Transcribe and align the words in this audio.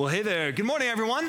Well, 0.00 0.08
hey 0.08 0.22
there. 0.22 0.50
Good 0.50 0.64
morning, 0.64 0.88
everyone. 0.88 1.28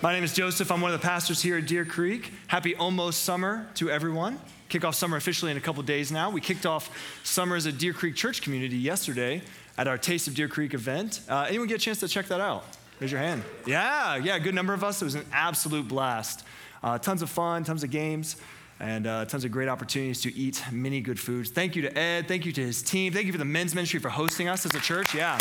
My 0.00 0.12
name 0.12 0.22
is 0.22 0.32
Joseph. 0.32 0.70
I'm 0.70 0.80
one 0.80 0.94
of 0.94 1.00
the 1.00 1.04
pastors 1.04 1.42
here 1.42 1.58
at 1.58 1.66
Deer 1.66 1.84
Creek. 1.84 2.32
Happy 2.46 2.76
almost 2.76 3.24
summer 3.24 3.68
to 3.74 3.90
everyone. 3.90 4.38
Kick 4.68 4.84
off 4.84 4.94
summer 4.94 5.16
officially 5.16 5.50
in 5.50 5.56
a 5.56 5.60
couple 5.60 5.82
days 5.82 6.12
now. 6.12 6.30
We 6.30 6.40
kicked 6.40 6.66
off 6.66 6.96
summer 7.24 7.56
as 7.56 7.66
a 7.66 7.72
Deer 7.72 7.92
Creek 7.92 8.14
church 8.14 8.42
community 8.42 8.76
yesterday 8.76 9.42
at 9.76 9.88
our 9.88 9.98
Taste 9.98 10.28
of 10.28 10.36
Deer 10.36 10.46
Creek 10.46 10.72
event. 10.72 11.20
Uh, 11.28 11.46
anyone 11.48 11.66
get 11.66 11.78
a 11.78 11.80
chance 11.80 11.98
to 11.98 12.06
check 12.06 12.26
that 12.26 12.40
out? 12.40 12.64
Raise 13.00 13.10
your 13.10 13.20
hand. 13.20 13.42
Yeah, 13.66 14.14
yeah, 14.14 14.38
good 14.38 14.54
number 14.54 14.72
of 14.72 14.84
us. 14.84 15.02
It 15.02 15.04
was 15.04 15.16
an 15.16 15.26
absolute 15.32 15.88
blast. 15.88 16.44
Uh, 16.80 16.96
tons 16.98 17.22
of 17.22 17.28
fun, 17.28 17.64
tons 17.64 17.82
of 17.82 17.90
games, 17.90 18.36
and 18.78 19.08
uh, 19.08 19.24
tons 19.24 19.44
of 19.44 19.50
great 19.50 19.68
opportunities 19.68 20.20
to 20.20 20.32
eat 20.32 20.62
many 20.70 21.00
good 21.00 21.18
foods. 21.18 21.50
Thank 21.50 21.74
you 21.74 21.82
to 21.82 21.98
Ed. 21.98 22.28
Thank 22.28 22.46
you 22.46 22.52
to 22.52 22.60
his 22.60 22.82
team. 22.84 23.12
Thank 23.12 23.26
you 23.26 23.32
for 23.32 23.38
the 23.38 23.44
men's 23.44 23.74
ministry 23.74 23.98
for 23.98 24.10
hosting 24.10 24.46
us 24.46 24.64
as 24.64 24.76
a 24.76 24.80
church. 24.80 25.12
Yeah. 25.12 25.40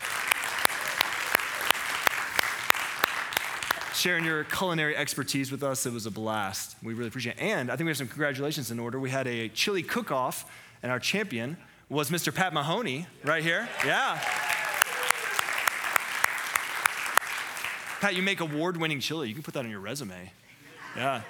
Sharing 4.04 4.26
your 4.26 4.44
culinary 4.44 4.98
expertise 4.98 5.50
with 5.50 5.64
us. 5.64 5.86
It 5.86 5.94
was 5.94 6.06
a 6.06 6.12
blast. 6.12 6.76
We 6.84 6.94
really 6.94 7.08
appreciate 7.08 7.38
it. 7.38 7.42
And 7.42 7.72
I 7.72 7.78
think 7.78 7.86
we 7.86 7.92
have 7.92 7.98
some 7.98 8.10
congratulations 8.10 8.70
in 8.70 8.78
order. 8.78 9.00
We 9.00 9.10
had 9.10 9.28
a 9.28 9.48
chili 9.48 9.82
cook 9.82 10.12
off, 10.12 10.52
and 10.84 10.92
our 10.92 11.00
champion 11.00 11.56
was 11.88 12.10
Mr. 12.10 12.36
Pat 12.36 12.54
Mahoney 12.54 13.08
right 13.24 13.42
here. 13.42 13.70
Yeah. 13.86 14.20
Pat, 18.02 18.14
you 18.14 18.22
make 18.22 18.42
award 18.42 18.76
winning 18.76 19.00
chili. 19.00 19.30
You 19.30 19.36
can 19.36 19.42
put 19.42 19.54
that 19.54 19.64
on 19.64 19.72
your 19.72 19.80
resume. 19.80 20.34
Yeah. 20.98 21.22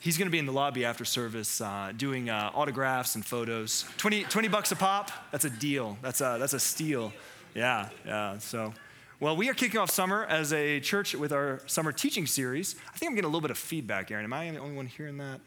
He's 0.00 0.18
going 0.18 0.26
to 0.26 0.32
be 0.32 0.38
in 0.38 0.44
the 0.44 0.52
lobby 0.52 0.84
after 0.84 1.06
service 1.06 1.62
uh, 1.62 1.94
doing 1.96 2.28
uh, 2.28 2.50
autographs 2.52 3.14
and 3.14 3.24
photos. 3.24 3.86
20, 3.96 4.24
20 4.24 4.48
bucks 4.48 4.70
a 4.72 4.76
pop. 4.76 5.10
That's 5.32 5.46
a 5.46 5.50
deal. 5.50 5.96
That's 6.02 6.20
a, 6.20 6.36
that's 6.38 6.52
a 6.52 6.60
steal. 6.60 7.14
Yeah, 7.54 7.88
yeah. 8.04 8.36
So. 8.40 8.74
Well, 9.20 9.36
we 9.36 9.50
are 9.50 9.54
kicking 9.54 9.78
off 9.78 9.90
summer 9.90 10.24
as 10.24 10.50
a 10.54 10.80
church 10.80 11.14
with 11.14 11.30
our 11.30 11.60
summer 11.66 11.92
teaching 11.92 12.24
series. 12.26 12.74
I 12.88 12.96
think 12.96 13.10
I'm 13.10 13.14
getting 13.14 13.26
a 13.26 13.28
little 13.28 13.42
bit 13.42 13.50
of 13.50 13.58
feedback, 13.58 14.10
Aaron. 14.10 14.24
Am 14.24 14.32
I 14.32 14.50
the 14.50 14.56
only 14.56 14.74
one 14.74 14.86
hearing 14.86 15.18
that? 15.18 15.42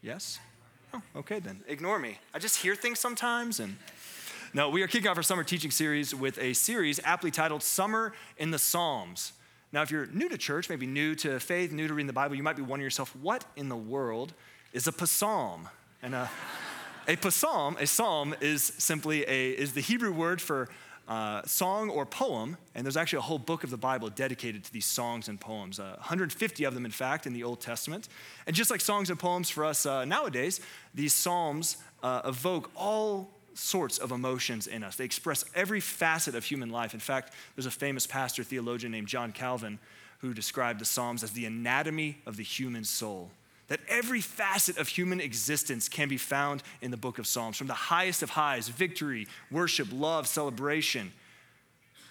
Yes? 0.00 0.38
Oh, 0.94 1.02
okay 1.16 1.40
then. 1.40 1.64
Ignore 1.66 1.98
me. 1.98 2.18
I 2.32 2.38
just 2.38 2.58
hear 2.58 2.76
things 2.76 3.00
sometimes 3.00 3.58
and. 3.58 3.78
No, 4.54 4.70
we 4.70 4.80
are 4.84 4.86
kicking 4.86 5.08
off 5.08 5.16
our 5.16 5.24
summer 5.24 5.42
teaching 5.42 5.72
series 5.72 6.14
with 6.14 6.38
a 6.38 6.52
series 6.52 7.00
aptly 7.02 7.32
titled 7.32 7.64
Summer 7.64 8.12
in 8.38 8.52
the 8.52 8.60
Psalms. 8.60 9.32
Now, 9.72 9.82
if 9.82 9.90
you're 9.90 10.06
new 10.06 10.28
to 10.28 10.38
church, 10.38 10.70
maybe 10.70 10.86
new 10.86 11.16
to 11.16 11.40
faith, 11.40 11.72
new 11.72 11.88
to 11.88 11.94
reading 11.94 12.06
the 12.06 12.12
Bible, 12.12 12.36
you 12.36 12.44
might 12.44 12.54
be 12.54 12.62
wondering 12.62 12.86
yourself, 12.86 13.14
what 13.16 13.44
in 13.56 13.68
the 13.68 13.76
world 13.76 14.34
is 14.72 14.86
a 14.86 14.92
psalm? 15.04 15.68
And 16.00 16.14
a, 16.14 16.30
a 17.08 17.30
psalm, 17.32 17.76
a 17.80 17.88
psalm 17.88 18.36
is 18.40 18.62
simply 18.78 19.24
a, 19.24 19.50
is 19.50 19.72
the 19.72 19.80
Hebrew 19.80 20.12
word 20.12 20.40
for 20.40 20.68
uh, 21.08 21.42
song 21.44 21.88
or 21.90 22.04
poem, 22.04 22.56
and 22.74 22.84
there's 22.84 22.96
actually 22.96 23.18
a 23.18 23.22
whole 23.22 23.38
book 23.38 23.62
of 23.64 23.70
the 23.70 23.76
Bible 23.76 24.08
dedicated 24.08 24.64
to 24.64 24.72
these 24.72 24.86
songs 24.86 25.28
and 25.28 25.40
poems, 25.40 25.78
uh, 25.78 25.94
150 25.98 26.64
of 26.64 26.74
them, 26.74 26.84
in 26.84 26.90
fact, 26.90 27.26
in 27.26 27.32
the 27.32 27.44
Old 27.44 27.60
Testament. 27.60 28.08
And 28.46 28.56
just 28.56 28.70
like 28.70 28.80
songs 28.80 29.10
and 29.10 29.18
poems 29.18 29.48
for 29.48 29.64
us 29.64 29.86
uh, 29.86 30.04
nowadays, 30.04 30.60
these 30.94 31.12
psalms 31.12 31.76
uh, 32.02 32.22
evoke 32.24 32.70
all 32.74 33.30
sorts 33.54 33.98
of 33.98 34.10
emotions 34.12 34.66
in 34.66 34.82
us. 34.82 34.96
They 34.96 35.04
express 35.04 35.44
every 35.54 35.80
facet 35.80 36.34
of 36.34 36.44
human 36.44 36.70
life. 36.70 36.92
In 36.92 37.00
fact, 37.00 37.32
there's 37.54 37.66
a 37.66 37.70
famous 37.70 38.06
pastor 38.06 38.42
theologian 38.42 38.92
named 38.92 39.08
John 39.08 39.32
Calvin 39.32 39.78
who 40.18 40.34
described 40.34 40.80
the 40.80 40.84
Psalms 40.84 41.22
as 41.22 41.32
the 41.32 41.46
anatomy 41.46 42.18
of 42.26 42.36
the 42.36 42.42
human 42.42 42.84
soul 42.84 43.30
that 43.68 43.80
every 43.88 44.20
facet 44.20 44.78
of 44.78 44.88
human 44.88 45.20
existence 45.20 45.88
can 45.88 46.08
be 46.08 46.16
found 46.16 46.62
in 46.80 46.90
the 46.90 46.96
book 46.96 47.18
of 47.18 47.26
Psalms, 47.26 47.56
from 47.56 47.66
the 47.66 47.74
highest 47.74 48.22
of 48.22 48.30
highs, 48.30 48.68
victory, 48.68 49.26
worship, 49.50 49.88
love, 49.92 50.26
celebration, 50.26 51.12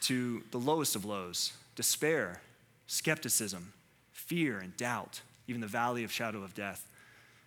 to 0.01 0.43
the 0.51 0.59
lowest 0.59 0.95
of 0.95 1.05
lows, 1.05 1.53
despair, 1.75 2.41
skepticism, 2.87 3.73
fear, 4.11 4.59
and 4.59 4.75
doubt, 4.77 5.21
even 5.47 5.61
the 5.61 5.67
valley 5.67 6.03
of 6.03 6.11
shadow 6.11 6.43
of 6.43 6.53
death. 6.53 6.87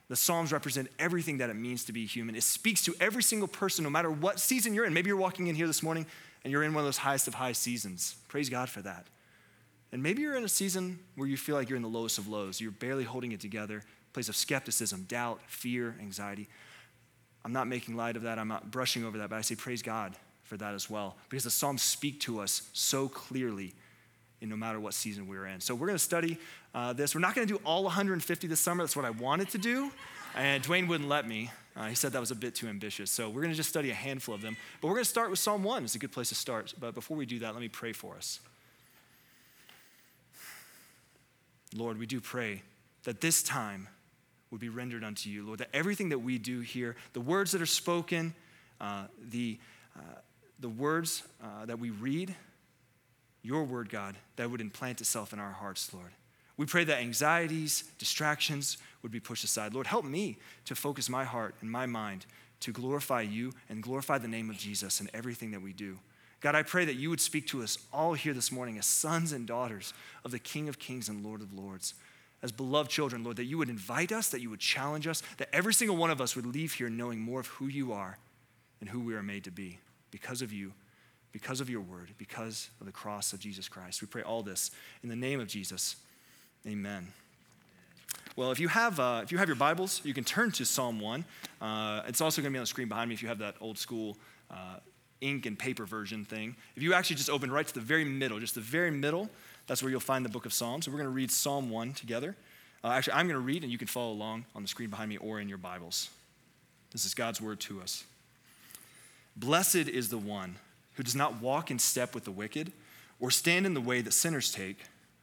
The 0.09 0.17
Psalms 0.17 0.53
represent 0.53 0.89
everything 0.99 1.39
that 1.39 1.51
it 1.51 1.55
means 1.55 1.85
to 1.85 1.93
be 1.93 2.07
human. 2.07 2.35
It 2.35 2.43
speaks 2.43 2.83
to 2.85 2.95
every 2.99 3.23
single 3.23 3.47
person, 3.47 3.85
no 3.85 3.91
matter 3.91 4.11
what 4.11 4.41
season 4.41 4.73
you're 4.73 4.87
in. 4.87 4.95
Maybe 4.95 5.09
you're 5.09 5.19
walking 5.19 5.49
in 5.49 5.55
here 5.55 5.67
this 5.67 5.83
morning 5.83 6.07
and 6.43 6.51
you're 6.51 6.63
in 6.63 6.73
one 6.73 6.81
of 6.81 6.87
those 6.87 6.97
highest 6.97 7.29
of 7.29 7.35
high 7.35 7.53
seasons. 7.53 8.17
Praise 8.27 8.49
God 8.49 8.71
for 8.71 8.81
that. 8.83 9.07
And 9.93 10.03
maybe 10.03 10.23
you're 10.23 10.37
in 10.37 10.45
a 10.45 10.49
season 10.49 10.99
where 11.15 11.29
you 11.29 11.37
feel 11.37 11.57
like 11.57 11.69
you're 11.69 11.77
in 11.77 11.83
the 11.83 11.89
lowest 11.89 12.19
of 12.19 12.27
lows. 12.27 12.61
You're 12.61 12.71
barely 12.71 13.05
holding 13.05 13.33
it 13.33 13.41
together 13.41 13.83
place 14.13 14.29
of 14.29 14.37
skepticism, 14.37 15.05
doubt, 15.09 15.41
fear, 15.47 15.97
anxiety. 16.01 16.49
I'm 17.45 17.53
not 17.53 17.67
making 17.67 17.97
light 17.97 18.17
of 18.17 18.23
that. 18.23 18.39
I'm 18.39 18.49
not 18.49 18.71
brushing 18.71 19.05
over 19.05 19.19
that, 19.19 19.31
but 19.31 19.37
I 19.37 19.41
say 19.43 19.55
praise 19.55 19.83
God 19.83 20.15
for 20.45 20.57
that 20.57 20.75
as 20.75 20.91
well. 20.91 21.17
Because 21.29 21.45
the 21.45 21.51
Psalms 21.51 21.83
speak 21.83 22.21
to 22.21 22.41
us 22.41 22.63
so 22.73 23.09
clearly 23.09 23.75
in 24.41 24.49
no 24.49 24.57
matter 24.57 24.79
what 24.81 24.95
season 24.95 25.27
we're 25.27 25.47
in. 25.47 25.61
So 25.61 25.75
we're 25.75 25.87
going 25.87 25.99
to 25.99 26.05
study 26.05 26.39
uh, 26.75 26.93
this. 26.93 27.15
We're 27.15 27.21
not 27.21 27.35
going 27.35 27.47
to 27.47 27.53
do 27.53 27.61
all 27.65 27.85
150 27.85 28.47
this 28.47 28.61
summer. 28.61 28.83
That's 28.83 28.97
what 28.97 29.05
I 29.05 29.11
wanted 29.11 29.51
to 29.51 29.59
do. 29.59 29.91
And 30.37 30.63
Dwayne 30.63 30.89
wouldn't 30.89 31.09
let 31.09 31.27
me. 31.27 31.51
Uh, 31.77 31.87
he 31.87 31.95
said 31.95 32.13
that 32.13 32.21
was 32.21 32.31
a 32.31 32.37
bit 32.37 32.55
too 32.55 32.69
ambitious. 32.69 33.11
So 33.11 33.29
we're 33.29 33.43
going 33.43 33.53
to 33.53 33.57
just 33.57 33.69
study 33.69 33.91
a 33.91 33.95
handful 33.95 34.35
of 34.35 34.43
them. 34.43 34.57
But 34.81 34.89
we're 34.89 34.95
going 34.95 35.05
to 35.05 35.11
start 35.11 35.31
with 35.31 35.39
Psalm 35.39 35.63
1. 35.63 35.85
It's 35.85 35.95
a 35.95 35.99
good 35.99 36.13
place 36.13 36.29
to 36.31 36.35
start. 36.35 36.75
But 36.79 36.95
before 36.95 37.17
we 37.17 37.27
do 37.27 37.41
that, 37.41 37.53
let 37.53 37.61
me 37.61 37.69
pray 37.69 37.93
for 37.93 38.17
us. 38.17 38.41
Lord, 41.75 41.99
we 41.99 42.07
do 42.07 42.21
pray 42.21 42.63
that 43.05 43.21
this 43.21 43.43
time 43.43 43.89
would 44.51 44.61
be 44.61 44.69
rendered 44.69 45.05
unto 45.05 45.31
you, 45.31 45.45
Lord. 45.45 45.61
That 45.61 45.69
everything 45.73 46.09
that 46.11 46.21
we 46.21 46.39
do 46.39 46.61
here, 46.61 46.97
the 47.13 47.21
words 47.21 47.53
that 47.53 47.63
are 47.63 47.67
spoken, 47.67 48.35
uh, 48.81 49.05
the, 49.31 49.59
uh, 49.97 50.21
the 50.61 50.69
words 50.69 51.23
uh, 51.43 51.67
that 51.67 51.79
we 51.79 51.91
read, 51.91 52.35
your 53.43 53.65
word, 53.65 53.89
God, 53.89 54.17
that 54.37 54.51
would 54.51 54.61
implant 54.61 55.01
itself 55.01 55.33
in 55.33 55.39
our 55.39 55.53
hearts, 55.53 55.93
Lord. 55.93 56.11
We 56.57 56.67
pray 56.67 56.85
that 56.85 56.99
anxieties, 56.99 57.85
distractions 57.99 58.79
would 59.03 59.13
be 59.13 59.21
pushed 59.21 59.45
aside. 59.45 59.75
Lord, 59.75 59.87
help 59.87 60.05
me 60.05 60.39
to 60.65 60.75
focus 60.75 61.09
my 61.09 61.25
heart 61.25 61.55
and 61.61 61.71
my 61.71 61.87
mind 61.87 62.27
to 62.61 62.73
glorify 62.73 63.21
you 63.21 63.53
and 63.69 63.83
glorify 63.83 64.19
the 64.19 64.29
name 64.29 64.51
of 64.51 64.59
Jesus 64.59 65.01
in 65.01 65.09
everything 65.15 65.53
that 65.53 65.63
we 65.63 65.73
do. 65.73 65.99
God, 66.41 66.55
I 66.55 66.63
pray 66.63 66.85
that 66.85 66.95
you 66.95 67.11
would 67.11 67.21
speak 67.21 67.47
to 67.49 67.63
us 67.63 67.79
all 67.93 68.15
here 68.15 68.33
this 68.33 68.53
morning 68.53 68.79
as 68.79 68.87
sons 68.87 69.33
and 69.33 69.47
daughters 69.47 69.93
of 70.25 70.31
the 70.31 70.39
King 70.39 70.69
of 70.69 70.79
Kings 70.79 71.09
and 71.09 71.25
Lord 71.25 71.43
of 71.43 71.53
Lords 71.53 71.95
as 72.43 72.53
beloved 72.53 72.91
children, 72.91 73.25
Lord, 73.25 73.37
that 73.37 73.45
you 73.45 73.59
would 73.59 73.69
invite 73.69 74.13
us, 74.13 74.29
that 74.29 74.41
you 74.41 74.51
would 74.51 74.61
challenge 74.61 75.07
us, 75.07 75.23
that 75.39 75.49
every 75.53 75.75
single 75.75 75.97
one 75.97 76.11
of 76.11 76.21
us 76.21 76.37
would 76.37 76.47
leave 76.47 76.75
here 76.75 76.89
knowing 76.89 77.19
more 77.19 77.41
of 77.41 77.47
who 77.49 77.67
you 77.67 77.93
are 77.93 78.19
and 78.81 78.89
who 78.89 79.01
we 79.01 79.15
are 79.15 79.23
made 79.23 79.45
to 79.45 79.51
be 79.51 79.79
because 80.11 80.41
of 80.41 80.53
you, 80.53 80.73
because 81.33 81.61
of 81.61 81.69
your 81.69 81.81
word, 81.81 82.11
because 82.17 82.71
of 82.81 82.87
the 82.87 82.93
cross 82.93 83.33
of 83.33 83.41
Jesus 83.41 83.69
Christ. 83.69 84.01
We 84.01 84.07
pray 84.07 84.23
all 84.23 84.43
this 84.43 84.71
in 85.03 85.09
the 85.09 85.17
name 85.17 85.41
of 85.41 85.49
Jesus. 85.49 85.97
Amen. 86.67 87.09
Well, 88.37 88.53
if 88.53 88.61
you 88.61 88.69
have, 88.69 89.01
uh, 89.01 89.21
if 89.25 89.33
you 89.33 89.39
have 89.39 89.49
your 89.49 89.57
Bibles, 89.57 90.01
you 90.05 90.15
can 90.15 90.23
turn 90.23 90.53
to 90.53 90.65
Psalm 90.65 91.01
1. 91.01 91.25
Uh, 91.61 92.03
it's 92.07 92.21
also 92.21 92.41
going 92.41 92.53
to 92.53 92.55
be 92.55 92.59
on 92.59 92.63
the 92.63 92.69
screen 92.69 92.89
behind 92.89 93.09
me 93.09 93.15
if 93.15 93.23
you 93.23 93.29
have 93.29 93.39
that 93.39 93.57
old 93.61 93.79
school 93.79 94.17
uh, 94.51 94.77
ink 95.21 95.47
and 95.47 95.59
paper 95.59 95.85
version 95.85 96.25
thing. 96.25 96.55
If 96.77 96.83
you 96.83 96.95
actually 96.95 97.17
just 97.17 97.31
open 97.31 97.51
right 97.51 97.67
to 97.67 97.75
the 97.75 97.81
very 97.81 98.05
middle, 98.05 98.39
just 98.39 98.55
the 98.55 98.61
very 98.61 98.93
middle, 98.93 99.29
that's 99.69 99.83
where 99.83 99.91
you'll 99.91 100.01
find 100.01 100.25
the 100.25 100.31
book 100.31 100.47
of 100.47 100.53
Psalms. 100.53 100.87
So 100.87 100.91
we're 100.91 100.97
going 100.97 101.11
to 101.11 101.15
read 101.15 101.31
Psalm 101.31 101.71
1 101.71 101.93
together. 101.93 102.35
Uh, 102.83 102.89
actually, 102.89 103.13
I'm 103.13 103.29
going 103.29 103.39
to 103.39 103.45
read, 103.45 103.63
and 103.63 103.71
you 103.71 103.79
can 103.79 103.87
follow 103.87 104.13
along 104.13 104.47
on 104.55 104.63
the 104.63 104.69
screen 104.69 104.89
behind 104.89 105.11
me 105.11 105.19
or 105.19 105.39
in 105.39 105.49
your 105.49 105.59
Bibles. 105.59 106.09
This 106.91 107.05
is 107.05 107.15
God's 107.15 107.41
word 107.41 107.61
to 107.61 107.81
us. 107.81 108.05
Blessed 109.37 109.77
is 109.77 110.09
the 110.09 110.19
one 110.19 110.57
who 110.95 111.03
does 111.03 111.15
not 111.15 111.41
walk 111.41 111.71
in 111.71 111.79
step 111.79 112.15
with 112.15 112.25
the 112.25 112.31
wicked, 112.31 112.73
or 113.21 113.31
stand 113.31 113.67
in 113.67 113.75
the 113.75 113.81
way 113.81 114.01
that 114.01 114.13
sinners 114.13 114.51
take, 114.51 114.79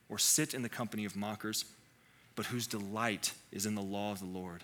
or 0.09 0.19
sit 0.19 0.53
in 0.53 0.61
the 0.61 0.69
company 0.69 1.05
of 1.05 1.15
mockers, 1.15 1.65
but 2.35 2.45
whose 2.45 2.67
delight 2.67 3.33
is 3.51 3.65
in 3.65 3.73
the 3.73 3.81
law 3.81 4.11
of 4.11 4.19
the 4.19 4.25
Lord, 4.25 4.61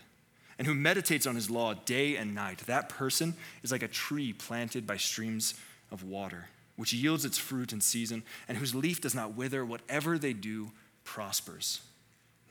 and 0.59 0.68
who 0.68 0.75
meditates 0.75 1.25
on 1.25 1.36
his 1.36 1.50
law 1.50 1.74
day 1.74 2.18
and 2.18 2.36
night. 2.36 2.59
That 2.59 2.88
person 2.88 3.34
is 3.63 3.72
like 3.72 3.84
a 3.84 3.88
tree 3.88 4.31
planted 4.31 4.86
by 4.86 4.98
streams 4.98 5.56
of 5.92 6.03
water 6.03 6.46
which 6.76 6.94
yields 6.94 7.26
its 7.26 7.38
fruit 7.38 7.74
in 7.74 7.81
season, 7.81 8.24
and 8.48 8.57
whose 8.57 8.75
leaf 8.75 9.01
does 9.01 9.16
not 9.16 9.36
wither. 9.36 9.66
Whatever 9.66 10.18
they 10.18 10.34
do 10.34 10.72
prospers. 11.04 11.81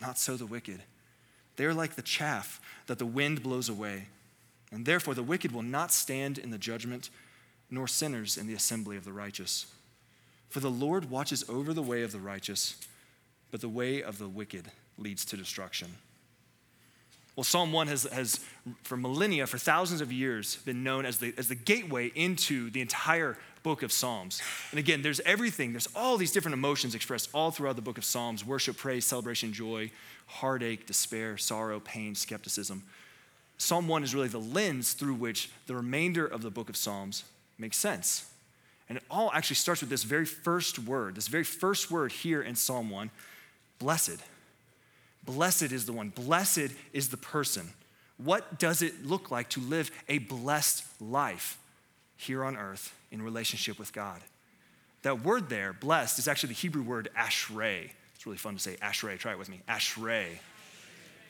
Not 0.01 0.19
so 0.19 0.37
the 0.37 0.47
wicked. 0.47 0.83
They 1.57 1.65
are 1.65 1.75
like 1.75 1.95
the 1.95 2.03
chaff 2.03 2.61
that 2.87 2.99
the 2.99 3.07
wind 3.07 3.43
blows 3.43 3.69
away. 3.69 4.07
And 4.73 4.87
therefore, 4.87 5.15
the 5.15 5.23
wicked 5.23 5.53
will 5.53 5.63
not 5.63 5.93
stand 5.93 6.39
in 6.39 6.51
the 6.51 6.59
judgment, 6.59 7.11
nor 7.71 7.89
sinners 7.89 8.37
in 8.37 8.47
the 8.47 8.55
assembly 8.55 8.97
of 8.97 9.05
the 9.05 9.13
righteous. 9.13 9.67
For 10.49 10.61
the 10.61 10.71
Lord 10.71 11.11
watches 11.11 11.45
over 11.49 11.73
the 11.73 11.83
way 11.83 12.03
of 12.03 12.13
the 12.13 12.19
righteous, 12.19 12.77
but 13.51 13.61
the 13.61 13.69
way 13.69 14.03
of 14.03 14.19
the 14.19 14.29
wicked 14.29 14.71
leads 14.97 15.25
to 15.27 15.37
destruction. 15.37 15.97
Well, 17.37 17.45
Psalm 17.45 17.73
1 17.73 17.87
has, 17.87 18.03
has, 18.05 18.41
for 18.83 18.97
millennia, 18.97 19.47
for 19.47 19.59
thousands 19.59 20.01
of 20.01 20.13
years, 20.13 20.57
been 20.57 20.83
known 20.83 21.07
as 21.07 21.19
the, 21.19 21.33
as 21.39 21.49
the 21.49 21.55
gateway 21.55 22.09
into 22.15 22.71
the 22.71 22.81
entire 22.81 23.39
book 23.63 23.83
of 23.83 23.93
Psalms. 23.93 24.41
And 24.71 24.79
again, 24.79 25.03
there's 25.03 25.21
everything, 25.21 25.73
there's 25.73 25.89
all 25.95 26.17
these 26.17 26.33
different 26.33 26.55
emotions 26.55 26.95
expressed 26.95 27.31
all 27.35 27.51
throughout 27.51 27.77
the 27.77 27.83
book 27.83 27.99
of 27.99 28.05
Psalms 28.05 28.45
worship, 28.45 28.77
praise, 28.77 29.05
celebration, 29.05 29.53
joy, 29.53 29.91
heartache, 30.27 30.87
despair, 30.87 31.37
sorrow, 31.37 31.81
pain, 31.81 32.15
skepticism. 32.15 32.83
Psalm 33.59 33.89
1 33.89 34.05
is 34.05 34.15
really 34.15 34.29
the 34.29 34.39
lens 34.39 34.95
through 34.95 35.15
which 35.15 35.51
the 35.67 35.75
remainder 35.75 36.27
of 36.27 36.43
the 36.43 36.51
book 36.51 36.69
of 36.71 36.77
Psalms 36.77 37.25
makes 37.59 37.77
sense. 37.77 38.31
And 38.89 38.99
it 38.99 39.05
all 39.11 39.31
actually 39.33 39.57
starts 39.57 39.83
with 39.83 39.91
this 39.91 40.03
very 40.03 40.25
first 40.25 40.79
word, 40.79 41.15
this 41.15 41.29
very 41.29 41.45
first 41.45 41.91
word 41.91 42.11
here 42.11 42.43
in 42.43 42.57
Psalm 42.57 42.91
1 42.91 43.11
blessed. 43.79 44.19
Blessed 45.25 45.73
is 45.73 45.87
the 45.87 45.93
one, 45.93 46.09
blessed 46.09 46.73
is 46.93 47.09
the 47.09 47.17
person. 47.17 47.71
What 48.17 48.59
does 48.59 48.83
it 48.83 49.07
look 49.07 49.31
like 49.31 49.49
to 49.51 49.61
live 49.61 49.91
a 50.09 50.19
blessed 50.19 50.85
life 51.01 51.59
here 52.21 52.45
on 52.45 52.57
earth 52.57 52.95
in 53.11 53.23
relationship 53.23 53.79
with 53.79 53.93
God? 53.93 54.21
That 55.03 55.25
word 55.25 55.49
there, 55.49 55.73
blessed, 55.73 56.19
is 56.19 56.29
actually 56.29 56.49
the 56.49 56.55
Hebrew 56.55 56.83
word 56.83 57.09
ashrei. 57.17 57.91
It's 58.15 58.27
really 58.27 58.39
fun 58.39 58.55
to 58.55 58.61
say 58.61 58.77
ashrei. 58.83 59.19
Try 59.19 59.33
it 59.33 59.39
with 59.39 59.49
me. 59.49 59.61
Ashrei. 59.69 60.27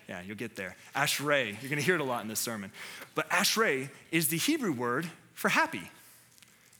Yeah, 0.09 0.23
you'll 0.27 0.37
get 0.37 0.57
there. 0.57 0.75
Ashrei. 0.97 1.51
You're 1.61 1.71
going 1.71 1.79
to 1.79 1.85
hear 1.85 1.95
it 1.95 2.01
a 2.01 2.05
lot 2.05 2.23
in 2.23 2.29
this 2.29 2.41
sermon. 2.41 2.73
But 3.15 3.31
ashrei 3.31 3.91
is 4.11 4.29
the 4.29 4.39
Hebrew 4.39 4.73
word 4.73 5.09
for 5.35 5.49
happy. 5.49 5.89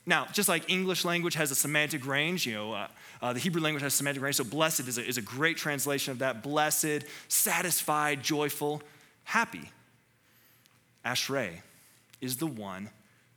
Now, 0.05 0.27
just 0.33 0.49
like 0.49 0.69
English 0.69 1.05
language 1.05 1.35
has 1.35 1.53
a 1.53 1.55
semantic 1.55 2.05
range, 2.07 2.45
you 2.45 2.55
know, 2.55 2.73
uh, 2.73 2.89
uh, 3.23 3.33
the 3.33 3.39
Hebrew 3.39 3.63
language 3.63 3.83
has 3.83 3.93
a 3.93 3.97
semantic 3.97 4.23
range, 4.23 4.37
so 4.37 4.45
blessed 4.45 4.89
is 4.89 4.99
a, 4.99 5.07
is 5.07 5.19
a 5.19 5.23
great 5.23 5.57
translation 5.57 6.11
of 6.11 6.19
that. 6.21 6.43
Blessed, 6.43 7.05
satisfied, 7.29 8.23
joyful, 8.23 8.83
happy. 9.25 9.71
Ashrei 11.05 11.61
is 12.21 12.39
the 12.39 12.47
one 12.47 12.91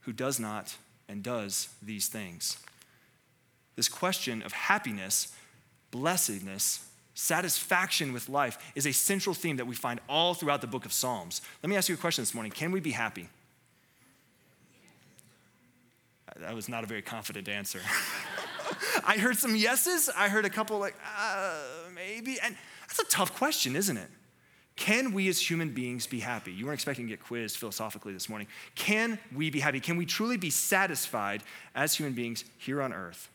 who 0.05 0.13
does 0.13 0.39
not 0.39 0.75
and 1.07 1.23
does 1.23 1.69
these 1.81 2.07
things. 2.07 2.57
This 3.75 3.89
question 3.89 4.41
of 4.43 4.51
happiness, 4.51 5.33
blessedness, 5.91 6.85
satisfaction 7.15 8.13
with 8.13 8.29
life 8.29 8.57
is 8.75 8.85
a 8.85 8.91
central 8.91 9.33
theme 9.33 9.57
that 9.57 9.67
we 9.67 9.75
find 9.75 9.99
all 10.09 10.33
throughout 10.33 10.61
the 10.61 10.67
book 10.67 10.85
of 10.85 10.93
Psalms. 10.93 11.41
Let 11.61 11.69
me 11.69 11.75
ask 11.75 11.89
you 11.89 11.95
a 11.95 11.97
question 11.97 12.21
this 12.21 12.33
morning 12.33 12.51
Can 12.51 12.71
we 12.71 12.79
be 12.79 12.91
happy? 12.91 13.29
That 16.39 16.55
was 16.55 16.67
not 16.67 16.83
a 16.83 16.87
very 16.87 17.03
confident 17.03 17.47
answer. 17.47 17.79
I 19.05 19.17
heard 19.17 19.37
some 19.37 19.55
yeses. 19.55 20.09
I 20.15 20.29
heard 20.29 20.45
a 20.45 20.49
couple 20.49 20.79
like, 20.79 20.95
uh, 21.17 21.55
maybe. 21.93 22.37
And 22.41 22.55
that's 22.81 22.99
a 22.99 23.05
tough 23.05 23.35
question, 23.35 23.75
isn't 23.75 23.97
it? 23.97 24.09
Can 24.75 25.13
we 25.13 25.27
as 25.29 25.39
human 25.39 25.69
beings 25.69 26.07
be 26.07 26.19
happy? 26.19 26.51
You 26.51 26.65
weren't 26.65 26.75
expecting 26.75 27.05
to 27.05 27.09
get 27.09 27.23
quizzed 27.23 27.57
philosophically 27.57 28.13
this 28.13 28.27
morning. 28.27 28.47
Can 28.75 29.19
we 29.35 29.49
be 29.49 29.59
happy? 29.59 29.79
Can 29.79 29.97
we 29.97 30.05
truly 30.05 30.37
be 30.37 30.49
satisfied 30.49 31.43
as 31.75 31.95
human 31.95 32.13
beings 32.13 32.43
here 32.57 32.81
on 32.81 32.91
earth? 32.91 33.29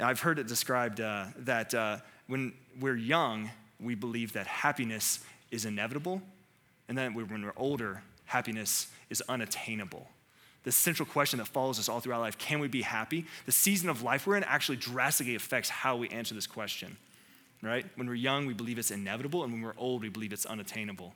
I've 0.00 0.20
heard 0.20 0.38
it 0.38 0.46
described 0.46 1.00
uh, 1.00 1.26
that 1.38 1.74
uh, 1.74 1.98
when 2.26 2.52
we're 2.78 2.96
young, 2.96 3.50
we 3.80 3.94
believe 3.94 4.34
that 4.34 4.46
happiness 4.46 5.20
is 5.50 5.64
inevitable, 5.64 6.22
and 6.88 6.96
then 6.96 7.14
when 7.14 7.42
we're 7.42 7.52
older, 7.56 8.02
happiness 8.26 8.88
is 9.10 9.22
unattainable. 9.28 10.08
The 10.64 10.72
central 10.72 11.06
question 11.06 11.38
that 11.38 11.46
follows 11.46 11.78
us 11.78 11.88
all 11.88 12.00
throughout 12.00 12.20
life 12.20 12.38
can 12.38 12.58
we 12.58 12.68
be 12.68 12.82
happy? 12.82 13.24
The 13.46 13.52
season 13.52 13.88
of 13.88 14.02
life 14.02 14.26
we're 14.26 14.36
in 14.36 14.44
actually 14.44 14.76
drastically 14.76 15.34
affects 15.34 15.68
how 15.68 15.96
we 15.96 16.08
answer 16.08 16.34
this 16.34 16.46
question, 16.46 16.96
right? 17.66 17.84
When 17.96 18.06
we're 18.06 18.14
young, 18.14 18.46
we 18.46 18.54
believe 18.54 18.78
it's 18.78 18.90
inevitable, 18.90 19.44
and 19.44 19.52
when 19.52 19.62
we're 19.62 19.74
old, 19.76 20.02
we 20.02 20.08
believe 20.08 20.32
it's 20.32 20.46
unattainable. 20.46 21.14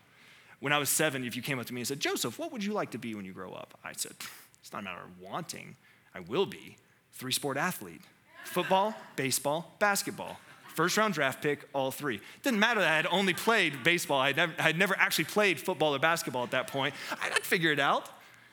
When 0.60 0.72
I 0.72 0.78
was 0.78 0.90
seven, 0.90 1.24
if 1.24 1.36
you 1.36 1.42
came 1.42 1.58
up 1.58 1.66
to 1.66 1.74
me 1.74 1.80
and 1.80 1.88
said, 1.88 2.00
Joseph, 2.00 2.38
what 2.38 2.52
would 2.52 2.62
you 2.62 2.72
like 2.72 2.90
to 2.90 2.98
be 2.98 3.14
when 3.14 3.24
you 3.24 3.32
grow 3.32 3.52
up? 3.52 3.78
I 3.82 3.92
said, 3.92 4.12
it's 4.60 4.72
not 4.72 4.80
a 4.80 4.82
matter 4.82 5.00
of 5.00 5.20
wanting, 5.20 5.76
I 6.14 6.20
will 6.20 6.46
be. 6.46 6.76
Three 7.12 7.32
sport 7.32 7.56
athlete 7.56 8.02
football, 8.44 8.94
baseball, 9.16 9.74
basketball. 9.78 10.38
First 10.74 10.96
round 10.96 11.14
draft 11.14 11.42
pick, 11.42 11.68
all 11.72 11.90
three. 11.90 12.20
Didn't 12.42 12.60
matter 12.60 12.80
that 12.80 12.90
I 12.90 12.96
had 12.96 13.06
only 13.10 13.34
played 13.34 13.82
baseball. 13.82 14.20
I 14.20 14.28
had 14.28 14.36
never, 14.36 14.72
never 14.72 14.96
actually 14.98 15.24
played 15.24 15.60
football 15.60 15.94
or 15.94 15.98
basketball 15.98 16.44
at 16.44 16.52
that 16.52 16.68
point. 16.68 16.94
I'd 17.22 17.42
figure 17.42 17.72
it 17.72 17.80
out. 17.80 18.08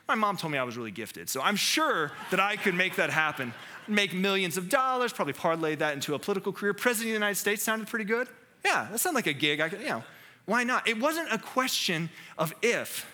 My 0.08 0.14
mom 0.14 0.38
told 0.38 0.52
me 0.52 0.58
I 0.58 0.62
was 0.64 0.78
really 0.78 0.90
gifted, 0.90 1.28
so 1.28 1.42
I'm 1.42 1.56
sure 1.56 2.10
that 2.30 2.40
I 2.40 2.56
could 2.56 2.74
make 2.74 2.96
that 2.96 3.10
happen. 3.10 3.52
Make 3.86 4.14
millions 4.14 4.56
of 4.56 4.70
dollars, 4.70 5.12
probably 5.12 5.34
parlay 5.34 5.74
that 5.76 5.92
into 5.92 6.14
a 6.14 6.18
political 6.18 6.50
career. 6.50 6.72
President 6.72 7.08
of 7.08 7.10
the 7.10 7.18
United 7.26 7.34
States 7.34 7.62
sounded 7.62 7.88
pretty 7.88 8.06
good. 8.06 8.26
Yeah, 8.64 8.88
that 8.90 8.98
sounded 8.98 9.16
like 9.16 9.26
a 9.26 9.34
gig. 9.34 9.60
I 9.60 9.68
could, 9.68 9.80
you 9.80 9.88
know, 9.88 10.04
why 10.46 10.64
not? 10.64 10.88
It 10.88 10.98
wasn't 10.98 11.30
a 11.30 11.36
question 11.36 12.08
of 12.38 12.54
if, 12.62 13.06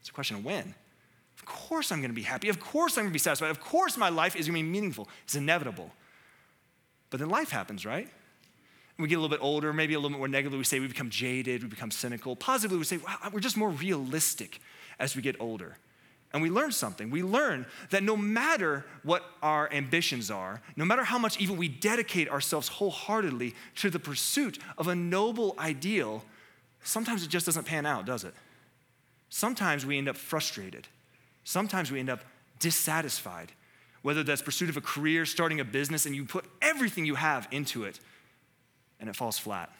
it's 0.00 0.08
a 0.08 0.12
question 0.12 0.36
of 0.36 0.44
when. 0.44 0.74
Of 1.36 1.44
course 1.44 1.92
I'm 1.92 2.00
gonna 2.00 2.12
be 2.12 2.22
happy. 2.22 2.48
Of 2.48 2.58
course 2.58 2.98
I'm 2.98 3.04
gonna 3.04 3.12
be 3.12 3.18
satisfied. 3.20 3.50
Of 3.50 3.60
course 3.60 3.96
my 3.96 4.08
life 4.08 4.34
is 4.34 4.46
gonna 4.46 4.58
be 4.58 4.62
meaningful. 4.64 5.08
It's 5.22 5.36
inevitable. 5.36 5.92
But 7.10 7.20
then 7.20 7.28
life 7.28 7.50
happens, 7.50 7.86
right? 7.86 8.08
we 8.98 9.08
get 9.08 9.16
a 9.16 9.20
little 9.20 9.36
bit 9.36 9.42
older, 9.42 9.72
maybe 9.72 9.94
a 9.94 9.98
little 9.98 10.10
bit 10.10 10.18
more 10.18 10.28
negative, 10.28 10.56
we 10.56 10.64
say 10.64 10.78
we 10.78 10.86
become 10.86 11.10
jaded, 11.10 11.64
we 11.64 11.68
become 11.68 11.90
cynical. 11.90 12.36
Positively, 12.36 12.78
we 12.78 12.84
say, 12.84 12.98
wow, 12.98 13.16
we're 13.32 13.40
just 13.40 13.56
more 13.56 13.70
realistic 13.70 14.60
as 15.00 15.16
we 15.16 15.22
get 15.22 15.34
older. 15.40 15.76
And 16.34 16.42
we 16.42 16.50
learn 16.50 16.72
something. 16.72 17.10
We 17.10 17.22
learn 17.22 17.64
that 17.90 18.02
no 18.02 18.16
matter 18.16 18.84
what 19.04 19.24
our 19.40 19.72
ambitions 19.72 20.30
are, 20.30 20.60
no 20.76 20.84
matter 20.84 21.04
how 21.04 21.16
much 21.16 21.40
even 21.40 21.56
we 21.56 21.68
dedicate 21.68 22.28
ourselves 22.28 22.68
wholeheartedly 22.68 23.54
to 23.76 23.88
the 23.88 24.00
pursuit 24.00 24.58
of 24.76 24.88
a 24.88 24.96
noble 24.96 25.54
ideal, 25.58 26.24
sometimes 26.82 27.22
it 27.22 27.30
just 27.30 27.46
doesn't 27.46 27.64
pan 27.64 27.86
out, 27.86 28.04
does 28.04 28.24
it? 28.24 28.34
Sometimes 29.30 29.86
we 29.86 29.96
end 29.96 30.08
up 30.08 30.16
frustrated. 30.16 30.88
Sometimes 31.44 31.90
we 31.90 32.00
end 32.00 32.10
up 32.10 32.20
dissatisfied 32.58 33.52
whether 34.02 34.22
that's 34.22 34.42
pursuit 34.42 34.68
of 34.68 34.76
a 34.76 34.82
career, 34.82 35.24
starting 35.24 35.60
a 35.60 35.64
business, 35.64 36.04
and 36.04 36.14
you 36.14 36.26
put 36.26 36.44
everything 36.60 37.06
you 37.06 37.14
have 37.14 37.48
into 37.50 37.84
it 37.84 37.98
and 39.00 39.08
it 39.08 39.16
falls 39.16 39.38
flat. 39.38 39.74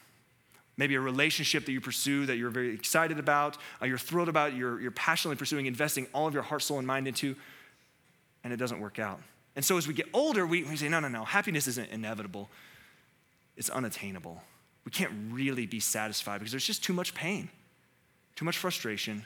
Maybe 0.77 0.97
a 0.97 1.01
relationship 1.01 1.67
that 1.67 1.73
you 1.73 1.81
pursue 1.81 2.27
that 2.27 2.37
you're 2.37 2.51
very 2.51 2.75
excited 2.75 3.19
about, 3.19 3.57
uh, 3.81 3.87
you're 3.87 3.99
thrilled 3.99 4.29
about, 4.29 4.55
you're, 4.55 4.81
you're 4.81 4.91
passionately 4.91 5.37
pursuing, 5.37 5.67
investing 5.67 6.07
all 6.13 6.27
of 6.27 6.35
your 6.35 6.43
heart, 6.43 6.63
soul, 6.63 6.79
and 6.79 6.87
mind 6.87 7.07
into, 7.07 7.37
and 8.43 8.53
it 8.53 8.57
doesn't 8.57 8.81
work 8.81 8.99
out. 8.99 9.21
And 9.57 9.65
so 9.65 9.77
as 9.77 9.87
we 9.87 9.95
get 9.95 10.07
older, 10.13 10.47
we, 10.47 10.65
we 10.65 10.77
say, 10.77 10.89
no, 10.89 10.99
no, 10.99 11.09
no, 11.09 11.25
happiness 11.25 11.69
isn't 11.69 11.91
inevitable, 11.91 12.51
it's 13.57 13.71
unattainable. 13.71 14.43
We 14.85 14.91
can't 14.91 15.13
really 15.31 15.67
be 15.67 15.81
satisfied 15.81 16.39
because 16.39 16.51
there's 16.51 16.67
just 16.67 16.83
too 16.83 16.93
much 16.93 17.15
pain, 17.15 17.49
too 18.35 18.45
much 18.45 18.59
frustration, 18.59 19.25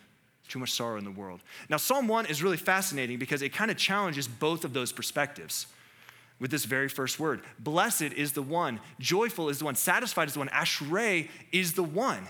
too 0.48 0.58
much 0.58 0.72
sorrow 0.72 0.98
in 0.98 1.04
the 1.04 1.10
world. 1.10 1.40
Now, 1.68 1.78
Psalm 1.78 2.08
1 2.08 2.26
is 2.26 2.42
really 2.42 2.56
fascinating 2.56 3.18
because 3.18 3.42
it 3.42 3.52
kind 3.52 3.70
of 3.70 3.76
challenges 3.76 4.28
both 4.28 4.64
of 4.64 4.72
those 4.72 4.92
perspectives 4.92 5.66
with 6.40 6.50
this 6.50 6.64
very 6.64 6.88
first 6.88 7.18
word. 7.18 7.42
Blessed 7.58 8.02
is 8.02 8.32
the 8.32 8.42
one, 8.42 8.80
joyful 8.98 9.48
is 9.48 9.58
the 9.58 9.64
one, 9.64 9.74
satisfied 9.74 10.28
is 10.28 10.34
the 10.34 10.40
one, 10.40 10.48
ashrei 10.48 11.28
is 11.52 11.72
the 11.72 11.82
one. 11.82 12.26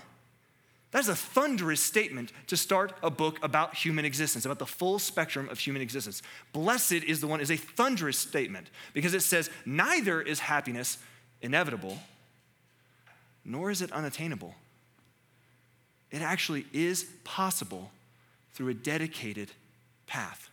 That 0.91 0.99
is 0.99 1.09
a 1.09 1.15
thunderous 1.15 1.81
statement 1.81 2.31
to 2.47 2.57
start 2.57 2.93
a 3.03 3.11
book 3.11 3.37
about 3.43 3.75
human 3.75 4.05
existence, 4.05 4.45
about 4.45 4.57
the 4.57 4.65
full 4.65 4.97
spectrum 4.97 5.47
of 5.49 5.59
human 5.59 5.83
existence. 5.83 6.23
Blessed 6.51 7.03
is 7.03 7.21
the 7.21 7.27
one 7.27 7.41
is 7.41 7.51
a 7.51 7.57
thunderous 7.57 8.17
statement 8.17 8.67
because 8.93 9.13
it 9.13 9.21
says, 9.21 9.51
neither 9.65 10.19
is 10.19 10.39
happiness 10.39 10.97
inevitable, 11.43 11.99
nor 13.45 13.69
is 13.69 13.83
it 13.83 13.91
unattainable. 13.91 14.55
It 16.09 16.23
actually 16.23 16.65
is 16.73 17.05
possible 17.23 17.91
through 18.53 18.69
a 18.69 18.73
dedicated 18.73 19.51
path 20.07 20.49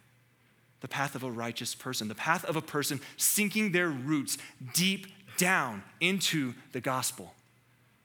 the 0.87 0.95
path 0.95 1.17
of 1.17 1.25
a 1.25 1.31
righteous 1.31 1.75
person, 1.75 2.07
the 2.07 2.15
path 2.15 2.45
of 2.45 2.55
a 2.55 2.63
person 2.63 3.01
sinking 3.17 3.73
their 3.73 3.89
roots 3.89 4.39
deep 4.73 5.09
down 5.37 5.83
into 6.01 6.55
the 6.71 6.81
gospel. 6.81 7.35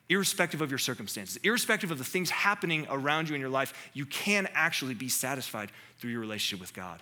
Irrespective 0.09 0.61
of 0.61 0.71
your 0.71 0.79
circumstances, 0.79 1.37
irrespective 1.43 1.91
of 1.91 1.99
the 1.99 2.03
things 2.03 2.31
happening 2.31 2.87
around 2.89 3.29
you 3.29 3.35
in 3.35 3.39
your 3.39 3.51
life, 3.51 3.91
you 3.93 4.07
can 4.07 4.49
actually 4.55 4.95
be 4.95 5.09
satisfied 5.09 5.71
through 5.99 6.09
your 6.09 6.21
relationship 6.21 6.59
with 6.59 6.73
God. 6.73 6.99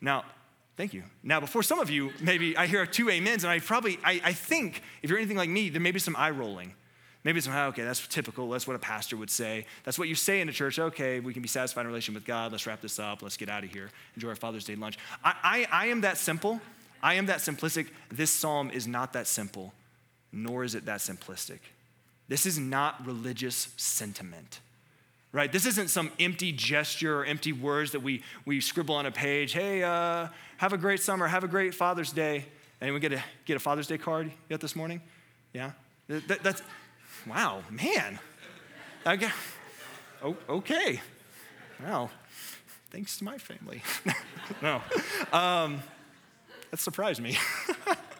Now, 0.00 0.24
thank 0.76 0.94
you. 0.94 1.02
Now, 1.24 1.40
before 1.40 1.64
some 1.64 1.80
of 1.80 1.90
you, 1.90 2.12
maybe 2.20 2.56
I 2.56 2.68
hear 2.68 2.86
two 2.86 3.10
amens, 3.10 3.42
and 3.42 3.50
I 3.50 3.58
probably, 3.58 3.98
I, 4.04 4.20
I 4.22 4.32
think 4.32 4.84
if 5.02 5.10
you're 5.10 5.18
anything 5.18 5.36
like 5.36 5.50
me, 5.50 5.68
there 5.68 5.80
may 5.80 5.90
be 5.90 5.98
some 5.98 6.14
eye 6.14 6.30
rolling. 6.30 6.74
Maybe 7.22 7.38
it's, 7.38 7.48
oh, 7.48 7.66
okay, 7.68 7.82
that's 7.82 8.06
typical. 8.06 8.48
That's 8.48 8.66
what 8.66 8.76
a 8.76 8.78
pastor 8.78 9.16
would 9.16 9.30
say. 9.30 9.66
That's 9.84 9.98
what 9.98 10.08
you 10.08 10.14
say 10.14 10.40
in 10.40 10.48
a 10.48 10.52
church. 10.52 10.78
Okay, 10.78 11.20
we 11.20 11.34
can 11.34 11.42
be 11.42 11.48
satisfied 11.48 11.82
in 11.82 11.88
relation 11.88 12.14
with 12.14 12.24
God. 12.24 12.50
Let's 12.50 12.66
wrap 12.66 12.80
this 12.80 12.98
up. 12.98 13.22
Let's 13.22 13.36
get 13.36 13.50
out 13.50 13.62
of 13.62 13.70
here. 13.70 13.90
Enjoy 14.14 14.30
our 14.30 14.36
Father's 14.36 14.64
Day 14.64 14.74
lunch. 14.74 14.98
I, 15.22 15.34
I, 15.42 15.84
I 15.84 15.86
am 15.88 16.00
that 16.00 16.16
simple. 16.16 16.60
I 17.02 17.14
am 17.14 17.26
that 17.26 17.38
simplistic. 17.38 17.88
This 18.10 18.30
psalm 18.30 18.70
is 18.70 18.86
not 18.86 19.12
that 19.12 19.26
simple, 19.26 19.74
nor 20.32 20.64
is 20.64 20.74
it 20.74 20.86
that 20.86 21.00
simplistic. 21.00 21.58
This 22.28 22.46
is 22.46 22.58
not 22.58 23.04
religious 23.06 23.68
sentiment, 23.76 24.60
right? 25.32 25.50
This 25.50 25.66
isn't 25.66 25.88
some 25.88 26.10
empty 26.20 26.52
gesture 26.52 27.20
or 27.20 27.24
empty 27.24 27.52
words 27.52 27.92
that 27.92 28.00
we, 28.00 28.22
we 28.46 28.60
scribble 28.60 28.94
on 28.94 29.04
a 29.04 29.10
page. 29.10 29.52
Hey, 29.52 29.82
uh, 29.82 30.28
have 30.56 30.72
a 30.72 30.78
great 30.78 31.00
summer. 31.00 31.26
Have 31.26 31.44
a 31.44 31.48
great 31.48 31.74
Father's 31.74 32.12
Day. 32.12 32.44
Anyone 32.80 33.00
get 33.00 33.12
a, 33.12 33.22
get 33.44 33.56
a 33.56 33.60
Father's 33.60 33.86
Day 33.86 33.98
card 33.98 34.30
yet 34.48 34.60
this 34.60 34.74
morning? 34.74 35.02
Yeah? 35.52 35.72
That, 36.08 36.42
that's, 36.42 36.62
wow, 37.26 37.62
man. 37.70 38.18
Okay. 39.06 39.30
Oh, 40.22 40.36
okay. 40.48 41.00
Well, 41.82 42.10
thanks 42.90 43.18
to 43.18 43.24
my 43.24 43.38
family. 43.38 43.82
no. 44.62 44.82
Um, 45.32 45.82
that 46.70 46.78
surprised 46.78 47.20
me. 47.20 47.38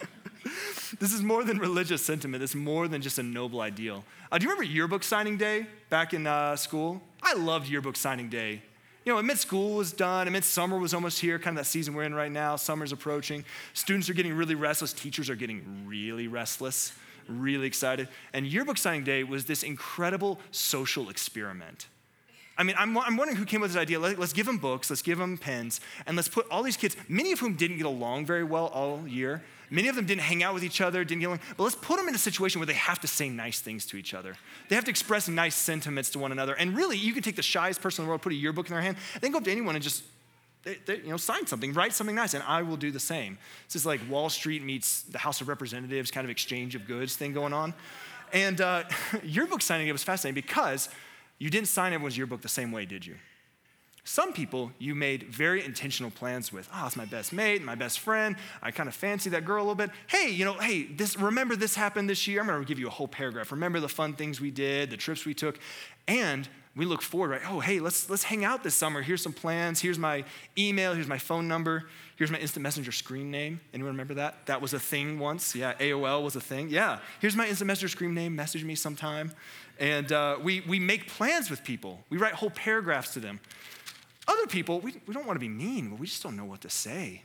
this 0.98 1.12
is 1.12 1.22
more 1.22 1.44
than 1.44 1.58
religious 1.58 2.04
sentiment. 2.04 2.42
It's 2.42 2.54
more 2.54 2.88
than 2.88 3.02
just 3.02 3.18
a 3.18 3.22
noble 3.22 3.60
ideal. 3.60 4.04
Uh, 4.32 4.38
do 4.38 4.44
you 4.44 4.50
remember 4.50 4.64
yearbook 4.64 5.02
signing 5.02 5.36
day 5.36 5.66
back 5.88 6.14
in 6.14 6.26
uh, 6.26 6.56
school? 6.56 7.02
I 7.22 7.34
loved 7.34 7.68
yearbook 7.68 7.96
signing 7.96 8.28
day 8.28 8.62
You 9.04 9.12
know, 9.12 9.18
admit 9.18 9.38
school 9.38 9.76
was 9.76 9.92
done, 9.92 10.26
admit 10.26 10.44
summer 10.44 10.78
was 10.78 10.94
almost 10.94 11.20
here, 11.20 11.38
kind 11.38 11.58
of 11.58 11.64
that 11.64 11.68
season 11.68 11.94
we're 11.94 12.04
in 12.04 12.14
right 12.14 12.32
now. 12.32 12.56
Summer's 12.56 12.92
approaching. 12.92 13.44
Students 13.74 14.08
are 14.08 14.14
getting 14.14 14.32
really 14.34 14.54
restless. 14.54 14.92
Teachers 14.92 15.28
are 15.30 15.36
getting 15.36 15.84
really 15.86 16.28
restless, 16.28 16.92
really 17.30 17.66
excited. 17.66 18.08
And 18.32 18.46
yearbook 18.46 18.78
signing 18.78 19.04
day 19.04 19.24
was 19.24 19.44
this 19.44 19.62
incredible 19.62 20.40
social 20.50 21.08
experiment. 21.08 21.86
I 22.60 22.62
mean, 22.62 22.76
I'm, 22.78 22.96
I'm 22.98 23.16
wondering 23.16 23.38
who 23.38 23.46
came 23.46 23.60
up 23.60 23.62
with 23.62 23.72
this 23.72 23.80
idea. 23.80 23.98
Let, 23.98 24.18
us 24.18 24.34
give 24.34 24.44
them 24.44 24.58
books, 24.58 24.90
let's 24.90 25.00
give 25.00 25.16
them 25.16 25.38
pens, 25.38 25.80
and 26.06 26.14
let's 26.14 26.28
put 26.28 26.46
all 26.50 26.62
these 26.62 26.76
kids, 26.76 26.94
many 27.08 27.32
of 27.32 27.40
whom 27.40 27.54
didn't 27.54 27.78
get 27.78 27.86
along 27.86 28.26
very 28.26 28.44
well 28.44 28.66
all 28.66 29.08
year. 29.08 29.42
Many 29.70 29.88
of 29.88 29.96
them 29.96 30.04
didn't 30.04 30.22
hang 30.22 30.42
out 30.42 30.52
with 30.52 30.64
each 30.64 30.80
other, 30.80 31.02
didn't 31.04 31.20
get 31.20 31.26
along, 31.28 31.40
but 31.56 31.62
let's 31.62 31.76
put 31.76 31.96
them 31.96 32.08
in 32.08 32.14
a 32.14 32.18
situation 32.18 32.60
where 32.60 32.66
they 32.66 32.74
have 32.74 33.00
to 33.00 33.06
say 33.06 33.30
nice 33.30 33.60
things 33.60 33.86
to 33.86 33.96
each 33.96 34.12
other. 34.12 34.36
They 34.68 34.74
have 34.74 34.84
to 34.84 34.90
express 34.90 35.26
nice 35.28 35.54
sentiments 35.54 36.10
to 36.10 36.18
one 36.18 36.32
another. 36.32 36.54
And 36.54 36.76
really, 36.76 36.98
you 36.98 37.14
can 37.14 37.22
take 37.22 37.36
the 37.36 37.42
shyest 37.42 37.80
person 37.80 38.02
in 38.02 38.06
the 38.06 38.10
world, 38.10 38.20
put 38.20 38.32
a 38.32 38.36
yearbook 38.36 38.66
in 38.66 38.74
their 38.74 38.82
hand, 38.82 38.96
and 39.14 39.22
then 39.22 39.30
go 39.30 39.38
up 39.38 39.44
to 39.44 39.50
anyone 39.50 39.76
and 39.76 39.82
just 39.82 40.02
they, 40.62 40.76
they, 40.84 40.96
you 40.96 41.08
know, 41.08 41.16
sign 41.16 41.46
something, 41.46 41.72
write 41.72 41.92
something 41.92 42.14
nice, 42.14 42.34
and 42.34 42.44
I 42.46 42.62
will 42.62 42.76
do 42.76 42.90
the 42.90 43.00
same. 43.00 43.38
This 43.66 43.76
is 43.76 43.86
like 43.86 44.00
Wall 44.10 44.28
Street 44.28 44.62
meets 44.62 45.02
the 45.02 45.18
House 45.18 45.40
of 45.40 45.48
Representatives 45.48 46.10
kind 46.10 46.24
of 46.24 46.30
exchange 46.30 46.74
of 46.74 46.86
goods 46.86 47.16
thing 47.16 47.32
going 47.32 47.52
on. 47.52 47.74
And 48.32 48.60
uh, 48.60 48.84
yearbook 49.22 49.62
signing 49.62 49.88
it 49.88 49.92
was 49.92 50.04
fascinating 50.04 50.34
because 50.34 50.88
you 51.38 51.50
didn't 51.50 51.68
sign 51.68 51.92
everyone's 51.92 52.18
yearbook 52.18 52.42
the 52.42 52.48
same 52.48 52.72
way, 52.72 52.84
did 52.84 53.06
you? 53.06 53.16
Some 54.04 54.32
people 54.32 54.72
you 54.78 54.94
made 54.94 55.24
very 55.24 55.64
intentional 55.64 56.10
plans 56.10 56.52
with. 56.52 56.68
Oh, 56.74 56.86
it's 56.86 56.96
my 56.96 57.04
best 57.04 57.32
mate, 57.32 57.62
my 57.62 57.74
best 57.74 58.00
friend. 58.00 58.34
I 58.62 58.70
kind 58.70 58.88
of 58.88 58.94
fancy 58.94 59.30
that 59.30 59.44
girl 59.44 59.58
a 59.58 59.64
little 59.64 59.74
bit. 59.74 59.90
Hey, 60.06 60.30
you 60.30 60.44
know, 60.44 60.54
hey, 60.54 60.84
this 60.84 61.18
remember 61.18 61.54
this 61.54 61.74
happened 61.74 62.08
this 62.08 62.26
year. 62.26 62.40
I'm 62.40 62.46
going 62.46 62.60
to 62.60 62.66
give 62.66 62.78
you 62.78 62.88
a 62.88 62.90
whole 62.90 63.08
paragraph. 63.08 63.52
Remember 63.52 63.78
the 63.78 63.88
fun 63.88 64.14
things 64.14 64.40
we 64.40 64.50
did, 64.50 64.90
the 64.90 64.96
trips 64.96 65.26
we 65.26 65.34
took, 65.34 65.58
and 66.08 66.48
we 66.76 66.84
look 66.84 67.02
forward, 67.02 67.30
right? 67.30 67.40
Oh, 67.48 67.60
hey, 67.60 67.80
let's 67.80 68.08
let's 68.08 68.22
hang 68.22 68.44
out 68.44 68.62
this 68.62 68.74
summer. 68.74 69.02
Here's 69.02 69.22
some 69.22 69.32
plans. 69.32 69.80
Here's 69.80 69.98
my 69.98 70.24
email. 70.56 70.94
Here's 70.94 71.08
my 71.08 71.18
phone 71.18 71.48
number. 71.48 71.86
Here's 72.16 72.30
my 72.30 72.38
instant 72.38 72.62
messenger 72.62 72.92
screen 72.92 73.30
name. 73.30 73.60
Anyone 73.74 73.92
remember 73.92 74.14
that? 74.14 74.46
That 74.46 74.60
was 74.60 74.72
a 74.72 74.78
thing 74.78 75.18
once. 75.18 75.54
Yeah, 75.54 75.74
AOL 75.74 76.22
was 76.22 76.36
a 76.36 76.40
thing. 76.40 76.68
Yeah. 76.68 77.00
Here's 77.20 77.34
my 77.34 77.48
instant 77.48 77.66
messenger 77.66 77.88
screen 77.88 78.14
name. 78.14 78.36
Message 78.36 78.62
me 78.62 78.76
sometime. 78.76 79.32
And 79.80 80.12
uh, 80.12 80.38
we 80.40 80.60
we 80.60 80.78
make 80.78 81.08
plans 81.08 81.50
with 81.50 81.64
people. 81.64 82.04
We 82.08 82.18
write 82.18 82.34
whole 82.34 82.50
paragraphs 82.50 83.14
to 83.14 83.20
them. 83.20 83.40
Other 84.28 84.46
people, 84.46 84.78
we, 84.80 84.94
we 85.06 85.14
don't 85.14 85.26
want 85.26 85.36
to 85.36 85.40
be 85.40 85.48
mean, 85.48 85.90
but 85.90 85.98
we 85.98 86.06
just 86.06 86.22
don't 86.22 86.36
know 86.36 86.44
what 86.44 86.60
to 86.60 86.70
say. 86.70 87.22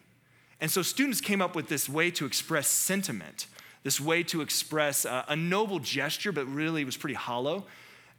And 0.60 0.72
so 0.72 0.82
students 0.82 1.22
came 1.22 1.42
up 1.42 1.56
with 1.56 1.68
this 1.68 1.88
way 1.88 2.10
to 2.12 2.26
express 2.26 2.68
sentiment, 2.68 3.46
this 3.84 4.00
way 4.00 4.24
to 4.24 4.42
express 4.42 5.06
uh, 5.06 5.24
a 5.28 5.36
noble 5.36 5.78
gesture, 5.78 6.32
but 6.32 6.48
really 6.48 6.84
was 6.84 6.98
pretty 6.98 7.14
hollow. 7.14 7.66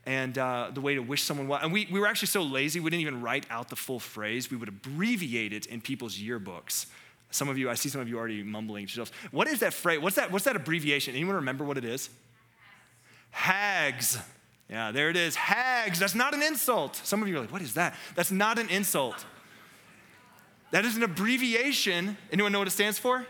And 0.07 0.39
uh, 0.39 0.71
the 0.73 0.81
way 0.81 0.95
to 0.95 1.01
wish 1.01 1.23
someone 1.25 1.49
well. 1.49 1.59
And 1.61 1.73
we, 1.73 1.89
we 1.91 1.99
were 1.99 2.07
actually 2.07 2.29
so 2.29 2.43
lazy, 2.43 2.79
we 2.79 2.91
didn't 2.91 3.03
even 3.03 3.21
write 3.21 3.45
out 3.51 3.69
the 3.69 3.77
full 3.77 3.99
phrase. 3.99 4.51
We 4.51 4.57
would 4.57 4.69
abbreviate 4.69 5.53
it 5.53 5.67
in 5.67 5.81
people's 5.81 6.17
yearbooks. 6.17 6.87
Some 7.31 7.49
of 7.49 7.59
you, 7.59 7.69
I 7.69 7.75
see 7.75 7.89
some 7.89 8.01
of 8.01 8.09
you 8.09 8.17
already 8.17 8.43
mumbling 8.45 8.87
to 8.87 8.91
yourselves. 8.91 9.11
What 9.33 9.49
is 9.49 9.59
that 9.61 9.75
phrase? 9.75 10.01
What's 10.01 10.15
that, 10.15 10.31
what's 10.31 10.45
that 10.45 10.55
abbreviation? 10.55 11.17
Anyone 11.17 11.35
remember 11.35 11.65
what 11.65 11.77
it 11.77 11.85
is? 11.85 12.09
Hags. 13.31 14.19
Yeah, 14.71 14.93
there 14.93 15.11
it 15.11 15.17
is. 15.17 15.35
Hags. 15.35 15.99
That's 15.99 16.15
not 16.15 16.35
an 16.35 16.43
insult. 16.43 16.97
Some 16.97 17.21
of 17.21 17.29
you 17.29 17.37
are 17.37 17.41
like, 17.41 17.53
what 17.53 17.63
is 17.63 17.75
that? 17.75 17.97
That's 18.15 18.31
not 18.31 18.59
an 18.59 18.69
insult. 18.69 19.25
That 20.71 20.85
is 20.85 20.97
an 20.97 21.03
abbreviation. 21.03 22.17
Anyone 22.33 22.53
know 22.53 22.61
what 22.61 22.69
it 22.69 22.73
stands 22.73 22.99
for? 22.99 23.27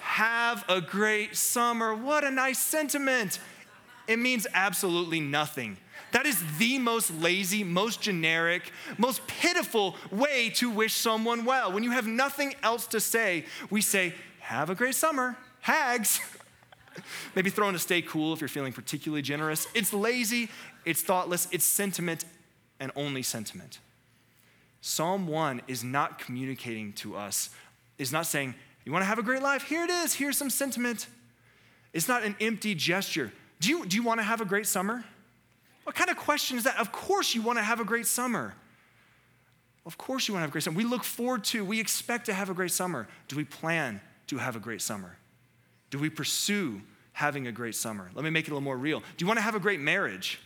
Have 0.00 0.64
a 0.68 0.80
great 0.80 1.36
summer. 1.36 1.94
What 1.94 2.24
a 2.24 2.30
nice 2.30 2.58
sentiment. 2.58 3.38
It 4.10 4.18
means 4.18 4.44
absolutely 4.52 5.20
nothing. 5.20 5.76
That 6.10 6.26
is 6.26 6.42
the 6.58 6.80
most 6.80 7.12
lazy, 7.12 7.62
most 7.62 8.00
generic, 8.00 8.72
most 8.98 9.24
pitiful 9.28 9.94
way 10.10 10.50
to 10.56 10.68
wish 10.68 10.94
someone 10.94 11.44
well. 11.44 11.70
When 11.70 11.84
you 11.84 11.92
have 11.92 12.08
nothing 12.08 12.56
else 12.60 12.88
to 12.88 12.98
say, 12.98 13.44
we 13.70 13.80
say, 13.80 14.12
Have 14.40 14.68
a 14.68 14.74
great 14.74 14.96
summer. 14.96 15.36
Hags. 15.60 16.18
Maybe 17.36 17.50
throw 17.50 17.68
in 17.68 17.76
a 17.76 17.78
stay 17.78 18.02
cool 18.02 18.32
if 18.32 18.40
you're 18.40 18.48
feeling 18.48 18.72
particularly 18.72 19.22
generous. 19.22 19.68
It's 19.74 19.92
lazy, 19.92 20.48
it's 20.84 21.02
thoughtless, 21.02 21.46
it's 21.52 21.64
sentiment, 21.64 22.24
and 22.80 22.90
only 22.96 23.22
sentiment. 23.22 23.78
Psalm 24.80 25.28
1 25.28 25.62
is 25.68 25.84
not 25.84 26.18
communicating 26.18 26.94
to 26.94 27.14
us, 27.14 27.50
is 27.96 28.10
not 28.10 28.26
saying, 28.26 28.56
You 28.84 28.90
want 28.90 29.02
to 29.02 29.06
have 29.06 29.20
a 29.20 29.22
great 29.22 29.42
life? 29.42 29.62
Here 29.62 29.84
it 29.84 29.90
is, 29.90 30.14
here's 30.14 30.36
some 30.36 30.50
sentiment. 30.50 31.06
It's 31.92 32.08
not 32.08 32.24
an 32.24 32.34
empty 32.40 32.74
gesture. 32.74 33.30
Do 33.60 33.68
you, 33.68 33.86
do 33.86 33.96
you 33.96 34.02
want 34.02 34.20
to 34.20 34.24
have 34.24 34.40
a 34.40 34.44
great 34.44 34.66
summer? 34.66 35.04
What 35.84 35.94
kind 35.94 36.10
of 36.10 36.16
question 36.16 36.56
is 36.56 36.64
that? 36.64 36.78
Of 36.78 36.92
course, 36.92 37.34
you 37.34 37.42
want 37.42 37.58
to 37.58 37.62
have 37.62 37.80
a 37.80 37.84
great 37.84 38.06
summer. 38.06 38.54
Of 39.86 39.98
course, 39.98 40.28
you 40.28 40.34
want 40.34 40.40
to 40.40 40.42
have 40.42 40.50
a 40.50 40.52
great 40.52 40.64
summer. 40.64 40.76
We 40.76 40.84
look 40.84 41.04
forward 41.04 41.44
to, 41.44 41.64
we 41.64 41.80
expect 41.80 42.26
to 42.26 42.34
have 42.34 42.50
a 42.50 42.54
great 42.54 42.70
summer. 42.70 43.08
Do 43.28 43.36
we 43.36 43.44
plan 43.44 44.00
to 44.28 44.38
have 44.38 44.56
a 44.56 44.60
great 44.60 44.82
summer? 44.82 45.16
Do 45.90 45.98
we 45.98 46.10
pursue 46.10 46.80
having 47.12 47.46
a 47.46 47.52
great 47.52 47.74
summer? 47.74 48.10
Let 48.14 48.24
me 48.24 48.30
make 48.30 48.46
it 48.46 48.50
a 48.50 48.54
little 48.54 48.64
more 48.64 48.76
real. 48.76 49.00
Do 49.00 49.06
you 49.18 49.26
want 49.26 49.38
to 49.38 49.42
have 49.42 49.54
a 49.54 49.60
great 49.60 49.80
marriage? 49.80 50.38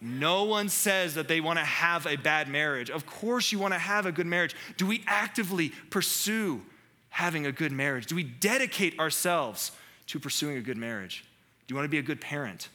No 0.00 0.44
one 0.44 0.68
says 0.68 1.14
that 1.14 1.26
they 1.26 1.40
want 1.40 1.58
to 1.58 1.64
have 1.64 2.06
a 2.06 2.16
bad 2.16 2.48
marriage. 2.48 2.88
Of 2.88 3.04
course, 3.04 3.50
you 3.50 3.58
want 3.58 3.74
to 3.74 3.78
have 3.78 4.06
a 4.06 4.12
good 4.12 4.26
marriage. 4.26 4.54
Do 4.76 4.86
we 4.86 5.02
actively 5.06 5.70
pursue 5.90 6.62
having 7.10 7.46
a 7.46 7.52
good 7.52 7.72
marriage? 7.72 8.06
Do 8.06 8.14
we 8.14 8.22
dedicate 8.22 8.98
ourselves 8.98 9.72
to 10.06 10.20
pursuing 10.20 10.56
a 10.56 10.60
good 10.60 10.76
marriage? 10.76 11.24
Do 11.68 11.72
you 11.72 11.76
want 11.76 11.84
to 11.84 11.90
be 11.90 11.98
a 11.98 12.02
good 12.02 12.20
parent? 12.20 12.68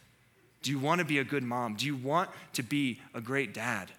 Do 0.61 0.71
you 0.71 0.79
want 0.79 0.99
to 0.99 1.05
be 1.05 1.19
a 1.19 1.25
good 1.25 1.43
mom? 1.43 1.75
Do 1.75 1.85
you 1.85 1.95
want 1.97 2.29
to 2.53 2.63
be 2.63 3.01
a 3.13 3.19
great 3.19 3.53
dad? 3.53 3.91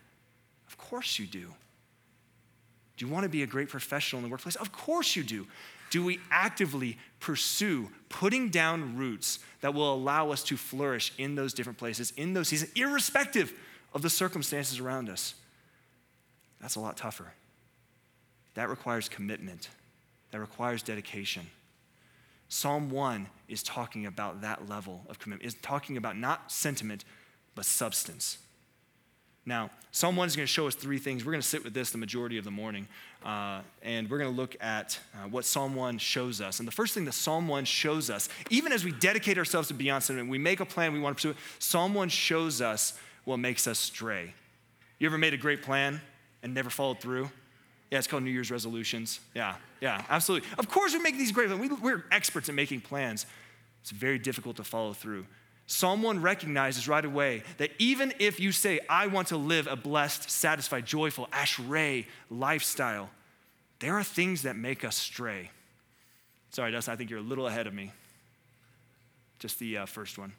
Of 0.67 0.79
course 0.79 1.19
you 1.19 1.27
do. 1.27 1.53
Do 2.97 3.05
you 3.05 3.13
want 3.13 3.25
to 3.25 3.29
be 3.29 3.43
a 3.43 3.47
great 3.47 3.69
professional 3.69 4.21
in 4.21 4.25
the 4.25 4.31
workplace? 4.31 4.57
Of 4.57 4.73
course 4.73 5.15
you 5.15 5.23
do 5.23 5.47
do 5.95 6.05
we 6.05 6.19
actively 6.29 6.99
pursue 7.21 7.89
putting 8.09 8.49
down 8.49 8.97
roots 8.97 9.39
that 9.61 9.75
will 9.75 9.95
allow 9.95 10.33
us 10.33 10.43
to 10.43 10.57
flourish 10.57 11.13
in 11.19 11.37
those 11.37 11.55
different 11.55 11.79
places, 11.79 12.13
in 12.17 12.35
those 12.35 12.49
seasons, 12.49 12.73
irrespective 12.75 13.53
of 13.93 14.03
the 14.03 14.11
circumstances 14.11 14.81
around 14.81 15.09
us? 15.09 15.37
That's 16.61 16.75
a 16.75 16.81
lot 16.81 16.97
tougher. 16.97 17.33
That 18.55 18.69
requires 18.69 19.09
commitment, 19.09 19.69
that 20.33 20.41
requires 20.41 20.83
dedication. 20.83 21.47
Psalm 22.49 22.91
1 22.91 23.27
is 23.49 23.63
talking 23.63 24.07
about 24.07 24.43
that 24.43 24.69
level 24.69 25.03
of 25.09 25.19
commitment, 25.19 25.47
is 25.47 25.55
talking 25.61 25.97
about 25.97 26.17
not 26.17 26.51
sentiment, 26.51 27.05
but 27.55 27.65
substance. 27.65 28.39
Now, 29.47 29.71
Psalm 29.91 30.17
1 30.17 30.27
is 30.27 30.37
going 30.37 30.47
to 30.47 30.53
show 30.53 30.67
us 30.67 30.75
three 30.75 30.99
things. 30.99 31.25
We're 31.25 31.33
going 31.33 31.43
to 31.43 31.47
sit 31.47 31.65
with 31.65 31.75
this 31.75 31.91
the 31.91 31.99
majority 31.99 32.39
of 32.39 32.45
the 32.45 32.51
morning, 32.51 32.89
uh, 33.25 33.61
and 33.83 34.09
we're 34.09 34.19
going 34.19 34.31
to 34.31 34.37
look 34.37 34.57
at 34.61 34.99
uh, 35.15 35.29
what 35.29 35.45
Psalm 35.45 35.75
1 35.75 35.99
shows 35.99 36.41
us. 36.41 36.61
And 36.61 36.67
the 36.67 36.73
first 36.73 36.95
thing 36.95 37.05
that 37.05 37.13
Psalm 37.13 37.47
1 37.47 37.67
shows 37.67 38.09
us, 38.09 38.29
even 38.49 38.73
as 38.73 38.85
we 38.85 38.93
dedicate 38.93 39.37
ourselves 39.37 39.69
to 39.69 39.75
beyond 39.75 40.03
sin, 40.05 40.29
we 40.29 40.39
make 40.39 40.61
a 40.61 40.65
plan, 40.65 40.93
we 40.93 41.01
want 41.01 41.19
to 41.19 41.29
pursue 41.29 41.31
it, 41.31 41.37
Psalm 41.59 41.93
1 41.93 42.09
shows 42.09 42.63
us 42.63 42.99
what 43.25 43.37
makes 43.37 43.67
us 43.67 43.79
stray. 43.79 44.35
You 44.99 45.07
ever 45.07 45.19
made 45.19 45.35
a 45.35 45.39
great 45.39 45.63
plan 45.63 46.01
and 46.43 46.55
never 46.55 46.71
followed 46.71 47.01
through? 47.01 47.31
Yeah, 47.95 47.99
it's 47.99 48.09
called 48.09 48.25
New 48.25 48.33
Year's 48.33 48.51
resolutions. 48.51 49.21
Yeah, 49.35 49.55
yeah, 49.81 50.03
absolutely. 50.11 50.49
Of 50.59 50.69
course, 50.69 50.93
we 50.95 50.99
make 50.99 51.17
these 51.17 51.31
great. 51.31 51.49
We, 51.57 51.69
we're 51.69 52.05
experts 52.11 52.49
at 52.49 52.55
making 52.57 52.81
plans. 52.81 53.25
It's 53.83 53.93
very 53.93 54.19
difficult 54.19 54.57
to 54.57 54.65
follow 54.65 54.95
through. 54.95 55.27
1 55.81 56.21
recognizes 56.21 56.89
right 56.89 57.05
away 57.05 57.45
that 57.59 57.71
even 57.79 58.13
if 58.19 58.41
you 58.41 58.51
say, 58.51 58.81
I 58.91 59.07
want 59.07 59.29
to 59.29 59.37
live 59.37 59.69
a 59.69 59.77
blessed, 59.77 60.29
satisfied, 60.29 60.87
joyful, 60.87 61.29
ashrei 61.29 62.07
lifestyle, 62.31 63.11
there 63.79 63.95
are 63.95 64.03
things 64.03 64.43
that 64.43 64.57
make 64.57 64.85
us 64.85 64.97
stray. 64.97 65.53
Sorry, 66.51 66.73
Dustin, 66.73 66.95
I 66.95 66.97
think 66.97 67.11
you're 67.11 67.21
a 67.21 67.23
little 67.23 67.47
ahead 67.47 67.69
of 67.69 67.75
me. 67.75 67.93
Just 69.39 69.61
the 69.61 69.79
uh, 69.79 69.87
first 69.87 70.19
one. 70.19 70.33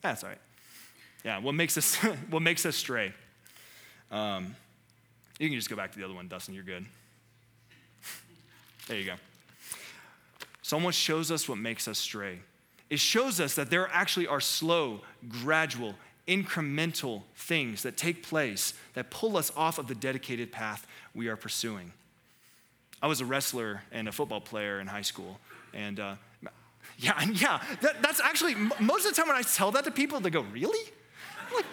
That's 0.00 0.24
all 0.24 0.30
right. 0.30 0.38
Yeah, 1.26 1.40
what 1.40 1.54
makes 1.54 1.76
us, 1.76 1.96
what 2.30 2.40
makes 2.40 2.64
us 2.64 2.74
stray? 2.74 3.12
Um, 4.10 4.56
you 5.40 5.48
can 5.48 5.58
just 5.58 5.70
go 5.70 5.76
back 5.76 5.90
to 5.92 5.98
the 5.98 6.04
other 6.04 6.14
one, 6.14 6.28
Dustin, 6.28 6.54
you're 6.54 6.62
good. 6.62 6.86
there 8.86 8.98
you 8.98 9.06
go. 9.06 9.14
Psalm 10.62 10.84
1 10.84 10.92
shows 10.92 11.30
us 11.30 11.48
what 11.48 11.58
makes 11.58 11.88
us 11.88 11.98
stray 11.98 12.40
it 12.90 12.98
shows 12.98 13.40
us 13.40 13.54
that 13.54 13.70
there 13.70 13.88
actually 13.92 14.26
are 14.26 14.40
slow, 14.40 15.00
gradual, 15.28 15.94
incremental 16.26 17.22
things 17.36 17.84
that 17.84 17.96
take 17.96 18.24
place 18.24 18.74
that 18.94 19.10
pull 19.10 19.36
us 19.36 19.52
off 19.56 19.78
of 19.78 19.86
the 19.86 19.94
dedicated 19.94 20.50
path 20.50 20.86
we 21.14 21.28
are 21.28 21.36
pursuing. 21.36 21.92
I 23.00 23.06
was 23.06 23.20
a 23.20 23.24
wrestler 23.24 23.82
and 23.92 24.08
a 24.08 24.12
football 24.12 24.40
player 24.40 24.80
in 24.80 24.88
high 24.88 25.02
school, 25.02 25.38
and 25.72 26.00
uh, 26.00 26.16
yeah, 26.98 27.24
yeah, 27.32 27.62
that, 27.80 28.02
that's 28.02 28.20
actually 28.20 28.56
most 28.80 29.06
of 29.06 29.14
the 29.14 29.16
time 29.16 29.28
when 29.28 29.36
I 29.36 29.42
tell 29.42 29.70
that 29.70 29.84
to 29.84 29.90
people, 29.92 30.18
they 30.20 30.30
go, 30.30 30.42
"Really?" 30.42 30.92
I'm 31.48 31.56
like, 31.56 31.64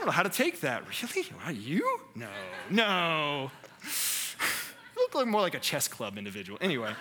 don't 0.00 0.06
know 0.06 0.12
how 0.12 0.22
to 0.22 0.30
take 0.30 0.60
that. 0.60 0.82
Really? 1.02 1.28
Are 1.44 1.52
you? 1.52 2.00
No, 2.14 2.28
no. 2.70 3.50
you 4.96 5.08
look 5.14 5.26
more 5.28 5.40
like 5.40 5.54
a 5.54 5.60
chess 5.60 5.88
club 5.88 6.18
individual. 6.18 6.58
Anyway. 6.60 6.92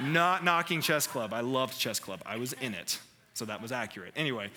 Not 0.00 0.44
knocking 0.44 0.80
chess 0.80 1.06
club. 1.06 1.32
I 1.32 1.40
loved 1.40 1.78
chess 1.78 2.00
club. 2.00 2.22
I 2.26 2.36
was 2.36 2.52
in 2.54 2.74
it, 2.74 2.98
so 3.34 3.44
that 3.44 3.60
was 3.60 3.72
accurate. 3.72 4.12
Anyway, 4.16 4.50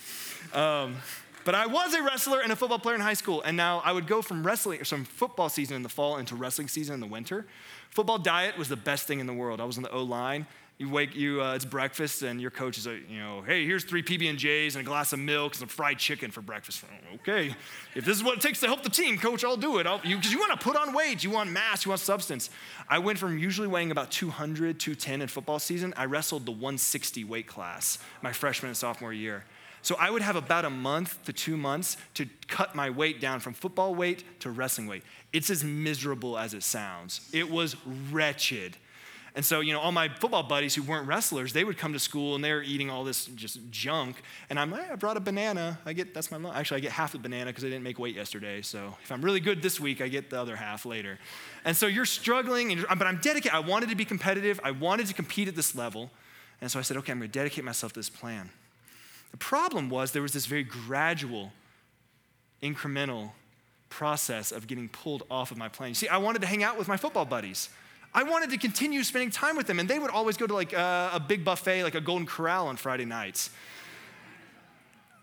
um, 0.54 0.96
But 1.44 1.54
I 1.54 1.68
was 1.68 1.94
a 1.94 2.02
wrestler 2.02 2.42
and 2.42 2.52
a 2.52 2.56
football 2.56 2.80
player 2.80 2.96
in 2.96 3.02
high 3.02 3.14
school, 3.14 3.42
and 3.44 3.56
now 3.56 3.82
I 3.86 3.92
would 3.92 4.08
go 4.08 4.22
from 4.22 4.46
wrestling, 4.46 4.82
or 4.82 4.86
from 4.86 5.06
football 5.06 5.50
season 5.50 5.76
in 5.76 5.84
the 5.84 5.90
fall 5.90 6.18
into 6.18 6.36
wrestling 6.36 6.68
season 6.68 6.96
in 6.96 7.00
the 7.00 7.08
winter. 7.08 7.46
Football 7.92 8.18
diet 8.18 8.58
was 8.58 8.68
the 8.68 8.76
best 8.76 9.08
thing 9.08 9.20
in 9.20 9.28
the 9.28 9.34
world. 9.34 9.62
I 9.62 9.66
was 9.66 9.78
on 9.78 9.84
the 9.84 9.92
O 9.92 10.02
line. 10.02 10.48
You 10.78 10.90
wake 10.90 11.16
you, 11.16 11.42
uh, 11.42 11.56
it's 11.56 11.64
breakfast, 11.64 12.22
and 12.22 12.42
your 12.42 12.52
coach 12.52 12.78
is 12.78 12.86
like, 12.86 13.10
you 13.10 13.18
know, 13.18 13.42
hey, 13.42 13.66
here's 13.66 13.86
three 13.86 14.04
PB 14.04 14.30
and 14.30 14.38
J's 14.38 14.76
and 14.76 14.86
a 14.86 14.86
glass 14.86 15.14
of 15.14 15.20
milk 15.20 15.54
and 15.54 15.60
some 15.60 15.68
fried 15.70 15.98
chicken 15.98 16.32
for 16.32 16.42
breakfast. 16.42 16.84
Okay, 17.22 17.56
if 17.96 18.04
this 18.04 18.18
is 18.18 18.24
what 18.24 18.38
it 18.38 18.42
takes 18.42 18.60
to 18.60 18.68
help 18.68 18.84
the 18.84 18.90
team, 18.90 19.18
coach, 19.18 19.46
I'll 19.46 19.56
do 19.56 19.80
it. 19.80 19.84
Because 19.84 20.04
you, 20.04 20.20
you 20.32 20.38
want 20.38 20.52
to 20.52 20.62
put 20.62 20.76
on 20.76 20.94
weight, 20.94 21.24
you 21.24 21.30
want 21.30 21.50
mass, 21.50 21.86
you 21.86 21.90
want 21.90 22.02
substance. 22.02 22.50
I 22.90 23.00
went 23.00 23.18
from 23.18 23.38
usually 23.38 23.70
weighing 23.70 23.92
about 23.92 24.12
200, 24.12 24.78
210 24.78 25.22
in 25.22 25.28
football 25.30 25.60
season. 25.60 25.94
I 25.96 26.06
wrestled 26.06 26.46
the 26.46 26.52
160 26.52 27.24
weight 27.24 27.48
class 27.48 27.98
my 28.22 28.34
freshman 28.34 28.68
and 28.68 28.78
sophomore 28.78 29.14
year. 29.14 29.46
So 29.82 29.96
I 30.00 30.10
would 30.10 30.24
have 30.24 30.36
about 30.36 30.66
a 30.66 30.70
month 30.72 31.24
to 31.26 31.32
two 31.32 31.56
months 31.56 31.96
to 32.16 32.28
cut 32.48 32.74
my 32.74 32.90
weight 32.90 33.22
down 33.22 33.40
from 33.40 33.54
football 33.54 33.94
weight 33.94 34.24
to 34.40 34.50
wrestling 34.50 34.88
weight. 34.88 35.04
It's 35.32 35.52
as 35.52 35.64
miserable 35.64 36.40
as 36.40 36.56
it 36.56 36.64
sounds. 36.64 37.30
It 37.32 37.52
was 37.52 37.76
wretched. 38.12 38.78
And 39.36 39.44
so, 39.44 39.60
you 39.60 39.74
know, 39.74 39.82
all 39.82 39.92
my 39.92 40.08
football 40.08 40.44
buddies 40.44 40.76
who 40.76 40.82
weren't 40.82 41.08
wrestlers, 41.08 41.52
they 41.52 41.66
would 41.66 41.78
come 41.78 41.92
to 41.92 42.00
school 42.00 42.36
and 42.36 42.44
they 42.44 42.54
were 42.54 42.64
eating 42.64 42.90
all 42.90 43.04
this 43.04 43.26
just 43.26 43.60
junk. 43.70 44.22
And 44.50 44.58
I'm 44.58 44.72
like, 44.72 44.90
I 44.90 44.96
brought 44.96 45.18
a 45.18 45.20
banana. 45.20 45.78
I 45.86 45.92
get, 45.92 46.14
that's 46.14 46.32
my 46.32 46.38
lunch. 46.38 46.56
Actually, 46.56 46.78
I 46.78 46.80
get 46.80 46.94
half 46.94 47.12
the 47.12 47.20
banana 47.20 47.48
because 47.48 47.66
I 47.66 47.68
didn't 47.68 47.84
make 47.84 48.00
weight 48.00 48.16
yesterday. 48.16 48.62
So 48.62 48.96
if 49.04 49.12
I'm 49.12 49.22
really 49.22 49.42
good 49.42 49.62
this 49.62 49.78
week, 49.78 50.00
I 50.00 50.08
get 50.08 50.30
the 50.30 50.40
other 50.40 50.56
half 50.56 50.86
later. 50.86 51.20
And 51.66 51.76
so 51.76 51.86
you're 51.86 52.06
struggling, 52.06 52.72
and, 52.72 52.86
but 52.88 53.06
I'm 53.06 53.18
dedicated. 53.18 53.54
I 53.54 53.60
wanted 53.60 53.90
to 53.90 53.96
be 53.96 54.06
competitive. 54.06 54.58
I 54.64 54.72
wanted 54.72 55.08
to 55.08 55.14
compete 55.14 55.50
at 55.50 55.56
this 55.58 55.76
level. 55.76 56.12
And 56.62 56.72
so 56.72 56.80
I 56.80 56.82
said, 56.82 56.96
okay, 56.98 57.12
I'm 57.12 57.20
going 57.20 57.30
to 57.30 57.38
dedicate 57.38 57.66
myself 57.66 57.92
to 57.92 58.00
this 58.00 58.10
plan. 58.10 58.50
The 59.32 59.38
problem 59.38 59.90
was 59.90 60.14
there 60.14 60.22
was 60.22 60.32
this 60.32 60.46
very 60.46 60.64
gradual, 60.64 61.52
incremental 62.64 63.32
process 63.90 64.54
of 64.54 64.66
getting 64.66 64.88
pulled 64.88 65.24
off 65.30 65.52
of 65.52 65.58
my 65.58 65.68
plan. 65.68 65.90
You 65.90 65.96
see, 65.96 66.08
I 66.08 66.18
wanted 66.18 66.42
to 66.42 66.48
hang 66.48 66.64
out 66.64 66.78
with 66.78 66.88
my 66.88 66.96
football 66.96 67.26
buddies. 67.26 67.68
I 68.16 68.24
wanted 68.24 68.50
to 68.52 68.58
continue 68.58 69.04
spending 69.04 69.30
time 69.30 69.58
with 69.58 69.68
them, 69.68 69.78
and 69.78 69.90
they 69.90 70.00
would 70.00 70.10
always 70.10 70.38
go 70.38 70.48
to 70.48 70.54
like 70.54 70.72
a, 70.72 71.12
a 71.14 71.20
big 71.20 71.44
buffet, 71.44 71.84
like 71.84 71.96
a 71.96 72.02
Golden 72.02 72.26
Corral 72.26 72.68
on 72.68 72.78
Friday 72.78 73.04
nights. 73.04 73.50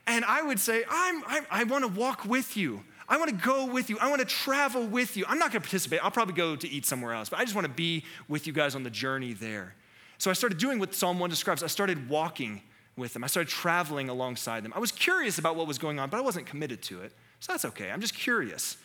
And 0.06 0.26
I 0.26 0.42
would 0.42 0.60
say, 0.60 0.84
I'm, 0.90 1.22
I'm 1.26 1.46
I 1.50 1.64
want 1.64 1.84
to 1.84 1.88
walk 1.88 2.26
with 2.26 2.54
you. 2.54 2.84
I 3.08 3.16
want 3.16 3.30
to 3.30 3.36
go 3.36 3.64
with 3.64 3.88
you. 3.88 3.98
I 3.98 4.10
want 4.10 4.20
to 4.20 4.26
travel 4.26 4.86
with 4.86 5.16
you. 5.16 5.24
I'm 5.26 5.38
not 5.38 5.52
going 5.52 5.62
to 5.62 5.68
participate. 5.68 6.04
I'll 6.04 6.10
probably 6.10 6.34
go 6.34 6.54
to 6.54 6.68
eat 6.68 6.84
somewhere 6.84 7.14
else, 7.14 7.30
but 7.30 7.38
I 7.38 7.44
just 7.44 7.54
want 7.54 7.66
to 7.66 7.72
be 7.72 8.04
with 8.28 8.46
you 8.46 8.52
guys 8.52 8.74
on 8.74 8.82
the 8.82 8.90
journey 8.90 9.32
there. 9.32 9.74
So 10.18 10.30
I 10.30 10.34
started 10.34 10.58
doing 10.58 10.78
what 10.78 10.94
Psalm 10.94 11.18
1 11.18 11.30
describes. 11.30 11.62
I 11.62 11.68
started 11.68 12.10
walking 12.10 12.60
with 12.98 13.14
them. 13.14 13.24
I 13.24 13.26
started 13.26 13.48
traveling 13.48 14.10
alongside 14.10 14.64
them. 14.64 14.72
I 14.76 14.78
was 14.78 14.92
curious 14.92 15.38
about 15.38 15.56
what 15.56 15.66
was 15.66 15.78
going 15.78 15.98
on, 15.98 16.10
but 16.10 16.18
I 16.18 16.20
wasn't 16.20 16.44
committed 16.44 16.82
to 16.82 17.00
it. 17.00 17.12
So 17.40 17.54
that's 17.54 17.64
okay. 17.64 17.90
I'm 17.90 18.02
just 18.02 18.14
curious. 18.14 18.76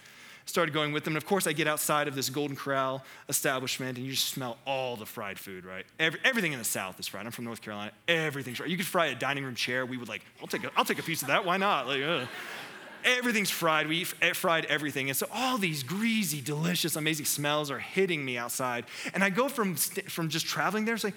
Started 0.47 0.73
going 0.73 0.93
with 0.93 1.03
them. 1.03 1.11
And 1.11 1.17
of 1.17 1.25
course, 1.25 1.45
I 1.45 1.53
get 1.53 1.67
outside 1.67 2.07
of 2.07 2.15
this 2.15 2.29
Golden 2.29 2.55
Corral 2.55 3.03
establishment 3.29 3.97
and 3.97 4.05
you 4.05 4.13
just 4.13 4.29
smell 4.29 4.57
all 4.65 4.95
the 4.95 5.05
fried 5.05 5.37
food, 5.37 5.65
right? 5.65 5.85
Every, 5.99 6.19
everything 6.23 6.53
in 6.53 6.59
the 6.59 6.65
South 6.65 6.99
is 6.99 7.07
fried. 7.07 7.25
I'm 7.25 7.31
from 7.31 7.45
North 7.45 7.61
Carolina. 7.61 7.91
Everything's 8.07 8.57
fried. 8.57 8.69
You 8.69 8.77
could 8.77 8.85
fry 8.85 9.07
a 9.07 9.15
dining 9.15 9.43
room 9.43 9.55
chair. 9.55 9.85
We 9.85 9.97
would 9.97 10.07
like, 10.07 10.23
I'll 10.41 10.47
take 10.47 10.63
a, 10.63 10.71
I'll 10.75 10.85
take 10.85 10.99
a 10.99 11.03
piece 11.03 11.21
of 11.21 11.27
that. 11.27 11.45
Why 11.45 11.57
not? 11.57 11.87
Like, 11.87 12.01
uh. 12.01 12.25
Everything's 13.05 13.51
fried. 13.51 13.87
We 13.87 13.97
eat 13.97 14.13
eh, 14.21 14.33
fried 14.33 14.65
everything. 14.65 15.09
And 15.09 15.15
so 15.15 15.27
all 15.31 15.57
these 15.57 15.83
greasy, 15.83 16.41
delicious, 16.41 16.95
amazing 16.95 17.25
smells 17.25 17.69
are 17.71 17.79
hitting 17.79 18.25
me 18.25 18.37
outside. 18.37 18.85
And 19.13 19.23
I 19.23 19.29
go 19.29 19.47
from, 19.47 19.75
from 19.75 20.29
just 20.29 20.45
traveling 20.45 20.85
there 20.85 20.95
and 20.95 21.01
say, 21.01 21.13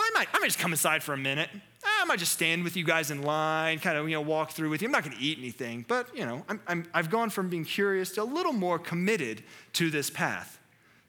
I 0.00 0.10
might, 0.14 0.28
I 0.32 0.38
might 0.38 0.46
just 0.46 0.58
come 0.58 0.72
inside 0.72 1.02
for 1.02 1.12
a 1.12 1.18
minute. 1.18 1.50
Ah, 1.84 2.02
I 2.02 2.04
might 2.04 2.18
just 2.18 2.32
stand 2.32 2.64
with 2.64 2.76
you 2.76 2.84
guys 2.84 3.10
in 3.10 3.22
line, 3.22 3.78
kind 3.78 3.96
of, 3.96 4.08
you 4.08 4.14
know, 4.14 4.20
walk 4.20 4.52
through 4.52 4.70
with 4.70 4.82
you. 4.82 4.88
I'm 4.88 4.92
not 4.92 5.04
going 5.04 5.16
to 5.16 5.22
eat 5.22 5.38
anything, 5.38 5.84
but, 5.88 6.14
you 6.16 6.26
know, 6.26 6.44
I'm, 6.66 6.86
i 6.92 6.96
have 6.98 7.10
gone 7.10 7.30
from 7.30 7.48
being 7.48 7.64
curious 7.64 8.10
to 8.12 8.22
a 8.22 8.24
little 8.24 8.52
more 8.52 8.78
committed 8.78 9.42
to 9.74 9.90
this 9.90 10.10
path, 10.10 10.58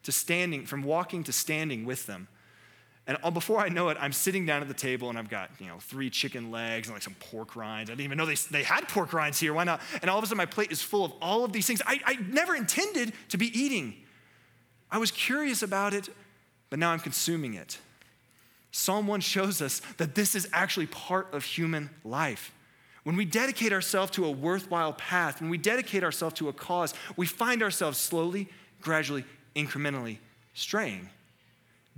to 0.04 0.12
standing, 0.12 0.64
from 0.64 0.82
walking 0.82 1.24
to 1.24 1.32
standing 1.32 1.84
with 1.84 2.06
them. 2.06 2.28
And 3.06 3.18
before 3.34 3.58
I 3.58 3.68
know 3.68 3.88
it, 3.88 3.96
I'm 4.00 4.12
sitting 4.12 4.46
down 4.46 4.62
at 4.62 4.68
the 4.68 4.74
table 4.74 5.08
and 5.08 5.18
I've 5.18 5.28
got, 5.28 5.50
you 5.58 5.66
know, 5.66 5.78
three 5.80 6.08
chicken 6.08 6.52
legs 6.52 6.86
and 6.86 6.94
like 6.94 7.02
some 7.02 7.16
pork 7.18 7.56
rinds. 7.56 7.90
I 7.90 7.94
didn't 7.94 8.04
even 8.04 8.16
know 8.16 8.26
they, 8.26 8.36
they 8.36 8.62
had 8.62 8.86
pork 8.88 9.12
rinds 9.12 9.40
here. 9.40 9.52
Why 9.52 9.64
not? 9.64 9.80
And 10.00 10.08
all 10.08 10.18
of 10.18 10.24
a 10.24 10.26
sudden, 10.28 10.38
my 10.38 10.46
plate 10.46 10.70
is 10.70 10.82
full 10.82 11.04
of 11.04 11.12
all 11.20 11.44
of 11.44 11.52
these 11.52 11.66
things 11.66 11.82
I, 11.84 12.00
I 12.04 12.14
never 12.14 12.54
intended 12.54 13.12
to 13.30 13.38
be 13.38 13.46
eating. 13.58 13.96
I 14.88 14.98
was 14.98 15.10
curious 15.10 15.62
about 15.62 15.94
it, 15.94 16.10
but 16.70 16.78
now 16.78 16.92
I'm 16.92 17.00
consuming 17.00 17.54
it. 17.54 17.78
Psalm 18.72 19.06
1 19.06 19.20
shows 19.20 19.62
us 19.62 19.80
that 19.98 20.14
this 20.14 20.34
is 20.34 20.48
actually 20.52 20.86
part 20.86 21.32
of 21.32 21.44
human 21.44 21.90
life. 22.04 22.52
When 23.04 23.16
we 23.16 23.24
dedicate 23.24 23.72
ourselves 23.72 24.10
to 24.12 24.24
a 24.24 24.30
worthwhile 24.30 24.94
path, 24.94 25.40
when 25.40 25.50
we 25.50 25.58
dedicate 25.58 26.02
ourselves 26.02 26.34
to 26.36 26.48
a 26.48 26.52
cause, 26.52 26.94
we 27.16 27.26
find 27.26 27.62
ourselves 27.62 27.98
slowly, 27.98 28.48
gradually, 28.80 29.24
incrementally 29.54 30.18
straying, 30.54 31.10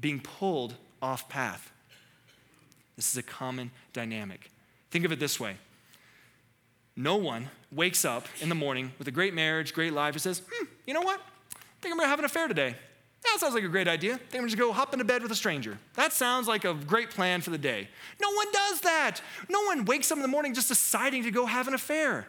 being 0.00 0.20
pulled 0.20 0.74
off 1.00 1.28
path. 1.28 1.70
This 2.96 3.10
is 3.10 3.16
a 3.16 3.22
common 3.22 3.70
dynamic. 3.92 4.50
Think 4.90 5.04
of 5.04 5.12
it 5.12 5.20
this 5.20 5.38
way 5.38 5.56
no 6.96 7.16
one 7.16 7.50
wakes 7.72 8.04
up 8.04 8.26
in 8.40 8.48
the 8.48 8.54
morning 8.54 8.92
with 8.98 9.08
a 9.08 9.10
great 9.10 9.34
marriage, 9.34 9.74
great 9.74 9.92
life, 9.92 10.14
and 10.14 10.22
says, 10.22 10.42
hmm, 10.48 10.66
you 10.87 10.94
know 10.94 11.00
what? 11.00 11.20
I 11.20 11.58
think 11.80 11.92
I'm 11.92 11.98
gonna 11.98 12.08
have 12.08 12.20
an 12.20 12.24
affair 12.24 12.46
today. 12.46 12.76
That 13.24 13.40
sounds 13.40 13.54
like 13.54 13.64
a 13.64 13.68
great 13.68 13.88
idea. 13.88 14.20
Then 14.30 14.42
we 14.42 14.48
just 14.48 14.58
go 14.58 14.72
hop 14.72 14.92
into 14.92 15.04
bed 15.04 15.22
with 15.22 15.32
a 15.32 15.34
stranger. 15.34 15.78
That 15.94 16.12
sounds 16.12 16.46
like 16.46 16.64
a 16.64 16.74
great 16.74 17.10
plan 17.10 17.40
for 17.40 17.50
the 17.50 17.58
day. 17.58 17.88
No 18.20 18.30
one 18.30 18.46
does 18.52 18.80
that. 18.82 19.20
No 19.48 19.62
one 19.62 19.84
wakes 19.87 20.12
up 20.12 20.18
in 20.18 20.22
the 20.22 20.28
morning 20.28 20.54
just 20.54 20.68
deciding 20.68 21.24
to 21.24 21.30
go 21.30 21.46
have 21.46 21.66
an 21.66 21.74
affair. 21.74 22.26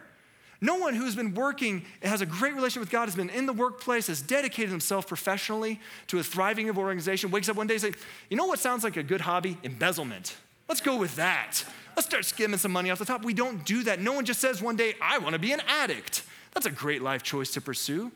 No 0.60 0.76
one 0.76 0.94
who's 0.94 1.14
been 1.14 1.34
working 1.34 1.84
has 2.02 2.22
a 2.22 2.26
great 2.26 2.54
relationship 2.54 2.80
with 2.80 2.90
God, 2.90 3.04
has 3.06 3.14
been 3.14 3.28
in 3.28 3.44
the 3.44 3.52
workplace, 3.52 4.06
has 4.06 4.22
dedicated 4.22 4.70
himself 4.70 5.06
professionally 5.06 5.80
to 6.06 6.18
a 6.18 6.22
thriving 6.22 6.70
of 6.70 6.78
organization, 6.78 7.30
wakes 7.30 7.48
up 7.48 7.56
one 7.56 7.66
day 7.66 7.74
and 7.74 7.82
says, 7.82 7.94
You 8.30 8.38
know 8.38 8.46
what 8.46 8.58
sounds 8.58 8.82
like 8.82 8.96
a 8.96 9.02
good 9.02 9.20
hobby? 9.20 9.58
Embezzlement. 9.62 10.34
Let's 10.68 10.80
go 10.80 10.96
with 10.96 11.16
that. 11.16 11.62
Let's 11.94 12.08
start 12.08 12.24
skimming 12.24 12.58
some 12.58 12.72
money 12.72 12.90
off 12.90 12.98
the 12.98 13.04
top. 13.04 13.24
We 13.24 13.34
don't 13.34 13.64
do 13.64 13.82
that. 13.84 14.00
No 14.00 14.12
one 14.12 14.24
just 14.24 14.40
says 14.40 14.62
one 14.62 14.76
day, 14.76 14.94
I 15.00 15.18
want 15.18 15.34
to 15.34 15.38
be 15.38 15.52
an 15.52 15.60
addict. 15.68 16.22
That's 16.54 16.66
a 16.66 16.70
great 16.70 17.02
life 17.02 17.22
choice 17.22 17.50
to 17.52 17.60
pursue. 17.60 18.10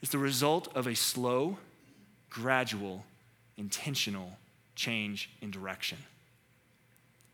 It's 0.00 0.12
the 0.12 0.18
result 0.18 0.68
of 0.76 0.86
a 0.86 0.94
slow, 0.94 1.58
gradual, 2.34 3.04
intentional 3.56 4.36
change 4.74 5.30
in 5.40 5.50
direction. 5.50 5.98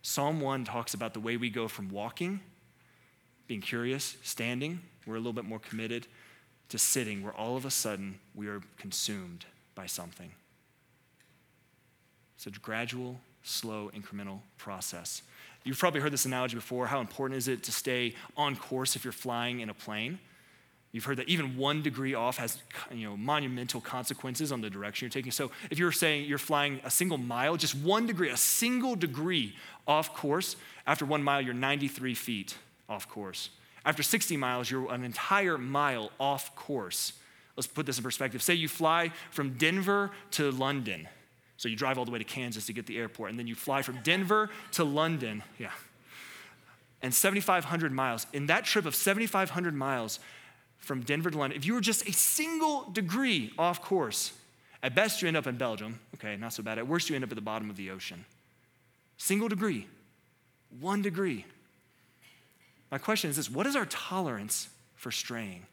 Psalm 0.02 0.40
1 0.40 0.64
talks 0.64 0.92
about 0.92 1.14
the 1.14 1.20
way 1.20 1.36
we 1.38 1.48
go 1.48 1.68
from 1.68 1.88
walking, 1.88 2.40
being 3.46 3.62
curious, 3.62 4.16
standing, 4.22 4.80
we're 5.06 5.14
a 5.14 5.18
little 5.18 5.32
bit 5.32 5.46
more 5.46 5.58
committed, 5.58 6.06
to 6.68 6.78
sitting, 6.78 7.22
where 7.22 7.32
all 7.32 7.56
of 7.56 7.64
a 7.64 7.70
sudden 7.70 8.18
we 8.34 8.46
are 8.46 8.60
consumed 8.76 9.46
by 9.74 9.86
something. 9.86 10.30
It's 12.36 12.46
a 12.46 12.50
gradual, 12.50 13.20
slow, 13.42 13.90
incremental 13.94 14.40
process. 14.58 15.22
You've 15.64 15.78
probably 15.78 16.00
heard 16.00 16.12
this 16.12 16.26
analogy 16.26 16.56
before. 16.56 16.86
How 16.86 17.00
important 17.00 17.38
is 17.38 17.48
it 17.48 17.62
to 17.64 17.72
stay 17.72 18.14
on 18.36 18.54
course 18.54 18.96
if 18.96 19.04
you're 19.04 19.12
flying 19.12 19.60
in 19.60 19.70
a 19.70 19.74
plane? 19.74 20.18
You've 20.92 21.04
heard 21.04 21.18
that 21.18 21.28
even 21.28 21.56
one 21.56 21.82
degree 21.82 22.14
off 22.14 22.38
has 22.38 22.58
you 22.92 23.08
know, 23.08 23.16
monumental 23.16 23.80
consequences 23.80 24.50
on 24.50 24.60
the 24.60 24.68
direction 24.68 25.06
you're 25.06 25.10
taking. 25.10 25.30
So 25.30 25.52
if 25.70 25.78
you're 25.78 25.92
saying 25.92 26.24
you're 26.24 26.38
flying 26.38 26.80
a 26.84 26.90
single 26.90 27.18
mile, 27.18 27.56
just 27.56 27.76
one 27.76 28.06
degree, 28.06 28.28
a 28.28 28.36
single 28.36 28.96
degree 28.96 29.54
off 29.86 30.14
course, 30.14 30.56
after 30.86 31.04
one 31.04 31.22
mile, 31.22 31.40
you're 31.40 31.54
93 31.54 32.14
feet 32.14 32.56
off 32.88 33.08
course. 33.08 33.50
After 33.84 34.02
60 34.02 34.36
miles, 34.36 34.70
you're 34.70 34.92
an 34.92 35.04
entire 35.04 35.58
mile 35.58 36.10
off 36.18 36.54
course. 36.56 37.12
Let's 37.56 37.68
put 37.68 37.86
this 37.86 37.98
in 37.98 38.02
perspective. 38.02 38.42
Say 38.42 38.54
you 38.54 38.68
fly 38.68 39.12
from 39.30 39.54
Denver 39.54 40.10
to 40.32 40.50
London. 40.50 41.08
So 41.56 41.68
you 41.68 41.76
drive 41.76 41.98
all 41.98 42.04
the 42.04 42.10
way 42.10 42.18
to 42.18 42.24
Kansas 42.24 42.66
to 42.66 42.72
get 42.72 42.86
the 42.86 42.98
airport, 42.98 43.30
and 43.30 43.38
then 43.38 43.46
you 43.46 43.54
fly 43.54 43.82
from 43.82 43.98
Denver 44.02 44.50
to 44.72 44.84
London. 44.84 45.42
Yeah. 45.58 45.70
And 47.02 47.14
7,500 47.14 47.92
miles. 47.92 48.26
In 48.32 48.46
that 48.46 48.64
trip 48.64 48.86
of 48.86 48.94
7,500 48.94 49.74
miles, 49.74 50.20
from 50.80 51.02
Denver 51.02 51.30
to 51.30 51.38
London, 51.38 51.56
if 51.56 51.64
you 51.64 51.74
were 51.74 51.80
just 51.80 52.08
a 52.08 52.12
single 52.12 52.90
degree 52.90 53.52
off 53.58 53.80
course, 53.82 54.32
at 54.82 54.94
best 54.94 55.22
you 55.22 55.28
end 55.28 55.36
up 55.36 55.46
in 55.46 55.56
Belgium. 55.56 56.00
Okay, 56.14 56.36
not 56.36 56.52
so 56.52 56.62
bad. 56.62 56.78
At 56.78 56.86
worst, 56.86 57.08
you 57.08 57.14
end 57.14 57.24
up 57.24 57.30
at 57.30 57.36
the 57.36 57.42
bottom 57.42 57.70
of 57.70 57.76
the 57.76 57.90
ocean. 57.90 58.24
Single 59.18 59.48
degree, 59.48 59.86
one 60.80 61.02
degree. 61.02 61.44
My 62.90 62.98
question 62.98 63.30
is 63.30 63.36
this 63.36 63.50
what 63.50 63.66
is 63.66 63.76
our 63.76 63.86
tolerance 63.86 64.68
for 64.96 65.10
straying? 65.10 65.66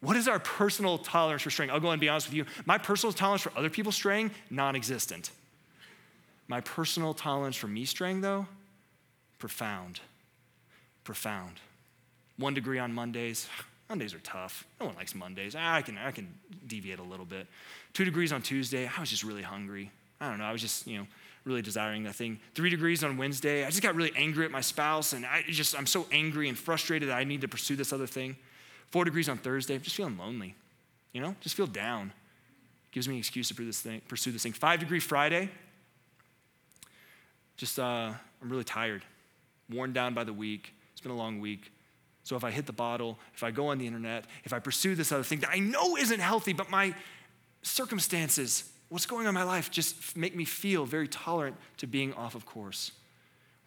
What 0.00 0.16
is 0.16 0.26
our 0.26 0.40
personal 0.40 0.98
tolerance 0.98 1.42
for 1.42 1.50
straying? 1.50 1.70
I'll 1.70 1.78
go 1.78 1.90
and 1.90 2.00
be 2.00 2.08
honest 2.08 2.26
with 2.26 2.34
you. 2.34 2.44
My 2.66 2.76
personal 2.76 3.12
tolerance 3.12 3.42
for 3.42 3.52
other 3.56 3.70
people 3.70 3.92
straying, 3.92 4.32
non 4.50 4.74
existent. 4.74 5.30
My 6.48 6.60
personal 6.60 7.14
tolerance 7.14 7.56
for 7.56 7.68
me 7.68 7.84
straying, 7.84 8.20
though, 8.20 8.46
profound. 9.38 10.00
Profound. 11.04 11.60
One 12.36 12.52
degree 12.52 12.80
on 12.80 12.92
Mondays, 12.92 13.48
Mondays 13.92 14.14
are 14.14 14.20
tough. 14.20 14.64
No 14.80 14.86
one 14.86 14.94
likes 14.94 15.14
Mondays. 15.14 15.54
I 15.54 15.82
can, 15.82 15.98
I 15.98 16.12
can 16.12 16.32
deviate 16.66 16.98
a 16.98 17.02
little 17.02 17.26
bit. 17.26 17.46
Two 17.92 18.06
degrees 18.06 18.32
on 18.32 18.40
Tuesday, 18.40 18.86
I 18.96 18.98
was 18.98 19.10
just 19.10 19.22
really 19.22 19.42
hungry. 19.42 19.90
I 20.18 20.30
don't 20.30 20.38
know, 20.38 20.46
I 20.46 20.52
was 20.52 20.62
just, 20.62 20.86
you 20.86 20.96
know, 20.96 21.06
really 21.44 21.60
desiring 21.60 22.04
that 22.04 22.14
thing. 22.14 22.40
Three 22.54 22.70
degrees 22.70 23.04
on 23.04 23.18
Wednesday. 23.18 23.66
I 23.66 23.68
just 23.68 23.82
got 23.82 23.94
really 23.94 24.10
angry 24.16 24.46
at 24.46 24.50
my 24.50 24.62
spouse, 24.62 25.12
and 25.12 25.26
I 25.26 25.42
just 25.46 25.76
I'm 25.76 25.84
so 25.84 26.06
angry 26.10 26.48
and 26.48 26.56
frustrated 26.56 27.10
that 27.10 27.18
I 27.18 27.24
need 27.24 27.42
to 27.42 27.48
pursue 27.48 27.76
this 27.76 27.92
other 27.92 28.06
thing. 28.06 28.34
Four 28.88 29.04
degrees 29.04 29.28
on 29.28 29.36
Thursday. 29.36 29.74
I'm 29.74 29.82
just 29.82 29.96
feeling 29.96 30.16
lonely. 30.16 30.54
You 31.12 31.20
know, 31.20 31.36
just 31.42 31.54
feel 31.54 31.66
down. 31.66 32.12
Gives 32.92 33.06
me 33.06 33.16
an 33.16 33.18
excuse 33.18 33.48
to 33.48 33.54
pursue 33.54 33.66
this 33.66 33.82
thing. 33.82 34.00
Pursue 34.08 34.32
this 34.32 34.42
thing. 34.42 34.54
Five 34.54 34.80
degree 34.80 35.00
Friday. 35.00 35.50
Just 37.58 37.78
uh, 37.78 38.10
I'm 38.40 38.48
really 38.48 38.64
tired, 38.64 39.02
worn 39.68 39.92
down 39.92 40.14
by 40.14 40.24
the 40.24 40.32
week. 40.32 40.72
It's 40.92 41.02
been 41.02 41.12
a 41.12 41.16
long 41.16 41.40
week. 41.40 41.70
So 42.24 42.36
if 42.36 42.44
I 42.44 42.50
hit 42.50 42.66
the 42.66 42.72
bottle, 42.72 43.18
if 43.34 43.42
I 43.42 43.50
go 43.50 43.68
on 43.68 43.78
the 43.78 43.86
internet, 43.86 44.26
if 44.44 44.52
I 44.52 44.58
pursue 44.58 44.94
this 44.94 45.10
other 45.10 45.24
thing 45.24 45.40
that 45.40 45.50
I 45.50 45.58
know 45.58 45.96
isn't 45.96 46.20
healthy, 46.20 46.52
but 46.52 46.70
my 46.70 46.94
circumstances 47.62 48.70
what's 48.92 49.06
going 49.06 49.26
on 49.26 49.30
in 49.30 49.34
my 49.34 49.42
life 49.42 49.70
just 49.70 50.18
make 50.18 50.36
me 50.36 50.44
feel 50.44 50.84
very 50.84 51.08
tolerant 51.08 51.56
to 51.78 51.86
being 51.86 52.12
off 52.12 52.34
of 52.34 52.44
course. 52.44 52.92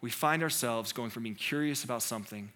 We 0.00 0.08
find 0.08 0.40
ourselves 0.40 0.92
going 0.92 1.10
from 1.10 1.24
being 1.24 1.34
curious 1.34 1.82
about 1.82 2.02
something 2.02 2.50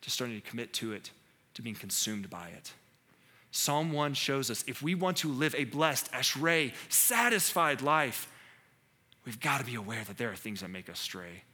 to 0.00 0.10
starting 0.10 0.40
to 0.40 0.48
commit 0.48 0.72
to 0.74 0.92
it, 0.92 1.12
to 1.54 1.62
being 1.62 1.76
consumed 1.76 2.28
by 2.28 2.48
it. 2.48 2.72
Psalm 3.52 3.92
1 3.92 4.14
shows 4.14 4.50
us 4.50 4.64
if 4.66 4.82
we 4.82 4.96
want 4.96 5.18
to 5.18 5.28
live 5.28 5.54
a 5.54 5.62
blessed, 5.64 6.10
ashrei, 6.10 6.72
satisfied 6.88 7.82
life, 7.82 8.28
we've 9.24 9.38
got 9.38 9.58
to 9.58 9.64
be 9.64 9.76
aware 9.76 10.02
that 10.02 10.18
there 10.18 10.30
are 10.32 10.36
things 10.36 10.60
that 10.60 10.70
make 10.70 10.90
us 10.90 10.98
stray. 10.98 11.44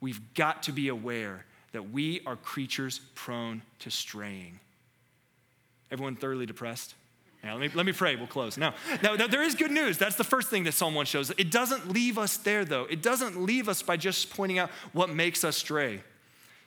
We've 0.00 0.32
got 0.32 0.62
to 0.64 0.72
be 0.72 0.88
aware 0.88 1.44
that 1.72 1.90
we 1.90 2.20
are 2.26 2.36
creatures 2.36 3.00
prone 3.14 3.62
to 3.80 3.90
straying. 3.90 4.60
Everyone 5.90 6.16
thoroughly 6.16 6.46
depressed? 6.46 6.94
Now, 7.42 7.54
let 7.54 7.60
me, 7.60 7.70
let 7.74 7.86
me 7.86 7.92
pray. 7.92 8.14
We'll 8.14 8.28
close. 8.28 8.56
Now, 8.56 8.74
now, 9.02 9.16
there 9.26 9.42
is 9.42 9.56
good 9.56 9.72
news. 9.72 9.98
That's 9.98 10.14
the 10.14 10.24
first 10.24 10.48
thing 10.48 10.62
that 10.64 10.72
Psalm 10.72 10.94
1 10.94 11.06
shows. 11.06 11.30
It 11.32 11.50
doesn't 11.50 11.92
leave 11.92 12.16
us 12.16 12.36
there, 12.36 12.64
though. 12.64 12.84
It 12.84 13.02
doesn't 13.02 13.42
leave 13.42 13.68
us 13.68 13.82
by 13.82 13.96
just 13.96 14.30
pointing 14.30 14.58
out 14.58 14.70
what 14.92 15.10
makes 15.10 15.42
us 15.42 15.56
stray. 15.56 16.02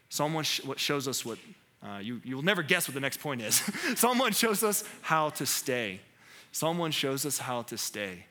Psalm 0.09 0.33
1 0.33 0.43
sh- 0.43 0.63
what 0.65 0.79
shows 0.79 1.07
us 1.07 1.23
what, 1.23 1.37
uh, 1.81 1.99
you, 1.99 2.19
you'll 2.25 2.41
never 2.41 2.61
guess 2.61 2.89
what 2.89 2.93
the 2.93 2.99
next 2.99 3.21
point 3.21 3.41
is. 3.41 3.55
Psalm 3.95 4.17
1 4.19 4.33
shows 4.33 4.63
us 4.63 4.83
how 5.01 5.29
to 5.29 5.45
stay. 5.45 6.01
Psalm 6.51 6.77
1 6.77 6.91
shows 6.91 7.25
us 7.25 7.37
how 7.37 7.61
to 7.63 7.77
stay. 7.77 8.25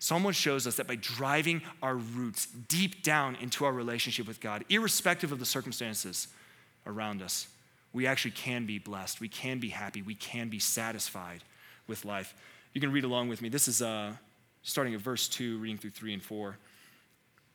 Psalm 0.00 0.22
1 0.22 0.32
shows 0.32 0.66
us 0.66 0.76
that 0.76 0.86
by 0.86 0.94
driving 0.94 1.62
our 1.82 1.96
roots 1.96 2.46
deep 2.46 3.02
down 3.02 3.36
into 3.36 3.64
our 3.64 3.72
relationship 3.72 4.28
with 4.28 4.40
God, 4.40 4.64
irrespective 4.68 5.32
of 5.32 5.40
the 5.40 5.44
circumstances 5.44 6.28
around 6.86 7.20
us, 7.20 7.48
we 7.92 8.06
actually 8.06 8.30
can 8.30 8.64
be 8.64 8.78
blessed. 8.78 9.20
We 9.20 9.28
can 9.28 9.58
be 9.58 9.70
happy. 9.70 10.02
We 10.02 10.14
can 10.14 10.48
be 10.48 10.60
satisfied 10.60 11.42
with 11.88 12.04
life. 12.04 12.34
You 12.74 12.80
can 12.80 12.92
read 12.92 13.04
along 13.04 13.28
with 13.28 13.42
me. 13.42 13.48
This 13.48 13.66
is 13.66 13.82
uh, 13.82 14.12
starting 14.62 14.94
at 14.94 15.00
verse 15.00 15.26
2, 15.28 15.58
reading 15.58 15.78
through 15.78 15.90
3 15.90 16.14
and 16.14 16.22
4. 16.22 16.56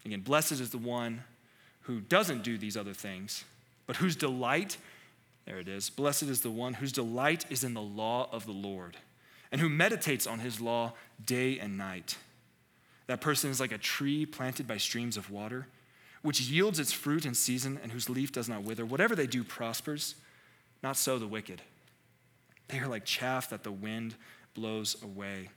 Again, 0.06 0.21
blessed 0.21 0.53
is 0.53 0.71
the 0.71 0.77
one 0.77 1.23
who 1.82 2.01
doesn't 2.01 2.43
do 2.43 2.58
these 2.58 2.75
other 2.75 2.93
things, 2.93 3.45
but 3.88 3.97
whose 3.97 4.15
delight, 4.15 4.77
there 5.45 5.60
it 5.60 5.67
is, 5.69 5.89
blessed 5.89 6.23
is 6.23 6.41
the 6.41 6.51
one 6.51 6.73
whose 6.73 6.91
delight 6.91 7.45
is 7.49 7.63
in 7.63 7.73
the 7.73 7.82
law 7.82 8.27
of 8.32 8.45
the 8.45 8.51
Lord, 8.51 8.97
and 9.51 9.62
who 9.62 9.69
meditates 9.69 10.27
on 10.27 10.39
his 10.39 10.60
law 10.60 10.93
day 11.25 11.60
and 11.60 11.77
night. 11.77 12.17
That 13.08 13.22
person 13.22 13.50
is 13.50 13.60
like 13.60 13.72
a 13.72 13.78
tree 13.78 14.26
planted 14.26 14.68
by 14.68 14.78
streams 14.78 15.18
of 15.18 15.30
water, 15.30 15.68
which 16.22 16.42
yields 16.42 16.80
its 16.80 16.94
fruit 16.94 17.26
in 17.26 17.34
season 17.34 17.80
and 17.84 17.92
whose 17.92 18.10
leaf 18.10 18.32
does 18.32 18.48
not 18.48 18.63
wither. 18.63 18.86
Whatever 18.86 19.16
they 19.16 19.28
do 19.28 19.44
prospers. 19.44 20.16
Not 20.82 20.98
so 20.98 21.18
the 21.18 21.28
wicked. 21.28 21.62
They 22.68 22.80
are 22.80 22.88
like 22.88 23.06
chaff 23.06 23.50
that 23.50 23.63
the 23.63 23.72
wind 23.72 24.16
blows 24.54 25.02
away. 25.02 25.50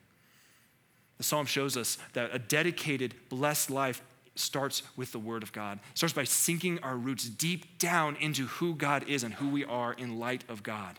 The 1.18 1.24
psalm 1.24 1.46
shows 1.46 1.76
us 1.76 1.98
that 2.12 2.30
a 2.32 2.38
dedicated, 2.38 3.14
blessed 3.28 3.70
life 3.70 4.02
starts 4.34 4.82
with 4.96 5.12
the 5.12 5.18
Word 5.18 5.42
of 5.42 5.52
God. 5.52 5.78
It 5.92 5.98
starts 5.98 6.12
by 6.12 6.24
sinking 6.24 6.78
our 6.80 6.96
roots 6.96 7.24
deep 7.28 7.78
down 7.78 8.16
into 8.16 8.46
who 8.46 8.74
God 8.74 9.08
is 9.08 9.24
and 9.24 9.34
who 9.34 9.48
we 9.48 9.64
are 9.64 9.94
in 9.94 10.18
light 10.18 10.44
of 10.48 10.62
God. 10.62 10.98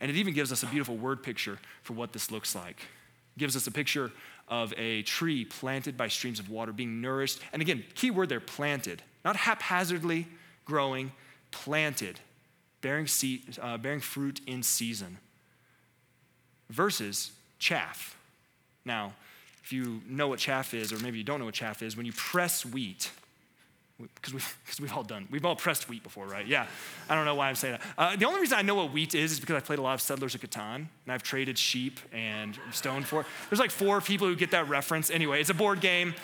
And 0.00 0.10
it 0.10 0.16
even 0.16 0.32
gives 0.32 0.52
us 0.52 0.62
a 0.62 0.66
beautiful 0.66 0.96
word 0.96 1.22
picture 1.22 1.58
for 1.82 1.94
what 1.94 2.12
this 2.12 2.30
looks 2.30 2.54
like. 2.54 2.80
It 3.36 3.40
gives 3.40 3.56
us 3.56 3.66
a 3.66 3.70
picture 3.70 4.12
of 4.48 4.72
a 4.76 5.02
tree 5.02 5.44
planted 5.44 5.96
by 5.96 6.08
streams 6.08 6.38
of 6.38 6.48
water 6.48 6.72
being 6.72 7.00
nourished. 7.00 7.40
And 7.52 7.60
again, 7.62 7.84
key 7.94 8.10
word 8.10 8.28
there 8.28 8.40
planted, 8.40 9.02
not 9.24 9.36
haphazardly 9.36 10.26
growing, 10.64 11.12
planted 11.50 12.20
bearing, 12.86 13.08
seed, 13.08 13.58
uh, 13.60 13.76
bearing 13.76 14.00
fruit 14.00 14.40
in 14.46 14.62
season, 14.62 15.18
versus 16.70 17.32
chaff. 17.58 18.16
Now, 18.84 19.12
if 19.64 19.72
you 19.72 20.00
know 20.06 20.28
what 20.28 20.38
chaff 20.38 20.72
is, 20.72 20.92
or 20.92 20.98
maybe 21.00 21.18
you 21.18 21.24
don't 21.24 21.40
know 21.40 21.46
what 21.46 21.54
chaff 21.54 21.82
is, 21.82 21.96
when 21.96 22.06
you 22.06 22.12
press 22.12 22.64
wheat, 22.64 23.10
because 23.98 24.34
we've, 24.34 24.58
we've 24.80 24.92
all 24.92 25.02
done, 25.02 25.26
we've 25.30 25.44
all 25.44 25.56
pressed 25.56 25.88
wheat 25.88 26.02
before, 26.02 26.26
right? 26.26 26.46
Yeah. 26.46 26.66
I 27.08 27.14
don't 27.14 27.24
know 27.24 27.34
why 27.34 27.48
I'm 27.48 27.54
saying 27.54 27.78
that. 27.78 27.82
Uh, 27.96 28.16
the 28.16 28.26
only 28.26 28.40
reason 28.40 28.58
I 28.58 28.62
know 28.62 28.74
what 28.74 28.92
wheat 28.92 29.14
is 29.14 29.32
is 29.32 29.40
because 29.40 29.56
I've 29.56 29.64
played 29.64 29.78
a 29.78 29.82
lot 29.82 29.94
of 29.94 30.00
Settlers 30.00 30.34
of 30.34 30.42
Catan, 30.42 30.74
and 30.76 30.88
I've 31.08 31.22
traded 31.22 31.56
sheep 31.58 31.98
and 32.12 32.58
stone 32.72 33.02
for 33.02 33.22
it. 33.22 33.26
There's 33.48 33.60
like 33.60 33.70
four 33.70 34.00
people 34.00 34.26
who 34.28 34.36
get 34.36 34.50
that 34.50 34.68
reference. 34.68 35.10
Anyway, 35.10 35.40
it's 35.40 35.50
a 35.50 35.54
board 35.54 35.80
game. 35.80 36.14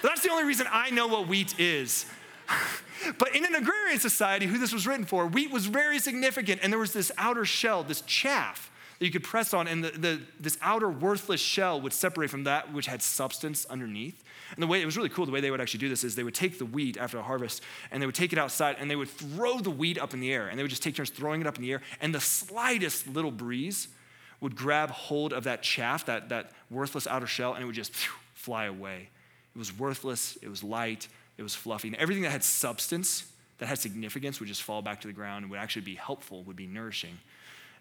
But 0.00 0.08
that's 0.08 0.22
the 0.22 0.30
only 0.30 0.44
reason 0.44 0.66
I 0.70 0.90
know 0.90 1.06
what 1.06 1.28
wheat 1.28 1.58
is. 1.60 2.06
but 3.18 3.34
in 3.36 3.44
an 3.44 3.54
agrarian 3.54 4.00
society, 4.00 4.46
who 4.46 4.58
this 4.58 4.72
was 4.72 4.86
written 4.86 5.04
for, 5.04 5.26
wheat 5.26 5.50
was 5.52 5.66
very 5.66 6.00
significant, 6.00 6.60
and 6.62 6.72
there 6.72 6.80
was 6.80 6.92
this 6.92 7.12
outer 7.18 7.44
shell, 7.44 7.84
this 7.84 8.00
chaff 8.02 8.70
that 8.98 9.06
you 9.06 9.12
could 9.12 9.24
press 9.24 9.54
on, 9.54 9.68
and 9.68 9.84
the, 9.84 9.90
the, 9.90 10.20
this 10.40 10.58
outer 10.60 10.88
worthless 10.88 11.40
shell 11.40 11.80
would 11.80 11.92
separate 11.92 12.30
from 12.30 12.44
that 12.44 12.72
which 12.72 12.86
had 12.86 13.00
substance 13.00 13.64
underneath. 13.66 14.22
And 14.54 14.62
the 14.62 14.66
way 14.66 14.82
it 14.82 14.86
was 14.86 14.96
really 14.96 15.08
cool, 15.08 15.26
the 15.26 15.32
way 15.32 15.40
they 15.40 15.50
would 15.50 15.60
actually 15.60 15.80
do 15.80 15.88
this 15.88 16.04
is 16.04 16.14
they 16.14 16.24
would 16.24 16.34
take 16.34 16.58
the 16.58 16.66
wheat 16.66 16.96
after 16.96 17.16
the 17.16 17.22
harvest 17.22 17.62
and 17.90 18.02
they 18.02 18.06
would 18.06 18.14
take 18.14 18.32
it 18.32 18.38
outside 18.38 18.76
and 18.78 18.90
they 18.90 18.96
would 18.96 19.08
throw 19.08 19.58
the 19.58 19.70
wheat 19.70 19.98
up 19.98 20.14
in 20.14 20.20
the 20.20 20.32
air. 20.32 20.48
And 20.48 20.58
they 20.58 20.62
would 20.62 20.70
just 20.70 20.82
take 20.82 20.94
turns 20.94 21.10
throwing 21.10 21.40
it 21.40 21.46
up 21.46 21.56
in 21.56 21.62
the 21.62 21.72
air. 21.72 21.82
And 22.00 22.14
the 22.14 22.20
slightest 22.20 23.06
little 23.06 23.30
breeze 23.30 23.88
would 24.40 24.56
grab 24.56 24.90
hold 24.90 25.32
of 25.32 25.44
that 25.44 25.62
chaff, 25.62 26.06
that, 26.06 26.28
that 26.30 26.50
worthless 26.70 27.06
outer 27.06 27.26
shell, 27.26 27.54
and 27.54 27.62
it 27.62 27.66
would 27.66 27.74
just 27.74 27.94
fly 28.34 28.64
away. 28.64 29.08
It 29.54 29.58
was 29.58 29.76
worthless, 29.76 30.36
it 30.42 30.48
was 30.48 30.64
light, 30.64 31.08
it 31.38 31.42
was 31.42 31.54
fluffy. 31.54 31.88
And 31.88 31.96
everything 31.96 32.24
that 32.24 32.30
had 32.30 32.42
substance, 32.42 33.30
that 33.58 33.66
had 33.66 33.78
significance, 33.78 34.40
would 34.40 34.48
just 34.48 34.62
fall 34.62 34.82
back 34.82 35.00
to 35.02 35.06
the 35.06 35.12
ground 35.12 35.44
and 35.44 35.50
would 35.50 35.60
actually 35.60 35.82
be 35.82 35.94
helpful, 35.94 36.42
would 36.42 36.56
be 36.56 36.66
nourishing. 36.66 37.18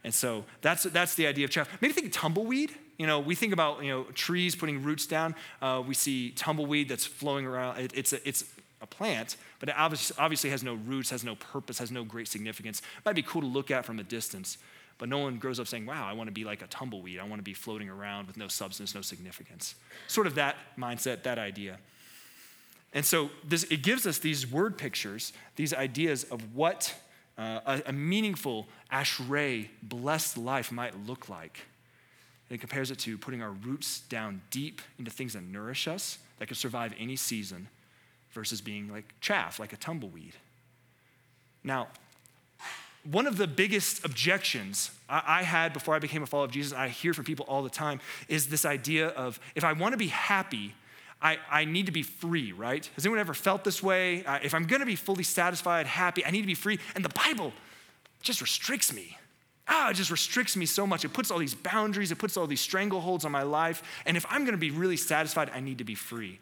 And 0.04 0.14
so 0.14 0.46
that's, 0.62 0.84
that's 0.84 1.16
the 1.16 1.28
idea 1.28 1.46
of 1.46 1.52
chaff. 1.52 1.70
Maybe 1.82 1.94
think 1.94 2.12
tumbleweed. 2.12 2.72
You 2.98 3.08
know, 3.08 3.20
we 3.20 3.36
think 3.36 3.54
about, 3.54 3.84
you 3.84 3.90
know, 3.90 4.04
trees 4.14 4.56
putting 4.56 4.84
roots 4.84 5.06
down. 5.06 5.36
Uh, 5.62 5.84
we 5.86 5.94
see 5.94 6.32
tumbleweed 6.32 6.90
that's 6.90 7.06
flowing 7.06 7.46
around. 7.46 7.80
It, 7.80 7.92
it's, 7.96 8.14
a, 8.14 8.28
it's 8.28 8.44
a 8.82 8.88
plant, 8.88 9.38
but 9.60 9.70
it 9.70 9.76
obviously, 9.78 10.16
obviously 10.20 10.50
has 10.50 10.64
no 10.64 10.74
roots, 10.74 11.12
has 11.12 11.24
no 11.24 11.36
purpose, 11.36 11.78
has 11.80 11.92
no 11.92 12.04
great 12.04 12.28
significance. 12.28 12.80
It 12.80 13.06
might 13.06 13.16
be 13.16 13.22
cool 13.22 13.42
to 13.42 13.48
look 13.48 13.70
at 13.70 13.86
from 13.86 14.00
a 14.00 14.04
distance, 14.04 14.58
but 14.98 15.08
no 15.08 15.20
one 15.20 15.38
grows 15.38 15.60
up 15.60 15.68
saying, 15.68 15.86
wow, 15.86 16.08
I 16.08 16.14
want 16.14 16.28
to 16.28 16.32
be 16.32 16.44
like 16.44 16.62
a 16.62 16.68
tumbleweed. 16.68 17.20
I 17.20 17.24
want 17.24 17.40
to 17.40 17.44
be 17.44 17.54
floating 17.54 17.90
around 17.90 18.28
with 18.28 18.38
no 18.38 18.48
substance, 18.48 18.96
no 18.96 19.02
significance. 19.02 19.76
Sort 20.08 20.28
of 20.28 20.36
that 20.36 20.56
mindset, 20.78 21.24
that 21.24 21.38
idea. 21.38 21.78
And 22.94 23.06
so 23.06 23.30
this, 23.44 23.64
it 23.66 23.84
gives 23.84 24.06
us 24.06 24.18
these 24.18 24.50
word 24.50 24.78
pictures, 24.78 25.32
these 25.56 25.74
ideas 25.74 26.24
of 26.26 26.56
what 26.56 26.94
uh, 27.38 27.60
a, 27.66 27.82
a, 27.88 27.94
meaningful 27.94 28.68
ashrei, 28.92 29.70
blessed 29.82 30.38
life 30.38 30.72
might 30.72 30.94
look 31.08 31.30
like. 31.30 31.60
And 32.50 32.56
it 32.56 32.60
compares 32.60 32.92
it 32.92 33.00
to 33.00 33.18
putting 33.18 33.42
our 33.42 33.52
roots 33.52 34.02
down 34.02 34.42
deep 34.52 34.82
into 35.00 35.12
things 35.12 35.34
that 35.34 35.44
nourish 35.44 35.88
us, 35.88 36.20
that 36.40 36.48
can 36.48 36.56
survive 36.56 36.94
any 37.00 37.16
season, 37.16 37.68
versus 38.32 38.62
being 38.62 38.92
like 38.92 39.14
chaff, 39.22 39.60
like 39.60 39.74
a 39.74 39.78
tumbleweed. 39.78 40.36
Now, 41.64 41.88
one 43.10 43.26
of 43.26 43.38
the 43.38 43.48
biggest 43.48 44.06
objections 44.06 44.92
I, 45.10 45.24
I 45.26 45.44
had 45.44 45.74
before 45.74 45.96
I 45.96 46.00
became 46.00 46.24
a 46.24 46.28
follower 46.28 46.46
of 46.46 46.52
Jesus, 46.52 46.74
I 46.74 46.90
hear 46.90 47.14
from 47.14 47.26
people 47.26 47.46
all 47.48 47.64
the 47.64 47.70
time, 47.70 48.00
is 48.28 48.48
this 48.48 48.66
idea 48.66 49.08
of 49.08 49.40
if 49.56 49.64
I 49.64 49.74
want 49.74 49.94
to 49.94 49.98
be 49.98 50.08
happy, 50.08 50.76
I, 51.22 51.38
I 51.50 51.66
need 51.66 51.86
to 51.86 51.92
be 51.92 52.04
free, 52.04 52.52
right? 52.52 52.90
Has 52.96 53.06
anyone 53.06 53.20
ever 53.20 53.34
felt 53.34 53.64
this 53.64 53.84
way? 53.84 54.26
Uh, 54.26 54.40
if 54.42 54.54
I'm 54.54 54.66
gonna 54.66 54.86
be 54.86 54.96
fully 54.96 55.24
satisfied, 55.24 55.86
happy, 55.86 56.26
I 56.26 56.32
need 56.32 56.42
to 56.42 56.48
be 56.48 56.56
free. 56.56 56.80
And 56.96 57.06
the 57.06 57.10
Bible 57.10 57.54
just 58.22 58.42
restricts 58.42 58.92
me. 58.92 59.18
Ah, 59.68 59.92
it 59.92 59.94
just 59.94 60.10
restricts 60.10 60.58
me 60.58 60.66
so 60.66 60.88
much. 60.88 61.06
It 61.06 61.14
puts 61.14 61.30
all 61.30 61.38
these 61.38 61.54
boundaries, 61.54 62.12
it 62.12 62.18
puts 62.18 62.38
all 62.38 62.48
these 62.48 62.66
strangleholds 62.66 63.24
on 63.24 63.32
my 63.32 63.44
life. 63.44 63.84
And 64.06 64.18
if 64.18 64.26
I'm 64.30 64.46
gonna 64.46 64.58
be 64.58 64.72
really 64.72 64.98
satisfied, 64.98 65.52
I 65.54 65.60
need 65.60 65.78
to 65.78 65.84
be 65.84 65.96
free. 65.96 66.40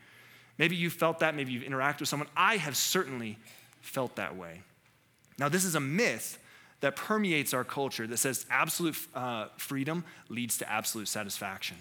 Maybe 0.57 0.75
you've 0.75 0.93
felt 0.93 1.19
that, 1.19 1.35
maybe 1.35 1.51
you've 1.51 1.63
interacted 1.63 2.01
with 2.01 2.09
someone. 2.09 2.29
I 2.35 2.57
have 2.57 2.75
certainly 2.75 3.37
felt 3.81 4.15
that 4.15 4.35
way. 4.35 4.61
Now, 5.37 5.49
this 5.49 5.63
is 5.63 5.75
a 5.75 5.79
myth 5.79 6.37
that 6.81 6.95
permeates 6.95 7.53
our 7.53 7.63
culture 7.63 8.07
that 8.07 8.17
says 8.17 8.45
absolute 8.49 8.95
uh, 9.13 9.47
freedom 9.57 10.03
leads 10.29 10.57
to 10.57 10.69
absolute 10.69 11.07
satisfaction. 11.07 11.77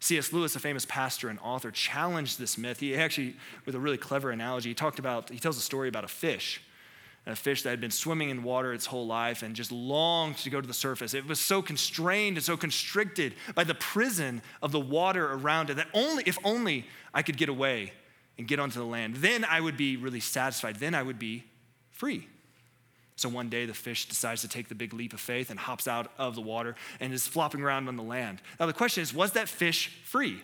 C.S. 0.00 0.32
Lewis, 0.32 0.54
a 0.54 0.60
famous 0.60 0.84
pastor 0.84 1.28
and 1.28 1.38
author, 1.40 1.70
challenged 1.70 2.38
this 2.38 2.56
myth. 2.56 2.80
He 2.80 2.94
actually, 2.96 3.36
with 3.66 3.74
a 3.74 3.80
really 3.80 3.98
clever 3.98 4.30
analogy, 4.30 4.70
he 4.70 4.74
talked 4.74 4.98
about, 4.98 5.28
he 5.30 5.38
tells 5.38 5.56
a 5.56 5.62
story 5.62 5.88
about 5.88 6.04
a 6.04 6.08
fish, 6.08 6.62
a 7.26 7.34
fish 7.36 7.62
that 7.62 7.70
had 7.70 7.80
been 7.80 7.90
swimming 7.90 8.30
in 8.30 8.42
water 8.42 8.72
its 8.72 8.86
whole 8.86 9.06
life 9.06 9.42
and 9.42 9.54
just 9.54 9.70
longed 9.72 10.36
to 10.38 10.50
go 10.50 10.60
to 10.60 10.66
the 10.66 10.72
surface. 10.72 11.14
It 11.14 11.26
was 11.26 11.40
so 11.40 11.60
constrained 11.60 12.36
and 12.36 12.44
so 12.44 12.56
constricted 12.56 13.34
by 13.54 13.64
the 13.64 13.74
prison 13.74 14.40
of 14.62 14.72
the 14.72 14.80
water 14.80 15.32
around 15.32 15.68
it 15.68 15.74
that 15.74 15.88
only, 15.92 16.22
if 16.26 16.38
only 16.44 16.86
I 17.12 17.22
could 17.22 17.36
get 17.36 17.48
away, 17.48 17.92
and 18.38 18.46
get 18.46 18.60
onto 18.60 18.78
the 18.78 18.86
land. 18.86 19.16
Then 19.16 19.44
I 19.44 19.60
would 19.60 19.76
be 19.76 19.96
really 19.96 20.20
satisfied. 20.20 20.76
Then 20.76 20.94
I 20.94 21.02
would 21.02 21.18
be 21.18 21.44
free. 21.90 22.28
So 23.18 23.28
one 23.28 23.48
day 23.48 23.66
the 23.66 23.74
fish 23.74 24.06
decides 24.06 24.42
to 24.42 24.48
take 24.48 24.68
the 24.68 24.76
big 24.76 24.94
leap 24.94 25.12
of 25.12 25.18
faith 25.20 25.50
and 25.50 25.58
hops 25.58 25.88
out 25.88 26.12
of 26.18 26.36
the 26.36 26.40
water 26.40 26.76
and 27.00 27.12
is 27.12 27.26
flopping 27.26 27.62
around 27.62 27.88
on 27.88 27.96
the 27.96 28.02
land. 28.02 28.40
Now 28.60 28.66
the 28.66 28.72
question 28.72 29.02
is 29.02 29.12
was 29.12 29.32
that 29.32 29.48
fish 29.48 29.88
free? 30.04 30.40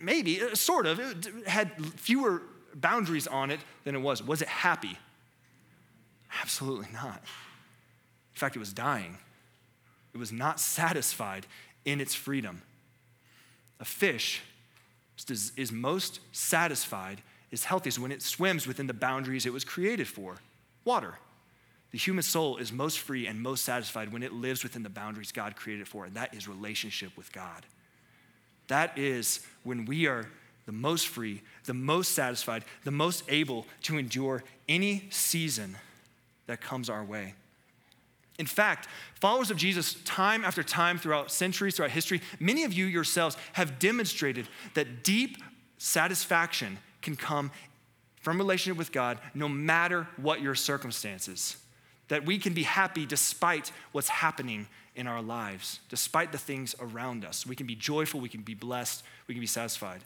Maybe, 0.00 0.40
uh, 0.40 0.54
sort 0.54 0.86
of. 0.86 0.98
It 1.00 1.46
had 1.46 1.70
fewer 1.96 2.40
boundaries 2.74 3.26
on 3.26 3.50
it 3.50 3.60
than 3.84 3.94
it 3.94 3.98
was. 3.98 4.22
Was 4.22 4.40
it 4.40 4.48
happy? 4.48 4.96
Absolutely 6.40 6.88
not. 6.94 7.20
In 8.34 8.38
fact, 8.40 8.56
it 8.56 8.60
was 8.60 8.72
dying. 8.72 9.18
It 10.14 10.18
was 10.18 10.32
not 10.32 10.60
satisfied 10.60 11.46
in 11.84 12.00
its 12.00 12.14
freedom. 12.14 12.62
A 13.80 13.84
fish 13.84 14.40
is 15.28 15.72
most 15.72 16.20
satisfied, 16.32 17.22
is 17.50 17.64
healthiest 17.64 17.98
when 17.98 18.12
it 18.12 18.22
swims 18.22 18.66
within 18.66 18.86
the 18.86 18.94
boundaries 18.94 19.46
it 19.46 19.52
was 19.52 19.64
created 19.64 20.06
for 20.06 20.36
water. 20.84 21.18
The 21.90 21.98
human 21.98 22.22
soul 22.22 22.58
is 22.58 22.70
most 22.70 22.98
free 22.98 23.26
and 23.26 23.40
most 23.40 23.64
satisfied 23.64 24.12
when 24.12 24.22
it 24.22 24.32
lives 24.32 24.62
within 24.62 24.82
the 24.82 24.90
boundaries 24.90 25.32
God 25.32 25.56
created 25.56 25.88
for, 25.88 26.04
and 26.04 26.14
that 26.14 26.34
is 26.34 26.46
relationship 26.46 27.16
with 27.16 27.32
God. 27.32 27.64
That 28.66 28.98
is 28.98 29.40
when 29.62 29.86
we 29.86 30.06
are 30.06 30.28
the 30.66 30.72
most 30.72 31.08
free, 31.08 31.40
the 31.64 31.72
most 31.72 32.12
satisfied, 32.12 32.64
the 32.84 32.90
most 32.90 33.24
able 33.28 33.66
to 33.84 33.96
endure 33.96 34.44
any 34.68 35.04
season 35.08 35.76
that 36.46 36.60
comes 36.60 36.90
our 36.90 37.02
way. 37.02 37.34
In 38.38 38.46
fact, 38.46 38.86
followers 39.14 39.50
of 39.50 39.56
Jesus, 39.56 39.94
time 40.04 40.44
after 40.44 40.62
time 40.62 40.98
throughout 40.98 41.32
centuries, 41.32 41.76
throughout 41.76 41.90
history, 41.90 42.20
many 42.38 42.64
of 42.64 42.72
you 42.72 42.84
yourselves 42.84 43.36
have 43.54 43.78
demonstrated 43.78 44.46
that 44.74 45.02
deep 45.02 45.38
satisfaction 45.78 46.78
can 47.02 47.16
come 47.16 47.50
from 48.20 48.38
relationship 48.38 48.76
with 48.76 48.92
God 48.92 49.18
no 49.34 49.48
matter 49.48 50.06
what 50.16 50.42
your 50.42 50.54
circumstances. 50.54 51.56
That 52.08 52.24
we 52.24 52.38
can 52.38 52.54
be 52.54 52.62
happy 52.62 53.06
despite 53.06 53.72
what's 53.92 54.08
happening 54.08 54.66
in 54.94 55.06
our 55.06 55.22
lives, 55.22 55.80
despite 55.88 56.32
the 56.32 56.38
things 56.38 56.74
around 56.80 57.24
us. 57.24 57.46
We 57.46 57.54
can 57.54 57.66
be 57.66 57.76
joyful, 57.76 58.20
we 58.20 58.28
can 58.28 58.42
be 58.42 58.54
blessed, 58.54 59.04
we 59.26 59.34
can 59.34 59.40
be 59.40 59.46
satisfied. 59.46 60.00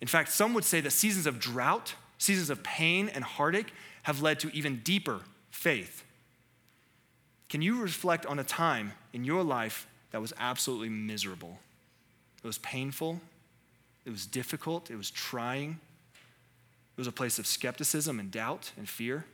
In 0.00 0.08
fact, 0.08 0.32
some 0.32 0.54
would 0.54 0.64
say 0.64 0.80
that 0.80 0.92
seasons 0.92 1.26
of 1.26 1.38
drought, 1.38 1.94
seasons 2.16 2.48
of 2.48 2.62
pain 2.62 3.10
and 3.10 3.22
heartache 3.22 3.72
have 4.04 4.22
led 4.22 4.40
to 4.40 4.54
even 4.56 4.80
deeper 4.82 5.20
faith. 5.50 6.04
Can 7.50 7.60
you 7.60 7.82
reflect 7.82 8.24
on 8.24 8.38
a 8.38 8.44
time 8.44 8.92
in 9.12 9.24
your 9.24 9.42
life 9.42 9.86
that 10.12 10.20
was 10.20 10.32
absolutely 10.38 10.88
miserable? 10.88 11.58
It 12.42 12.46
was 12.46 12.58
painful, 12.58 13.20
it 14.06 14.10
was 14.10 14.24
difficult, 14.24 14.90
it 14.90 14.96
was 14.96 15.10
trying, 15.10 15.78
it 16.96 17.00
was 17.00 17.06
a 17.06 17.12
place 17.12 17.38
of 17.38 17.46
skepticism 17.46 18.20
and 18.20 18.30
doubt 18.30 18.72
and 18.76 18.88
fear. 18.88 19.24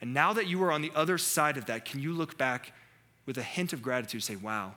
And 0.00 0.12
now 0.14 0.32
that 0.32 0.46
you 0.46 0.62
are 0.62 0.72
on 0.72 0.82
the 0.82 0.92
other 0.94 1.18
side 1.18 1.56
of 1.56 1.66
that, 1.66 1.84
can 1.84 2.00
you 2.00 2.12
look 2.12 2.36
back 2.38 2.72
with 3.24 3.38
a 3.38 3.42
hint 3.42 3.72
of 3.72 3.82
gratitude 3.82 4.14
and 4.14 4.22
say, 4.24 4.36
wow, 4.36 4.74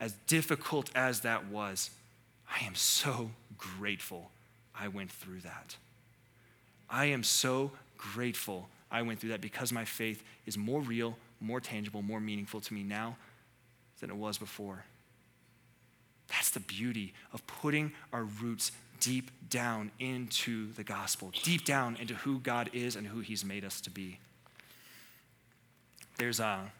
as 0.00 0.12
difficult 0.26 0.90
as 0.94 1.20
that 1.20 1.46
was, 1.46 1.90
I 2.48 2.64
am 2.64 2.74
so 2.74 3.30
grateful 3.56 4.30
I 4.78 4.88
went 4.88 5.10
through 5.10 5.40
that. 5.40 5.76
I 6.88 7.06
am 7.06 7.22
so 7.22 7.72
grateful 7.96 8.68
I 8.90 9.02
went 9.02 9.20
through 9.20 9.30
that 9.30 9.40
because 9.40 9.72
my 9.72 9.84
faith 9.84 10.22
is 10.44 10.56
more 10.56 10.80
real, 10.80 11.16
more 11.40 11.60
tangible, 11.60 12.02
more 12.02 12.20
meaningful 12.20 12.60
to 12.60 12.74
me 12.74 12.82
now 12.82 13.16
than 14.00 14.10
it 14.10 14.16
was 14.16 14.38
before. 14.38 14.84
That's 16.28 16.50
the 16.50 16.60
beauty 16.60 17.14
of 17.32 17.46
putting 17.46 17.92
our 18.12 18.24
roots 18.24 18.72
deep 19.00 19.30
down 19.48 19.90
into 19.98 20.72
the 20.72 20.84
gospel, 20.84 21.32
deep 21.42 21.64
down 21.64 21.96
into 21.96 22.14
who 22.14 22.38
God 22.40 22.70
is 22.72 22.96
and 22.96 23.06
who 23.06 23.20
He's 23.20 23.44
made 23.44 23.64
us 23.64 23.80
to 23.82 23.90
be. 23.90 24.18
There's 26.18 26.40
a, 26.40 26.70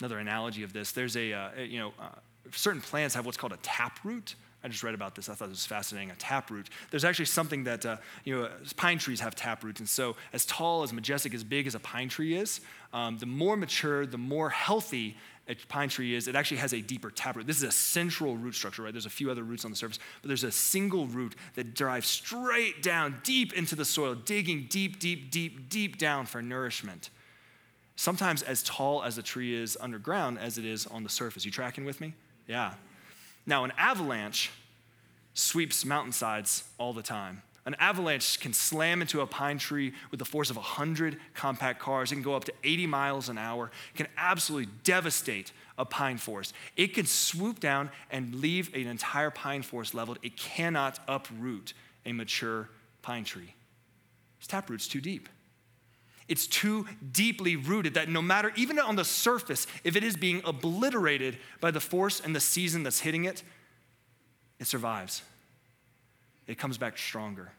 another 0.00 0.18
analogy 0.18 0.62
of 0.62 0.72
this. 0.72 0.92
There's 0.92 1.16
a, 1.16 1.32
uh, 1.32 1.48
you 1.58 1.78
know, 1.78 1.94
uh, 2.00 2.08
certain 2.52 2.80
plants 2.80 3.14
have 3.14 3.26
what's 3.26 3.38
called 3.38 3.52
a 3.52 3.58
tap 3.62 3.98
root. 4.04 4.34
I 4.66 4.68
just 4.68 4.82
read 4.82 4.94
about 4.94 5.14
this. 5.14 5.28
I 5.28 5.34
thought 5.34 5.48
this 5.48 5.58
was 5.58 5.66
fascinating. 5.66 6.10
A 6.10 6.16
taproot. 6.16 6.70
There's 6.90 7.04
actually 7.04 7.26
something 7.26 7.62
that, 7.64 7.86
uh, 7.86 7.98
you 8.24 8.34
know, 8.34 8.50
pine 8.76 8.98
trees 8.98 9.20
have 9.20 9.36
taproots. 9.36 9.78
And 9.78 9.88
so, 9.88 10.16
as 10.32 10.44
tall, 10.44 10.82
as 10.82 10.92
majestic, 10.92 11.34
as 11.34 11.44
big 11.44 11.68
as 11.68 11.76
a 11.76 11.78
pine 11.78 12.08
tree 12.08 12.36
is, 12.36 12.60
um, 12.92 13.16
the 13.18 13.26
more 13.26 13.56
mature, 13.56 14.06
the 14.06 14.18
more 14.18 14.50
healthy 14.50 15.16
a 15.46 15.54
pine 15.54 15.88
tree 15.88 16.16
is, 16.16 16.26
it 16.26 16.34
actually 16.34 16.56
has 16.56 16.74
a 16.74 16.80
deeper 16.80 17.12
taproot. 17.12 17.46
This 17.46 17.58
is 17.58 17.62
a 17.62 17.70
central 17.70 18.36
root 18.36 18.56
structure, 18.56 18.82
right? 18.82 18.92
There's 18.92 19.06
a 19.06 19.10
few 19.10 19.30
other 19.30 19.44
roots 19.44 19.64
on 19.64 19.70
the 19.70 19.76
surface, 19.76 20.00
but 20.20 20.26
there's 20.26 20.42
a 20.42 20.50
single 20.50 21.06
root 21.06 21.36
that 21.54 21.74
drives 21.74 22.08
straight 22.08 22.82
down, 22.82 23.20
deep 23.22 23.52
into 23.52 23.76
the 23.76 23.84
soil, 23.84 24.16
digging 24.16 24.66
deep, 24.68 24.98
deep, 24.98 25.30
deep, 25.30 25.68
deep 25.68 25.96
down 25.96 26.26
for 26.26 26.42
nourishment. 26.42 27.10
Sometimes 27.94 28.42
as 28.42 28.64
tall 28.64 29.04
as 29.04 29.14
the 29.14 29.22
tree 29.22 29.54
is 29.54 29.78
underground 29.80 30.40
as 30.40 30.58
it 30.58 30.64
is 30.64 30.88
on 30.88 31.04
the 31.04 31.08
surface. 31.08 31.44
You 31.44 31.52
tracking 31.52 31.84
with 31.84 32.00
me? 32.00 32.14
Yeah. 32.48 32.74
Now, 33.46 33.64
an 33.64 33.72
avalanche 33.78 34.50
sweeps 35.34 35.84
mountainsides 35.84 36.64
all 36.78 36.92
the 36.92 37.02
time. 37.02 37.42
An 37.66 37.74
avalanche 37.80 38.38
can 38.38 38.52
slam 38.52 39.00
into 39.02 39.20
a 39.20 39.26
pine 39.26 39.58
tree 39.58 39.92
with 40.10 40.18
the 40.18 40.24
force 40.24 40.50
of 40.50 40.56
100 40.56 41.18
compact 41.34 41.80
cars. 41.80 42.12
It 42.12 42.16
can 42.16 42.22
go 42.22 42.34
up 42.34 42.44
to 42.44 42.52
80 42.62 42.86
miles 42.86 43.28
an 43.28 43.38
hour. 43.38 43.72
It 43.92 43.96
can 43.96 44.06
absolutely 44.16 44.72
devastate 44.84 45.52
a 45.76 45.84
pine 45.84 46.16
forest. 46.16 46.54
It 46.76 46.94
can 46.94 47.06
swoop 47.06 47.58
down 47.58 47.90
and 48.10 48.36
leave 48.36 48.72
an 48.72 48.86
entire 48.86 49.30
pine 49.30 49.62
forest 49.62 49.94
leveled. 49.94 50.20
It 50.22 50.36
cannot 50.36 51.00
uproot 51.08 51.72
a 52.04 52.12
mature 52.12 52.68
pine 53.02 53.24
tree. 53.24 53.54
Its 54.38 54.46
taproot's 54.46 54.86
too 54.86 55.00
deep. 55.00 55.28
It's 56.28 56.46
too 56.46 56.86
deeply 57.12 57.54
rooted 57.54 57.94
that 57.94 58.08
no 58.08 58.20
matter, 58.20 58.52
even 58.56 58.78
on 58.78 58.96
the 58.96 59.04
surface, 59.04 59.66
if 59.84 59.94
it 59.94 60.02
is 60.02 60.16
being 60.16 60.42
obliterated 60.44 61.38
by 61.60 61.70
the 61.70 61.80
force 61.80 62.20
and 62.20 62.34
the 62.34 62.40
season 62.40 62.82
that's 62.82 63.00
hitting 63.00 63.24
it, 63.24 63.42
it 64.58 64.66
survives. 64.66 65.22
It 66.46 66.58
comes 66.58 66.78
back 66.78 66.98
stronger 66.98 67.52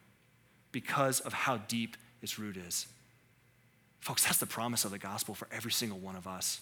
because 0.72 1.20
of 1.20 1.32
how 1.32 1.58
deep 1.58 1.96
its 2.20 2.38
root 2.38 2.56
is. 2.56 2.86
Folks, 4.00 4.24
that's 4.24 4.38
the 4.38 4.46
promise 4.46 4.84
of 4.84 4.90
the 4.90 4.98
gospel 4.98 5.34
for 5.34 5.48
every 5.50 5.72
single 5.72 5.98
one 5.98 6.16
of 6.16 6.26
us. 6.26 6.60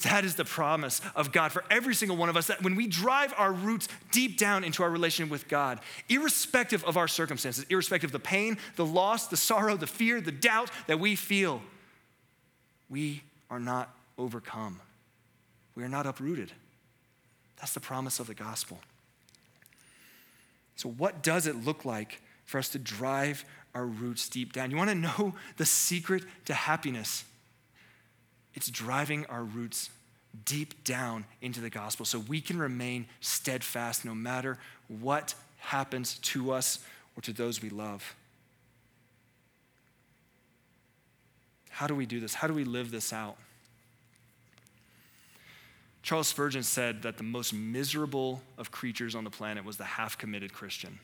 That 0.00 0.24
is 0.24 0.34
the 0.34 0.44
promise 0.44 1.00
of 1.14 1.30
God 1.30 1.52
for 1.52 1.64
every 1.70 1.94
single 1.94 2.16
one 2.16 2.28
of 2.28 2.36
us 2.36 2.48
that 2.48 2.62
when 2.62 2.74
we 2.74 2.88
drive 2.88 3.32
our 3.36 3.52
roots 3.52 3.88
deep 4.10 4.36
down 4.36 4.64
into 4.64 4.82
our 4.82 4.90
relationship 4.90 5.30
with 5.30 5.46
God, 5.48 5.78
irrespective 6.08 6.84
of 6.84 6.96
our 6.96 7.06
circumstances, 7.06 7.64
irrespective 7.68 8.08
of 8.08 8.12
the 8.12 8.18
pain, 8.18 8.58
the 8.76 8.84
loss, 8.84 9.28
the 9.28 9.36
sorrow, 9.36 9.76
the 9.76 9.86
fear, 9.86 10.20
the 10.20 10.32
doubt 10.32 10.70
that 10.88 10.98
we 10.98 11.14
feel, 11.14 11.62
we 12.90 13.22
are 13.48 13.60
not 13.60 13.94
overcome. 14.18 14.80
We 15.76 15.84
are 15.84 15.88
not 15.88 16.06
uprooted. 16.06 16.52
That's 17.58 17.72
the 17.72 17.80
promise 17.80 18.18
of 18.18 18.26
the 18.26 18.34
gospel. 18.34 18.80
So, 20.76 20.88
what 20.88 21.22
does 21.22 21.46
it 21.46 21.64
look 21.64 21.84
like 21.84 22.20
for 22.44 22.58
us 22.58 22.68
to 22.70 22.78
drive 22.78 23.44
our 23.74 23.86
roots 23.86 24.28
deep 24.28 24.52
down? 24.52 24.70
You 24.70 24.76
want 24.76 24.90
to 24.90 24.96
know 24.96 25.34
the 25.58 25.64
secret 25.64 26.24
to 26.46 26.54
happiness? 26.54 27.24
It's 28.54 28.70
driving 28.70 29.26
our 29.26 29.42
roots 29.42 29.90
deep 30.44 30.84
down 30.84 31.24
into 31.40 31.60
the 31.60 31.70
gospel 31.70 32.06
so 32.06 32.18
we 32.18 32.40
can 32.40 32.58
remain 32.58 33.06
steadfast 33.20 34.04
no 34.04 34.14
matter 34.14 34.58
what 34.88 35.34
happens 35.58 36.18
to 36.18 36.52
us 36.52 36.78
or 37.16 37.22
to 37.22 37.32
those 37.32 37.62
we 37.62 37.70
love. 37.70 38.14
How 41.70 41.86
do 41.86 41.94
we 41.94 42.06
do 42.06 42.20
this? 42.20 42.34
How 42.34 42.46
do 42.46 42.54
we 42.54 42.64
live 42.64 42.90
this 42.90 43.12
out? 43.12 43.36
Charles 46.02 46.28
Spurgeon 46.28 46.62
said 46.62 47.02
that 47.02 47.16
the 47.16 47.22
most 47.22 47.54
miserable 47.54 48.42
of 48.58 48.70
creatures 48.70 49.14
on 49.14 49.24
the 49.24 49.30
planet 49.30 49.64
was 49.64 49.76
the 49.76 49.84
half 49.84 50.18
committed 50.18 50.52
Christian. 50.52 50.98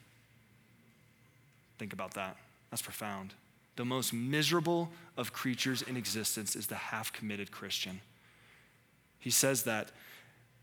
Think 1.79 1.93
about 1.93 2.15
that. 2.15 2.37
That's 2.71 2.83
profound. 2.83 3.33
The 3.79 3.85
most 3.85 4.13
miserable 4.13 4.91
of 5.17 5.33
creatures 5.33 5.83
in 5.83 5.97
existence 5.97 6.57
is 6.57 6.67
the 6.67 6.75
half 6.75 7.13
committed 7.13 7.53
Christian. 7.53 8.01
He 9.21 9.31
says 9.31 9.63
that 9.63 9.93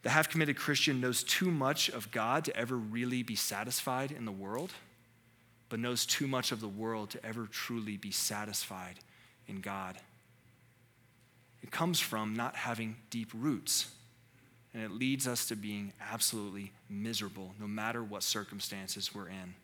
the 0.02 0.10
half 0.10 0.28
committed 0.28 0.58
Christian 0.58 1.00
knows 1.00 1.24
too 1.24 1.50
much 1.50 1.88
of 1.88 2.12
God 2.12 2.44
to 2.44 2.58
ever 2.58 2.76
really 2.76 3.24
be 3.24 3.38
satisfied 3.38 4.12
in 4.12 4.26
the 4.26 4.34
world, 4.34 4.74
but 5.70 5.80
knows 5.80 6.06
too 6.06 6.28
much 6.28 6.52
of 6.52 6.60
the 6.60 6.68
world 6.68 7.10
to 7.12 7.26
ever 7.26 7.46
truly 7.46 7.96
be 7.96 8.12
satisfied 8.12 9.00
in 9.48 9.62
God. 9.62 9.96
It 11.64 11.72
comes 11.72 12.02
from 12.02 12.36
not 12.36 12.58
having 12.58 12.98
deep 13.10 13.30
roots 13.34 13.92
and 14.74 14.84
it 14.84 14.92
leads 14.92 15.26
us 15.26 15.48
to 15.48 15.56
being 15.56 15.94
absolutely 16.12 16.74
miserable 16.90 17.54
no 17.62 17.66
matter 17.66 18.04
what 18.04 18.24
circumstances 18.24 19.16
we're 19.16 19.30
in. 19.30 19.56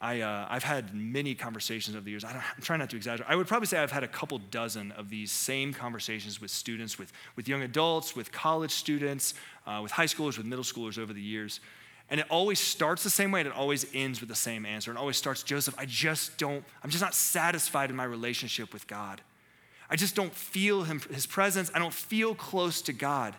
I, 0.00 0.20
uh, 0.20 0.46
I've 0.48 0.62
had 0.62 0.94
many 0.94 1.34
conversations 1.34 1.96
over 1.96 2.04
the 2.04 2.10
years. 2.10 2.24
I 2.24 2.30
am 2.30 2.62
trying 2.62 2.78
not 2.78 2.90
to 2.90 2.96
exaggerate. 2.96 3.28
I 3.28 3.34
would 3.34 3.48
probably 3.48 3.66
say 3.66 3.78
I've 3.78 3.90
had 3.90 4.04
a 4.04 4.08
couple 4.08 4.38
dozen 4.38 4.92
of 4.92 5.10
these 5.10 5.32
same 5.32 5.72
conversations 5.72 6.40
with 6.40 6.52
students, 6.52 6.98
with, 6.98 7.12
with 7.34 7.48
young 7.48 7.62
adults, 7.62 8.14
with 8.14 8.30
college 8.30 8.70
students, 8.70 9.34
uh, 9.66 9.80
with 9.82 9.90
high 9.90 10.06
schoolers, 10.06 10.36
with 10.38 10.46
middle 10.46 10.64
schoolers 10.64 10.98
over 10.98 11.12
the 11.12 11.20
years. 11.20 11.58
And 12.10 12.20
it 12.20 12.26
always 12.30 12.60
starts 12.60 13.02
the 13.02 13.10
same 13.10 13.32
way 13.32 13.40
and 13.40 13.48
it 13.48 13.54
always 13.54 13.86
ends 13.92 14.20
with 14.20 14.28
the 14.28 14.36
same 14.36 14.64
answer. 14.64 14.92
It 14.92 14.96
always 14.96 15.16
starts, 15.16 15.42
Joseph, 15.42 15.74
I 15.76 15.84
just 15.84 16.38
don't, 16.38 16.64
I'm 16.82 16.90
just 16.90 17.02
not 17.02 17.14
satisfied 17.14 17.90
in 17.90 17.96
my 17.96 18.04
relationship 18.04 18.72
with 18.72 18.86
God. 18.86 19.20
I 19.90 19.96
just 19.96 20.14
don't 20.14 20.32
feel 20.32 20.84
him, 20.84 21.00
his 21.12 21.26
presence. 21.26 21.70
I 21.74 21.80
don't 21.80 21.92
feel 21.92 22.34
close 22.34 22.82
to 22.82 22.92
God. 22.92 23.34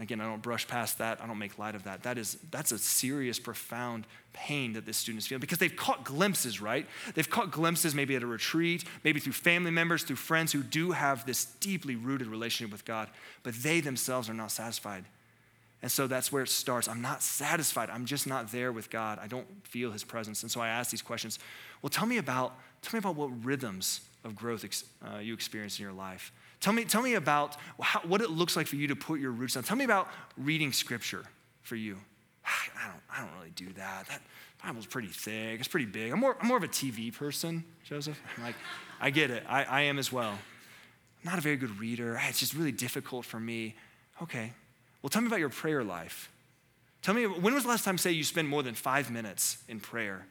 Again, 0.00 0.18
I 0.20 0.24
don't 0.24 0.40
brush 0.40 0.66
past 0.66 0.96
that. 0.98 1.22
I 1.22 1.26
don't 1.26 1.38
make 1.38 1.58
light 1.58 1.74
of 1.74 1.84
that. 1.84 2.04
That 2.04 2.16
is, 2.16 2.38
that's 2.50 2.72
a 2.72 2.78
serious, 2.78 3.38
profound 3.38 4.06
pain 4.32 4.72
that 4.72 4.86
this 4.86 4.96
student 4.96 5.22
is 5.22 5.26
feeling 5.26 5.40
because 5.40 5.58
they've 5.58 5.76
caught 5.76 6.04
glimpses, 6.04 6.58
right? 6.60 6.86
They've 7.14 7.28
caught 7.28 7.50
glimpses 7.50 7.94
maybe 7.94 8.16
at 8.16 8.22
a 8.22 8.26
retreat, 8.26 8.84
maybe 9.04 9.20
through 9.20 9.34
family 9.34 9.70
members, 9.70 10.02
through 10.02 10.16
friends 10.16 10.52
who 10.52 10.62
do 10.62 10.92
have 10.92 11.26
this 11.26 11.44
deeply 11.44 11.96
rooted 11.96 12.28
relationship 12.28 12.72
with 12.72 12.86
God, 12.86 13.10
but 13.42 13.54
they 13.54 13.80
themselves 13.80 14.30
are 14.30 14.34
not 14.34 14.50
satisfied. 14.50 15.04
And 15.82 15.92
so 15.92 16.06
that's 16.06 16.32
where 16.32 16.42
it 16.42 16.48
starts. 16.48 16.88
I'm 16.88 17.02
not 17.02 17.22
satisfied. 17.22 17.90
I'm 17.90 18.06
just 18.06 18.26
not 18.26 18.52
there 18.52 18.72
with 18.72 18.88
God. 18.88 19.18
I 19.20 19.26
don't 19.26 19.46
feel 19.66 19.90
his 19.90 20.04
presence. 20.04 20.42
And 20.42 20.50
so 20.50 20.60
I 20.60 20.68
ask 20.68 20.90
these 20.90 21.02
questions. 21.02 21.38
Well, 21.82 21.90
tell 21.90 22.06
me 22.06 22.16
about, 22.16 22.54
tell 22.80 22.98
me 22.98 22.98
about 22.98 23.16
what 23.16 23.44
rhythms 23.44 24.00
of 24.24 24.34
growth 24.34 24.64
uh, 25.02 25.18
you 25.18 25.34
experience 25.34 25.78
in 25.78 25.82
your 25.82 25.92
life. 25.92 26.32
Tell 26.60 26.72
me, 26.72 26.84
tell 26.84 27.02
me 27.02 27.14
about 27.14 27.56
how, 27.80 28.00
what 28.00 28.20
it 28.20 28.30
looks 28.30 28.54
like 28.56 28.66
for 28.66 28.76
you 28.76 28.88
to 28.88 28.96
put 28.96 29.18
your 29.18 29.30
roots 29.30 29.54
down. 29.54 29.62
Tell 29.62 29.76
me 29.76 29.84
about 29.84 30.08
reading 30.36 30.72
scripture 30.72 31.24
for 31.62 31.76
you. 31.76 31.96
I 32.44 32.86
don't, 32.86 33.00
I 33.10 33.20
don't 33.20 33.34
really 33.38 33.52
do 33.56 33.72
that. 33.74 34.06
That 34.08 34.20
Bible's 34.62 34.86
pretty 34.86 35.08
thick. 35.08 35.58
It's 35.58 35.68
pretty 35.68 35.86
big. 35.86 36.12
I'm 36.12 36.20
more, 36.20 36.36
I'm 36.40 36.46
more 36.46 36.58
of 36.58 36.62
a 36.62 36.68
TV 36.68 37.14
person, 37.14 37.64
Joseph. 37.84 38.20
I'm 38.36 38.42
like, 38.44 38.56
I 39.00 39.10
get 39.10 39.30
it. 39.30 39.42
I, 39.48 39.64
I 39.64 39.80
am 39.82 39.98
as 39.98 40.12
well. 40.12 40.30
I'm 40.32 41.30
not 41.30 41.38
a 41.38 41.40
very 41.40 41.56
good 41.56 41.78
reader. 41.80 42.20
It's 42.28 42.40
just 42.40 42.54
really 42.54 42.72
difficult 42.72 43.24
for 43.24 43.40
me. 43.40 43.74
Okay. 44.22 44.52
Well, 45.00 45.08
tell 45.08 45.22
me 45.22 45.28
about 45.28 45.40
your 45.40 45.48
prayer 45.48 45.82
life. 45.82 46.30
Tell 47.00 47.14
me, 47.14 47.26
when 47.26 47.54
was 47.54 47.62
the 47.62 47.70
last 47.70 47.84
time, 47.84 47.96
say, 47.96 48.12
you 48.12 48.24
spent 48.24 48.48
more 48.48 48.62
than 48.62 48.74
five 48.74 49.10
minutes 49.10 49.58
in 49.68 49.80
prayer? 49.80 50.26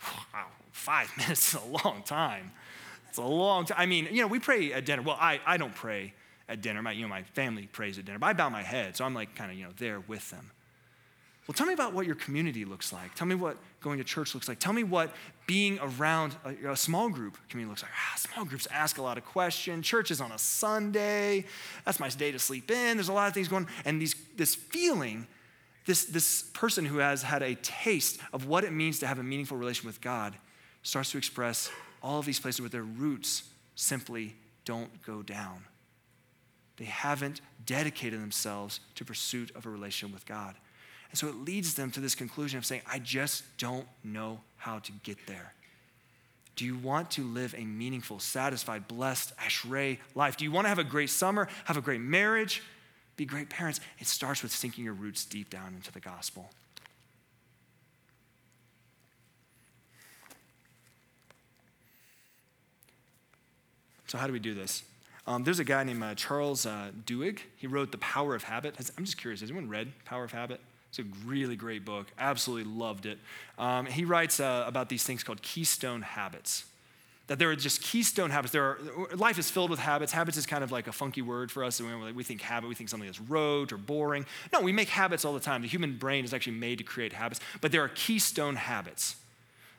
Wow, 0.34 0.46
five 0.72 1.10
minutes 1.18 1.54
is 1.54 1.60
a 1.60 1.84
long 1.84 2.02
time. 2.04 2.52
It's 3.14 3.18
a 3.20 3.22
long 3.22 3.64
time. 3.64 3.76
I 3.78 3.86
mean, 3.86 4.08
you 4.10 4.22
know, 4.22 4.26
we 4.26 4.40
pray 4.40 4.72
at 4.72 4.84
dinner. 4.84 5.00
Well, 5.00 5.16
I, 5.20 5.38
I 5.46 5.56
don't 5.56 5.72
pray 5.72 6.14
at 6.48 6.62
dinner. 6.62 6.82
My, 6.82 6.90
you 6.90 7.02
know, 7.02 7.08
my 7.08 7.22
family 7.22 7.68
prays 7.68 7.96
at 7.96 8.06
dinner, 8.06 8.18
but 8.18 8.26
I 8.26 8.32
bow 8.32 8.48
my 8.48 8.64
head, 8.64 8.96
so 8.96 9.04
I'm 9.04 9.14
like 9.14 9.36
kind 9.36 9.52
of, 9.52 9.56
you 9.56 9.62
know, 9.62 9.70
there 9.76 10.00
with 10.00 10.28
them. 10.32 10.50
Well, 11.46 11.54
tell 11.54 11.68
me 11.68 11.74
about 11.74 11.92
what 11.92 12.06
your 12.06 12.16
community 12.16 12.64
looks 12.64 12.92
like. 12.92 13.14
Tell 13.14 13.28
me 13.28 13.36
what 13.36 13.56
going 13.80 13.98
to 13.98 14.04
church 14.04 14.34
looks 14.34 14.48
like. 14.48 14.58
Tell 14.58 14.72
me 14.72 14.82
what 14.82 15.14
being 15.46 15.78
around 15.80 16.34
a, 16.44 16.72
a, 16.72 16.76
small 16.76 17.08
group 17.08 17.38
community 17.48 17.70
looks 17.70 17.82
like. 17.82 17.92
Ah, 17.94 18.16
small 18.16 18.44
groups 18.44 18.66
ask 18.72 18.98
a 18.98 19.02
lot 19.02 19.16
of 19.16 19.24
questions. 19.24 19.86
Church 19.86 20.10
is 20.10 20.20
on 20.20 20.32
a 20.32 20.38
Sunday. 20.38 21.44
That's 21.84 22.00
my 22.00 22.08
day 22.08 22.32
to 22.32 22.40
sleep 22.40 22.68
in. 22.68 22.96
There's 22.96 23.10
a 23.10 23.12
lot 23.12 23.28
of 23.28 23.34
things 23.34 23.46
going 23.46 23.66
on. 23.66 23.70
And 23.84 24.02
these, 24.02 24.16
this 24.36 24.56
feeling, 24.56 25.28
this, 25.86 26.04
this 26.06 26.42
person 26.52 26.84
who 26.84 26.98
has 26.98 27.22
had 27.22 27.44
a 27.44 27.54
taste 27.54 28.18
of 28.32 28.48
what 28.48 28.64
it 28.64 28.72
means 28.72 28.98
to 28.98 29.06
have 29.06 29.20
a 29.20 29.22
meaningful 29.22 29.56
relation 29.56 29.86
with 29.86 30.00
God 30.00 30.34
starts 30.82 31.12
to 31.12 31.18
express 31.18 31.70
all 32.04 32.18
of 32.18 32.26
these 32.26 32.38
places 32.38 32.60
where 32.60 32.68
their 32.68 32.82
roots 32.82 33.44
simply 33.74 34.36
don't 34.64 35.02
go 35.02 35.22
down. 35.22 35.64
They 36.76 36.84
haven't 36.84 37.40
dedicated 37.64 38.20
themselves 38.20 38.80
to 38.96 39.04
pursuit 39.04 39.50
of 39.56 39.64
a 39.64 39.70
relationship 39.70 40.14
with 40.14 40.26
God. 40.26 40.54
And 41.10 41.18
so 41.18 41.28
it 41.28 41.36
leads 41.36 41.74
them 41.74 41.90
to 41.92 42.00
this 42.00 42.14
conclusion 42.14 42.58
of 42.58 42.66
saying, 42.66 42.82
I 42.86 42.98
just 42.98 43.44
don't 43.56 43.86
know 44.02 44.40
how 44.56 44.80
to 44.80 44.92
get 45.02 45.26
there. 45.26 45.54
Do 46.56 46.64
you 46.64 46.76
want 46.76 47.10
to 47.12 47.24
live 47.24 47.54
a 47.56 47.64
meaningful, 47.64 48.20
satisfied, 48.20 48.86
blessed, 48.86 49.36
ashrei 49.38 49.98
life? 50.14 50.36
Do 50.36 50.44
you 50.44 50.52
want 50.52 50.66
to 50.66 50.68
have 50.68 50.78
a 50.78 50.84
great 50.84 51.10
summer, 51.10 51.48
have 51.64 51.76
a 51.76 51.80
great 51.80 52.00
marriage, 52.00 52.62
be 53.16 53.24
great 53.24 53.48
parents? 53.48 53.80
It 53.98 54.06
starts 54.06 54.42
with 54.42 54.52
sinking 54.52 54.84
your 54.84 54.94
roots 54.94 55.24
deep 55.24 55.50
down 55.50 55.74
into 55.74 55.90
the 55.90 56.00
gospel. 56.00 56.50
So, 64.14 64.18
how 64.18 64.28
do 64.28 64.32
we 64.32 64.38
do 64.38 64.54
this? 64.54 64.84
Um, 65.26 65.42
there's 65.42 65.58
a 65.58 65.64
guy 65.64 65.82
named 65.82 66.00
uh, 66.00 66.14
Charles 66.14 66.66
uh, 66.66 66.92
Duhigg. 67.04 67.40
He 67.56 67.66
wrote 67.66 67.90
The 67.90 67.98
Power 67.98 68.36
of 68.36 68.44
Habit. 68.44 68.76
Has, 68.76 68.92
I'm 68.96 69.04
just 69.04 69.18
curious, 69.18 69.40
has 69.40 69.50
anyone 69.50 69.68
read 69.68 69.90
Power 70.04 70.22
of 70.22 70.30
Habit? 70.30 70.60
It's 70.88 71.00
a 71.00 71.04
really 71.26 71.56
great 71.56 71.84
book. 71.84 72.06
Absolutely 72.16 72.72
loved 72.72 73.06
it. 73.06 73.18
Um, 73.58 73.86
he 73.86 74.04
writes 74.04 74.38
uh, 74.38 74.66
about 74.68 74.88
these 74.88 75.02
things 75.02 75.24
called 75.24 75.42
keystone 75.42 76.02
habits. 76.02 76.64
That 77.26 77.40
there 77.40 77.50
are 77.50 77.56
just 77.56 77.82
keystone 77.82 78.30
habits. 78.30 78.52
There 78.52 78.62
are, 78.62 78.78
life 79.16 79.36
is 79.36 79.50
filled 79.50 79.70
with 79.70 79.80
habits. 79.80 80.12
Habits 80.12 80.36
is 80.36 80.46
kind 80.46 80.62
of 80.62 80.70
like 80.70 80.86
a 80.86 80.92
funky 80.92 81.20
word 81.20 81.50
for 81.50 81.64
us. 81.64 81.80
We 81.80 82.22
think 82.22 82.40
habit, 82.40 82.68
we 82.68 82.76
think 82.76 82.90
something 82.90 83.08
that's 83.08 83.20
rote 83.20 83.72
or 83.72 83.78
boring. 83.78 84.26
No, 84.52 84.60
we 84.60 84.70
make 84.70 84.90
habits 84.90 85.24
all 85.24 85.34
the 85.34 85.40
time. 85.40 85.62
The 85.62 85.66
human 85.66 85.96
brain 85.96 86.24
is 86.24 86.32
actually 86.32 86.56
made 86.56 86.78
to 86.78 86.84
create 86.84 87.14
habits, 87.14 87.40
but 87.60 87.72
there 87.72 87.82
are 87.82 87.88
keystone 87.88 88.54
habits. 88.54 89.16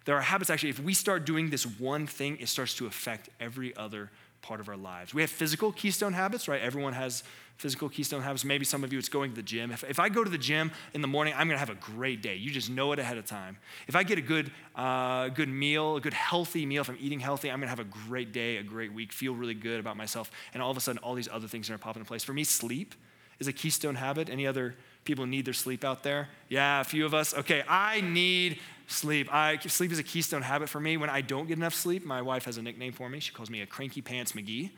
There 0.06 0.15
are 0.15 0.21
habits 0.21 0.52
actually, 0.52 0.69
if 0.69 0.80
we 0.80 0.93
start 0.93 1.26
doing 1.26 1.50
this 1.50 1.65
one 1.65 2.06
thing, 2.06 2.38
it 2.39 2.48
starts 2.48 2.76
to 2.76 2.86
affect 2.86 3.30
every 3.39 3.76
other 3.76 4.12
part 4.46 4.60
of 4.60 4.70
our 4.70 4.78
lives. 4.78 5.14
We 5.14 5.22
have 5.22 5.32
physical 5.32 5.72
keystone 5.72 6.14
habits, 6.14 6.48
right? 6.48 6.62
Everyone 6.62 6.94
has 6.94 7.24
physical 7.58 7.90
keystone 7.90 8.22
habits. 8.22 8.46
Maybe 8.46 8.64
some 8.64 8.84
of 8.84 8.94
you, 8.94 9.00
it's 9.00 9.10
going 9.10 9.32
to 9.32 9.36
the 9.36 9.42
gym. 9.42 9.72
If, 9.72 9.84
if 9.84 10.00
I 10.00 10.10
go 10.10 10.24
to 10.24 10.30
the 10.30 10.38
gym 10.38 10.72
in 10.94 11.02
the 11.02 11.08
morning, 11.08 11.34
I'm 11.36 11.48
going 11.48 11.56
to 11.56 11.66
have 11.66 11.72
a 11.72 11.82
great 11.94 12.22
day. 12.22 12.36
You 12.36 12.52
just 12.52 12.70
know 12.70 12.92
it 12.92 13.00
ahead 13.00 13.18
of 13.18 13.26
time. 13.26 13.58
If 13.88 13.96
I 13.96 14.04
get 14.04 14.20
a 14.20 14.22
good, 14.22 14.52
uh, 14.76 15.30
good 15.30 15.50
meal, 15.50 15.96
a 15.96 16.02
good 16.02 16.14
healthy 16.14 16.66
meal, 16.66 16.82
if 16.82 16.90
I'm 16.90 16.98
eating 17.00 17.20
healthy, 17.20 17.50
I'm 17.50 17.60
going 17.60 17.68
to 17.68 17.76
have 17.76 17.80
a 17.80 18.08
great 18.08 18.32
day, 18.34 18.58
a 18.58 18.64
great 18.64 18.94
week, 18.94 19.12
feel 19.12 19.34
really 19.34 19.56
good 19.56 19.80
about 19.80 19.98
myself. 19.98 20.30
And 20.54 20.62
all 20.62 20.70
of 20.70 20.78
a 20.78 20.82
sudden, 20.82 21.00
all 21.00 21.16
these 21.16 21.30
other 21.32 21.48
things 21.48 21.70
are 21.72 21.78
popping 21.80 22.02
in 22.02 22.06
place. 22.06 22.24
For 22.24 22.34
me, 22.34 22.44
sleep 22.44 22.94
is 23.40 23.48
a 23.48 23.54
keystone 23.54 23.96
habit. 23.96 24.30
Any 24.30 24.46
other 24.46 24.76
people 25.06 25.26
need 25.26 25.46
their 25.46 25.54
sleep 25.54 25.84
out 25.84 26.04
there? 26.04 26.28
Yeah, 26.50 26.82
a 26.82 26.84
few 26.84 27.06
of 27.06 27.13
us. 27.13 27.34
Okay, 27.34 27.63
I 27.68 28.02
need 28.02 28.60
sleep. 28.88 29.34
I, 29.34 29.58
sleep 29.58 29.91
is 29.91 30.00
a 30.00 30.04
keystone 30.04 30.41
habit 30.41 30.68
for 30.68 30.80
me. 30.80 30.98
When 30.98 31.10
I 31.10 31.22
don't 31.22 31.48
get 31.48 31.58
enough 31.58 31.74
sleep, 31.74 32.06
my 32.06 32.22
wife 32.22 32.46
has 32.46 32.58
a 32.58 32.62
nickname 32.62 32.91
for 32.91 33.10
me. 33.10 33.20
She 33.20 33.32
calls 33.32 33.50
me 33.50 33.62
a 33.62 33.65
cranky 33.65 34.02
pants 34.02 34.34
McGee. 34.34 34.72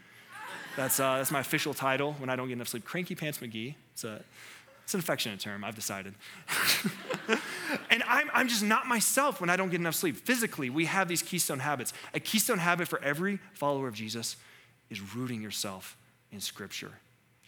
That's, 0.76 1.00
uh, 1.00 1.18
that's 1.18 1.32
my 1.32 1.40
official 1.40 1.74
title 1.74 2.14
when 2.14 2.30
I 2.30 2.36
don't 2.36 2.48
get 2.48 2.54
enough 2.54 2.68
sleep. 2.68 2.86
Cranky 2.86 3.16
pants 3.16 3.40
McGee. 3.40 3.76
It's, 3.94 4.04
a, 4.04 4.24
it's 4.84 4.94
an 4.94 5.00
affectionate 5.00 5.40
term, 5.40 5.64
I've 5.64 5.76
decided. 5.76 6.14
and 7.90 8.04
I'm, 8.08 8.30
I'm 8.34 8.48
just 8.48 8.64
not 8.64 8.86
myself 8.86 9.42
when 9.42 9.50
I 9.50 9.56
don't 9.56 9.70
get 9.70 9.80
enough 9.80 9.96
sleep. 9.96 10.18
Physically, 10.18 10.70
we 10.70 10.86
have 10.86 11.08
these 11.08 11.22
keystone 11.22 11.60
habits. 11.60 11.94
A 12.14 12.20
keystone 12.20 12.60
habit 12.60 12.88
for 12.88 13.02
every 13.02 13.40
follower 13.54 13.88
of 13.88 13.96
Jesus 13.96 14.36
is 14.90 15.16
rooting 15.16 15.42
yourself 15.42 15.98
in 16.32 16.40
Scripture 16.40 16.92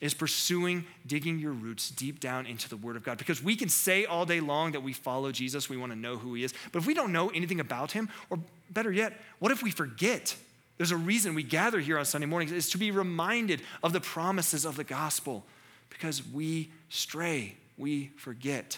is 0.02 0.14
pursuing 0.14 0.86
digging 1.06 1.40
your 1.40 1.52
roots 1.52 1.90
deep 1.90 2.20
down 2.20 2.46
into 2.46 2.70
the 2.70 2.78
Word 2.78 2.96
of 2.96 3.04
God. 3.04 3.18
Because 3.18 3.44
we 3.44 3.56
can 3.56 3.70
say 3.70 4.06
all 4.06 4.26
day 4.26 4.40
long 4.40 4.72
that 4.72 4.82
we 4.82 4.94
follow 4.94 5.32
Jesus, 5.32 5.70
we 5.70 5.78
want 5.78 5.92
to 5.92 5.98
know 5.98 6.18
who 6.18 6.34
He 6.34 6.44
is, 6.44 6.54
but 6.72 6.80
if 6.80 6.88
we 6.88 6.94
don't 6.94 7.12
know 7.12 7.30
anything 7.30 7.60
about 7.60 7.92
Him, 7.92 8.10
or 8.30 8.40
better 8.70 8.92
yet, 8.92 9.20
what 9.40 9.52
if 9.52 9.62
we 9.62 9.72
forget? 9.72 10.36
There's 10.78 10.92
a 10.92 10.98
reason 10.98 11.36
we 11.36 11.44
gather 11.44 11.80
here 11.80 12.00
on 12.00 12.06
Sunday 12.06 12.28
mornings 12.28 12.54
is 12.54 12.70
to 12.70 12.78
be 12.78 12.92
reminded 12.92 13.62
of 13.84 13.92
the 13.92 14.00
promises 14.00 14.64
of 14.64 14.78
the 14.78 14.86
gospel 14.86 15.44
because 15.90 16.26
we 16.26 16.72
stray, 16.88 17.58
we 17.78 18.12
forget. 18.16 18.78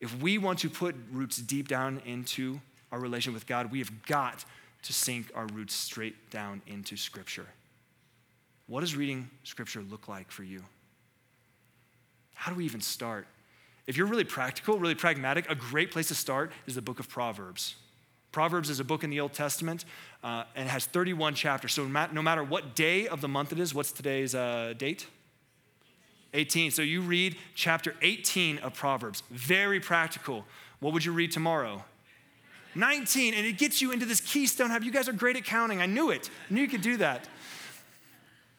If 0.00 0.22
we 0.22 0.38
want 0.38 0.60
to 0.60 0.70
put 0.70 0.94
roots 1.10 1.38
deep 1.38 1.66
down 1.66 2.00
into 2.06 2.60
our 2.92 3.00
relation 3.00 3.34
with 3.34 3.48
God, 3.48 3.72
we 3.72 3.80
have 3.80 4.06
got 4.06 4.44
to 4.82 4.92
sink 4.92 5.32
our 5.34 5.46
roots 5.46 5.74
straight 5.74 6.30
down 6.30 6.62
into 6.68 6.96
Scripture. 6.96 7.46
What 8.68 8.80
does 8.80 8.94
reading 8.94 9.28
scripture 9.44 9.82
look 9.82 10.08
like 10.08 10.30
for 10.30 10.44
you? 10.44 10.62
How 12.34 12.52
do 12.52 12.58
we 12.58 12.66
even 12.66 12.82
start? 12.82 13.26
If 13.86 13.96
you're 13.96 14.06
really 14.06 14.24
practical, 14.24 14.78
really 14.78 14.94
pragmatic, 14.94 15.50
a 15.50 15.54
great 15.54 15.90
place 15.90 16.08
to 16.08 16.14
start 16.14 16.52
is 16.66 16.74
the 16.74 16.82
book 16.82 17.00
of 17.00 17.08
Proverbs. 17.08 17.76
Proverbs 18.30 18.68
is 18.68 18.78
a 18.78 18.84
book 18.84 19.02
in 19.02 19.08
the 19.08 19.20
Old 19.20 19.32
Testament 19.32 19.86
uh, 20.22 20.44
and 20.54 20.68
has 20.68 20.84
31 20.84 21.34
chapters. 21.34 21.72
So 21.72 21.86
no 21.86 22.22
matter 22.22 22.44
what 22.44 22.76
day 22.76 23.08
of 23.08 23.22
the 23.22 23.28
month 23.28 23.52
it 23.52 23.58
is, 23.58 23.74
what's 23.74 23.90
today's 23.90 24.34
uh, 24.34 24.74
date? 24.76 25.06
18. 26.34 26.70
So 26.70 26.82
you 26.82 27.00
read 27.00 27.36
chapter 27.54 27.94
18 28.02 28.58
of 28.58 28.74
Proverbs. 28.74 29.22
Very 29.30 29.80
practical. 29.80 30.44
What 30.80 30.92
would 30.92 31.06
you 31.06 31.12
read 31.12 31.32
tomorrow? 31.32 31.84
19. 32.74 33.32
And 33.32 33.46
it 33.46 33.56
gets 33.56 33.80
you 33.80 33.92
into 33.92 34.04
this 34.04 34.20
keystone 34.20 34.68
Have 34.68 34.84
You 34.84 34.92
guys 34.92 35.08
are 35.08 35.14
great 35.14 35.36
at 35.36 35.44
counting. 35.44 35.80
I 35.80 35.86
knew 35.86 36.10
it. 36.10 36.28
I 36.50 36.54
knew 36.54 36.60
you 36.60 36.68
could 36.68 36.82
do 36.82 36.98
that. 36.98 37.26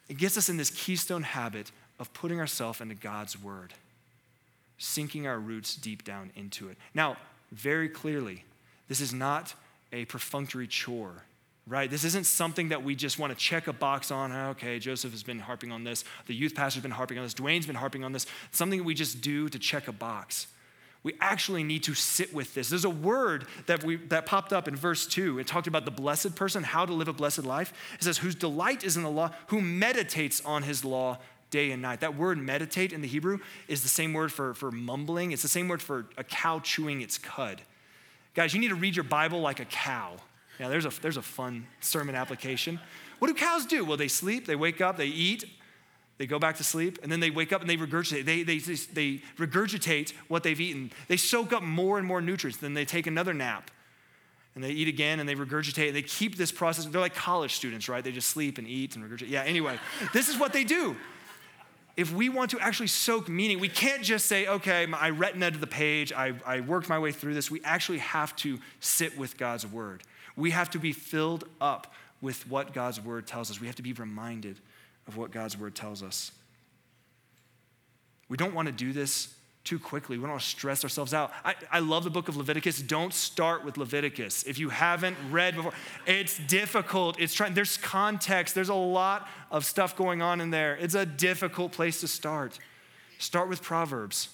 It 0.09 0.17
gets 0.17 0.37
us 0.37 0.49
in 0.49 0.57
this 0.57 0.71
keystone 0.71 1.23
habit 1.23 1.71
of 1.99 2.11
putting 2.13 2.39
ourselves 2.39 2.81
into 2.81 2.95
God's 2.95 3.41
word, 3.41 3.73
sinking 4.77 5.27
our 5.27 5.39
roots 5.39 5.75
deep 5.75 6.03
down 6.03 6.31
into 6.35 6.67
it. 6.69 6.77
Now, 6.93 7.17
very 7.51 7.87
clearly, 7.89 8.43
this 8.87 9.01
is 9.01 9.13
not 9.13 9.53
a 9.93 10.05
perfunctory 10.05 10.67
chore, 10.67 11.23
right? 11.67 11.89
This 11.89 12.03
isn't 12.03 12.25
something 12.25 12.69
that 12.69 12.83
we 12.83 12.95
just 12.95 13.19
want 13.19 13.31
to 13.31 13.37
check 13.37 13.67
a 13.67 13.73
box 13.73 14.11
on. 14.11 14.31
Oh, 14.31 14.49
okay, 14.49 14.79
Joseph 14.79 15.11
has 15.11 15.23
been 15.23 15.39
harping 15.39 15.71
on 15.71 15.83
this. 15.83 16.03
The 16.25 16.33
youth 16.33 16.55
pastor's 16.55 16.83
been 16.83 16.91
harping 16.91 17.17
on 17.17 17.23
this. 17.23 17.33
Dwayne's 17.33 17.67
been 17.67 17.75
harping 17.75 18.03
on 18.03 18.11
this. 18.11 18.25
Something 18.51 18.83
we 18.83 18.95
just 18.95 19.21
do 19.21 19.49
to 19.49 19.59
check 19.59 19.87
a 19.87 19.91
box. 19.91 20.47
We 21.01 21.15
actually 21.21 21.63
need 21.63 21.83
to 21.83 21.93
sit 21.93 22.33
with 22.33 22.53
this. 22.53 22.69
There's 22.69 22.85
a 22.85 22.89
word 22.89 23.47
that, 23.67 23.83
we, 23.83 23.95
that 24.07 24.25
popped 24.25 24.51
up 24.51 24.67
in 24.67 24.75
verse 24.75 25.07
2. 25.07 25.39
It 25.39 25.47
talked 25.47 25.67
about 25.67 25.85
the 25.85 25.91
blessed 25.91 26.35
person, 26.35 26.63
how 26.63 26.85
to 26.85 26.93
live 26.93 27.07
a 27.07 27.13
blessed 27.13 27.45
life. 27.45 27.71
It 27.95 28.03
says, 28.03 28.17
whose 28.17 28.35
delight 28.35 28.83
is 28.83 28.97
in 28.97 29.03
the 29.03 29.09
law, 29.09 29.31
who 29.47 29.61
meditates 29.61 30.43
on 30.43 30.63
his 30.63 30.83
law 30.83 31.19
day 31.51 31.71
and 31.71 31.81
night. 31.81 32.01
That 32.01 32.15
word 32.15 32.37
meditate 32.37 32.93
in 32.93 33.01
the 33.01 33.07
Hebrew 33.07 33.39
is 33.67 33.81
the 33.81 33.89
same 33.89 34.13
word 34.13 34.31
for, 34.31 34.53
for 34.53 34.71
mumbling, 34.71 35.31
it's 35.31 35.41
the 35.41 35.47
same 35.47 35.67
word 35.67 35.81
for 35.81 36.05
a 36.17 36.23
cow 36.23 36.59
chewing 36.59 37.01
its 37.01 37.17
cud. 37.17 37.61
Guys, 38.33 38.53
you 38.53 38.59
need 38.59 38.69
to 38.69 38.75
read 38.75 38.95
your 38.95 39.03
Bible 39.03 39.41
like 39.41 39.59
a 39.59 39.65
cow. 39.65 40.17
Yeah, 40.59 40.67
there's 40.67 40.85
a, 40.85 40.91
there's 41.01 41.17
a 41.17 41.21
fun 41.21 41.65
sermon 41.79 42.15
application. 42.15 42.79
What 43.19 43.29
do 43.29 43.33
cows 43.33 43.65
do? 43.65 43.83
Well, 43.83 43.97
they 43.97 44.07
sleep, 44.07 44.45
they 44.45 44.55
wake 44.55 44.81
up, 44.81 44.97
they 44.97 45.07
eat, 45.07 45.45
they 46.19 46.27
go 46.27 46.37
back 46.37 46.57
to 46.57 46.65
sleep, 46.65 46.99
and 47.01 47.09
then 47.09 47.21
they 47.21 47.31
wake 47.31 47.53
up 47.53 47.61
and 47.61 47.69
they 47.69 47.77
regurgitate. 47.77 48.25
They, 48.25 48.43
they, 48.43 48.57
they 48.57 49.23
regurgitate 49.37 50.13
what 50.27 50.43
they've 50.43 50.59
eaten. 50.59 50.91
They 51.07 51.15
soak 51.15 51.53
up 51.53 51.63
more 51.63 51.97
and 51.97 52.05
more 52.05 52.21
nutrients. 52.21 52.59
Then 52.59 52.73
they 52.73 52.83
take 52.83 53.07
another 53.07 53.33
nap 53.33 53.71
and 54.53 54.61
they 54.61 54.71
eat 54.71 54.89
again 54.89 55.21
and 55.21 55.29
they 55.29 55.35
regurgitate. 55.35 55.87
And 55.87 55.95
They 55.95 56.01
keep 56.01 56.35
this 56.35 56.51
process. 56.51 56.85
They're 56.85 56.99
like 56.99 57.15
college 57.15 57.53
students, 57.55 57.87
right? 57.87 58.03
They 58.03 58.11
just 58.11 58.27
sleep 58.27 58.57
and 58.57 58.67
eat 58.67 58.97
and 58.97 59.05
regurgitate. 59.05 59.29
Yeah, 59.29 59.43
anyway, 59.43 59.79
this 60.13 60.27
is 60.27 60.37
what 60.37 60.51
they 60.51 60.65
do. 60.65 60.97
If 61.95 62.13
we 62.13 62.27
want 62.27 62.51
to 62.51 62.59
actually 62.59 62.87
soak 62.87 63.29
meaning, 63.29 63.61
we 63.61 63.69
can't 63.69 64.03
just 64.03 64.25
say, 64.25 64.45
okay, 64.45 64.87
I 64.91 65.11
retina 65.11 65.51
to 65.51 65.57
the 65.57 65.67
page, 65.67 66.11
I, 66.11 66.33
I 66.45 66.59
worked 66.59 66.89
my 66.89 66.99
way 66.99 67.13
through 67.13 67.33
this. 67.33 67.49
We 67.49 67.61
actually 67.63 67.99
have 67.99 68.35
to 68.37 68.59
sit 68.81 69.17
with 69.17 69.37
God's 69.37 69.65
word. 69.65 70.03
We 70.35 70.51
have 70.51 70.69
to 70.71 70.79
be 70.79 70.91
filled 70.91 71.45
up 71.61 71.93
with 72.19 72.45
what 72.49 72.73
God's 72.73 72.99
word 72.99 73.25
tells 73.25 73.49
us. 73.49 73.61
We 73.61 73.67
have 73.67 73.77
to 73.77 73.83
be 73.83 73.93
reminded 73.93 74.59
of 75.09 75.17
what 75.17 75.31
God's 75.31 75.57
word 75.57 75.75
tells 75.75 76.01
us. 76.01 76.31
We 78.29 78.37
don't 78.37 78.53
want 78.53 78.67
to 78.67 78.71
do 78.71 78.93
this 78.93 79.33
too 79.63 79.79
quickly. 79.79 80.17
We 80.17 80.21
don't 80.21 80.31
want 80.31 80.43
to 80.43 80.47
stress 80.47 80.83
ourselves 80.83 81.15
out. 81.15 81.31
I, 81.43 81.55
I 81.71 81.79
love 81.79 82.03
the 82.03 82.11
book 82.11 82.29
of 82.29 82.37
Leviticus. 82.37 82.79
Don't 82.79 83.13
start 83.13 83.65
with 83.65 83.75
Leviticus. 83.75 84.43
If 84.43 84.59
you 84.59 84.69
haven't 84.69 85.17
read 85.31 85.55
before, 85.55 85.73
it's 86.05 86.37
difficult. 86.47 87.19
It's 87.19 87.33
trying, 87.33 87.55
there's 87.55 87.75
context, 87.75 88.53
there's 88.53 88.69
a 88.69 88.75
lot 88.75 89.27
of 89.49 89.65
stuff 89.65 89.95
going 89.95 90.21
on 90.21 90.41
in 90.41 90.51
there. 90.51 90.77
It's 90.77 90.95
a 90.95 91.07
difficult 91.07 91.71
place 91.71 91.99
to 92.01 92.07
start. 92.07 92.59
Start 93.17 93.49
with 93.49 93.63
Proverbs. 93.63 94.29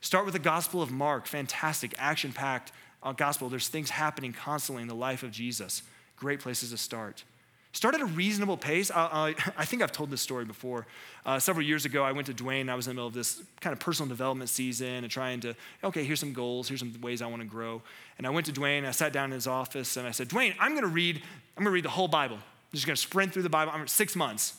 Start 0.00 0.24
with 0.24 0.34
the 0.34 0.40
Gospel 0.40 0.80
of 0.82 0.92
Mark. 0.92 1.26
Fantastic, 1.26 1.94
action 1.98 2.32
packed 2.32 2.70
uh, 3.02 3.12
gospel. 3.12 3.48
There's 3.48 3.68
things 3.68 3.90
happening 3.90 4.32
constantly 4.32 4.82
in 4.82 4.88
the 4.88 4.94
life 4.94 5.24
of 5.24 5.32
Jesus. 5.32 5.82
Great 6.16 6.38
places 6.38 6.70
to 6.70 6.76
start. 6.76 7.24
Start 7.72 7.94
at 7.94 8.02
a 8.02 8.06
reasonable 8.06 8.58
pace. 8.58 8.90
I, 8.90 9.34
I 9.56 9.64
think 9.64 9.82
I've 9.82 9.92
told 9.92 10.10
this 10.10 10.20
story 10.20 10.44
before. 10.44 10.86
Uh, 11.24 11.38
several 11.38 11.64
years 11.64 11.84
ago, 11.84 12.02
I 12.04 12.12
went 12.12 12.26
to 12.26 12.34
Dwayne. 12.34 12.68
I 12.68 12.74
was 12.74 12.86
in 12.86 12.90
the 12.90 12.94
middle 12.94 13.08
of 13.08 13.14
this 13.14 13.42
kind 13.60 13.72
of 13.72 13.80
personal 13.80 14.08
development 14.08 14.50
season 14.50 14.86
and 14.86 15.10
trying 15.10 15.40
to, 15.40 15.54
okay, 15.82 16.04
here's 16.04 16.20
some 16.20 16.32
goals, 16.32 16.68
here's 16.68 16.80
some 16.80 16.94
ways 17.00 17.22
I 17.22 17.26
want 17.26 17.40
to 17.40 17.48
grow. 17.48 17.80
And 18.18 18.26
I 18.26 18.30
went 18.30 18.46
to 18.46 18.52
Dwayne, 18.52 18.86
I 18.86 18.90
sat 18.90 19.12
down 19.12 19.26
in 19.26 19.32
his 19.32 19.46
office, 19.46 19.96
and 19.96 20.06
I 20.06 20.10
said, 20.10 20.28
Dwayne, 20.28 20.54
I'm 20.60 20.72
going 20.72 20.82
to 20.82 20.88
read, 20.88 21.22
I'm 21.56 21.64
going 21.64 21.72
to 21.72 21.74
read 21.74 21.84
the 21.84 21.90
whole 21.90 22.08
Bible. 22.08 22.36
I'm 22.36 22.74
just 22.74 22.86
going 22.86 22.96
to 22.96 23.02
sprint 23.02 23.32
through 23.32 23.42
the 23.42 23.50
Bible. 23.50 23.72
I'm 23.74 23.86
six 23.88 24.14
months. 24.14 24.54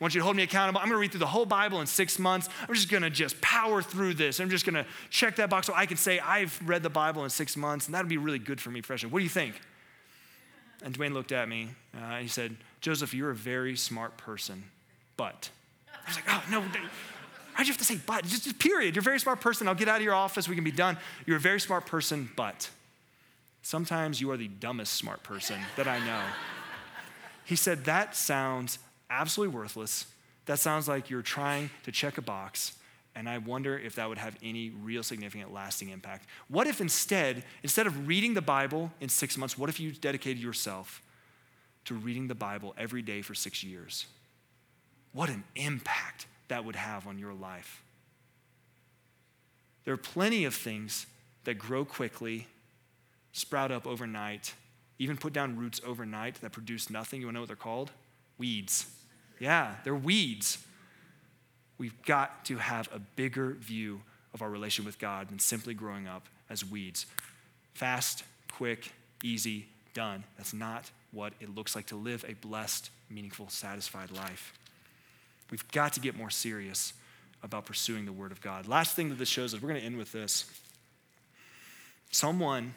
I 0.00 0.04
want 0.04 0.14
you 0.14 0.20
to 0.20 0.24
hold 0.24 0.36
me 0.36 0.42
accountable. 0.42 0.80
I'm 0.80 0.86
going 0.86 0.96
to 0.96 1.00
read 1.00 1.12
through 1.12 1.20
the 1.20 1.26
whole 1.26 1.46
Bible 1.46 1.80
in 1.80 1.86
six 1.86 2.18
months. 2.18 2.48
I'm 2.68 2.74
just 2.74 2.90
going 2.90 3.04
to 3.04 3.10
just 3.10 3.40
power 3.40 3.82
through 3.82 4.14
this. 4.14 4.40
I'm 4.40 4.50
just 4.50 4.64
going 4.66 4.74
to 4.74 4.86
check 5.10 5.36
that 5.36 5.48
box 5.48 5.68
so 5.68 5.74
I 5.74 5.86
can 5.86 5.96
say 5.96 6.18
I've 6.18 6.60
read 6.64 6.82
the 6.82 6.90
Bible 6.90 7.22
in 7.24 7.30
six 7.30 7.56
months, 7.56 7.86
and 7.86 7.94
that'll 7.94 8.08
be 8.08 8.16
really 8.16 8.40
good 8.40 8.60
for 8.60 8.70
me 8.70 8.82
professionally. 8.82 9.12
What 9.12 9.20
do 9.20 9.24
you 9.24 9.30
think? 9.30 9.60
And 10.82 10.96
Dwayne 10.96 11.12
looked 11.12 11.32
at 11.32 11.48
me. 11.48 11.68
Uh, 11.96 12.18
he 12.18 12.28
said, 12.28 12.56
Joseph, 12.80 13.14
you're 13.14 13.30
a 13.30 13.34
very 13.34 13.76
smart 13.76 14.16
person, 14.16 14.64
but. 15.16 15.50
I 15.88 16.08
was 16.08 16.16
like, 16.16 16.24
oh, 16.28 16.44
no. 16.50 16.60
Why'd 16.60 17.66
you 17.66 17.72
have 17.72 17.78
to 17.78 17.84
say 17.84 17.98
but? 18.04 18.24
Just, 18.24 18.44
just 18.44 18.58
period. 18.58 18.94
You're 18.96 19.02
a 19.02 19.04
very 19.04 19.20
smart 19.20 19.40
person. 19.40 19.68
I'll 19.68 19.74
get 19.74 19.88
out 19.88 19.98
of 19.98 20.02
your 20.02 20.14
office. 20.14 20.48
We 20.48 20.54
can 20.54 20.64
be 20.64 20.72
done. 20.72 20.96
You're 21.26 21.36
a 21.36 21.40
very 21.40 21.60
smart 21.60 21.86
person, 21.86 22.30
but. 22.36 22.70
Sometimes 23.62 24.20
you 24.20 24.30
are 24.32 24.36
the 24.36 24.48
dumbest 24.48 24.94
smart 24.94 25.22
person 25.22 25.60
that 25.76 25.86
I 25.86 26.04
know. 26.04 26.22
He 27.44 27.54
said, 27.54 27.84
That 27.84 28.16
sounds 28.16 28.78
absolutely 29.08 29.56
worthless. 29.56 30.06
That 30.46 30.58
sounds 30.58 30.88
like 30.88 31.10
you're 31.10 31.22
trying 31.22 31.70
to 31.84 31.92
check 31.92 32.18
a 32.18 32.22
box. 32.22 32.72
And 33.14 33.28
I 33.28 33.38
wonder 33.38 33.78
if 33.78 33.96
that 33.96 34.08
would 34.08 34.18
have 34.18 34.36
any 34.42 34.70
real 34.70 35.02
significant 35.02 35.52
lasting 35.52 35.90
impact. 35.90 36.26
What 36.48 36.66
if 36.66 36.80
instead, 36.80 37.44
instead 37.62 37.86
of 37.86 38.08
reading 38.08 38.34
the 38.34 38.42
Bible 38.42 38.90
in 39.00 39.08
six 39.08 39.36
months, 39.36 39.58
what 39.58 39.68
if 39.68 39.78
you 39.78 39.92
dedicated 39.92 40.42
yourself 40.42 41.02
to 41.84 41.94
reading 41.94 42.28
the 42.28 42.34
Bible 42.34 42.74
every 42.78 43.02
day 43.02 43.20
for 43.20 43.34
six 43.34 43.62
years? 43.62 44.06
What 45.12 45.28
an 45.28 45.44
impact 45.56 46.26
that 46.48 46.64
would 46.64 46.76
have 46.76 47.06
on 47.06 47.18
your 47.18 47.34
life. 47.34 47.82
There 49.84 49.92
are 49.92 49.98
plenty 49.98 50.44
of 50.44 50.54
things 50.54 51.06
that 51.44 51.54
grow 51.54 51.84
quickly, 51.84 52.46
sprout 53.32 53.70
up 53.70 53.86
overnight, 53.86 54.54
even 54.98 55.16
put 55.16 55.32
down 55.32 55.56
roots 55.56 55.80
overnight 55.84 56.40
that 56.40 56.52
produce 56.52 56.88
nothing. 56.88 57.20
You 57.20 57.26
wanna 57.26 57.36
know 57.36 57.40
what 57.40 57.48
they're 57.48 57.56
called? 57.56 57.90
Weeds. 58.38 58.86
Yeah, 59.38 59.74
they're 59.84 59.94
weeds. 59.94 60.64
We've 61.82 62.00
got 62.04 62.44
to 62.44 62.58
have 62.58 62.88
a 62.94 63.00
bigger 63.00 63.56
view 63.58 64.02
of 64.32 64.40
our 64.40 64.48
relation 64.48 64.84
with 64.84 65.00
God 65.00 65.30
than 65.30 65.40
simply 65.40 65.74
growing 65.74 66.06
up 66.06 66.28
as 66.48 66.64
weeds. 66.64 67.06
Fast, 67.74 68.22
quick, 68.52 68.92
easy, 69.24 69.66
done. 69.92 70.22
That's 70.36 70.54
not 70.54 70.92
what 71.10 71.32
it 71.40 71.52
looks 71.52 71.74
like 71.74 71.86
to 71.86 71.96
live 71.96 72.24
a 72.28 72.34
blessed, 72.34 72.88
meaningful, 73.10 73.48
satisfied 73.48 74.12
life. 74.12 74.52
We've 75.50 75.68
got 75.72 75.92
to 75.94 76.00
get 76.00 76.16
more 76.16 76.30
serious 76.30 76.92
about 77.42 77.64
pursuing 77.64 78.04
the 78.04 78.12
Word 78.12 78.30
of 78.30 78.40
God. 78.40 78.68
Last 78.68 78.94
thing 78.94 79.08
that 79.08 79.18
this 79.18 79.28
shows 79.28 79.52
us, 79.52 79.60
we're 79.60 79.70
going 79.70 79.80
to 79.80 79.84
end 79.84 79.98
with 79.98 80.12
this. 80.12 80.44
Someone 82.12 82.74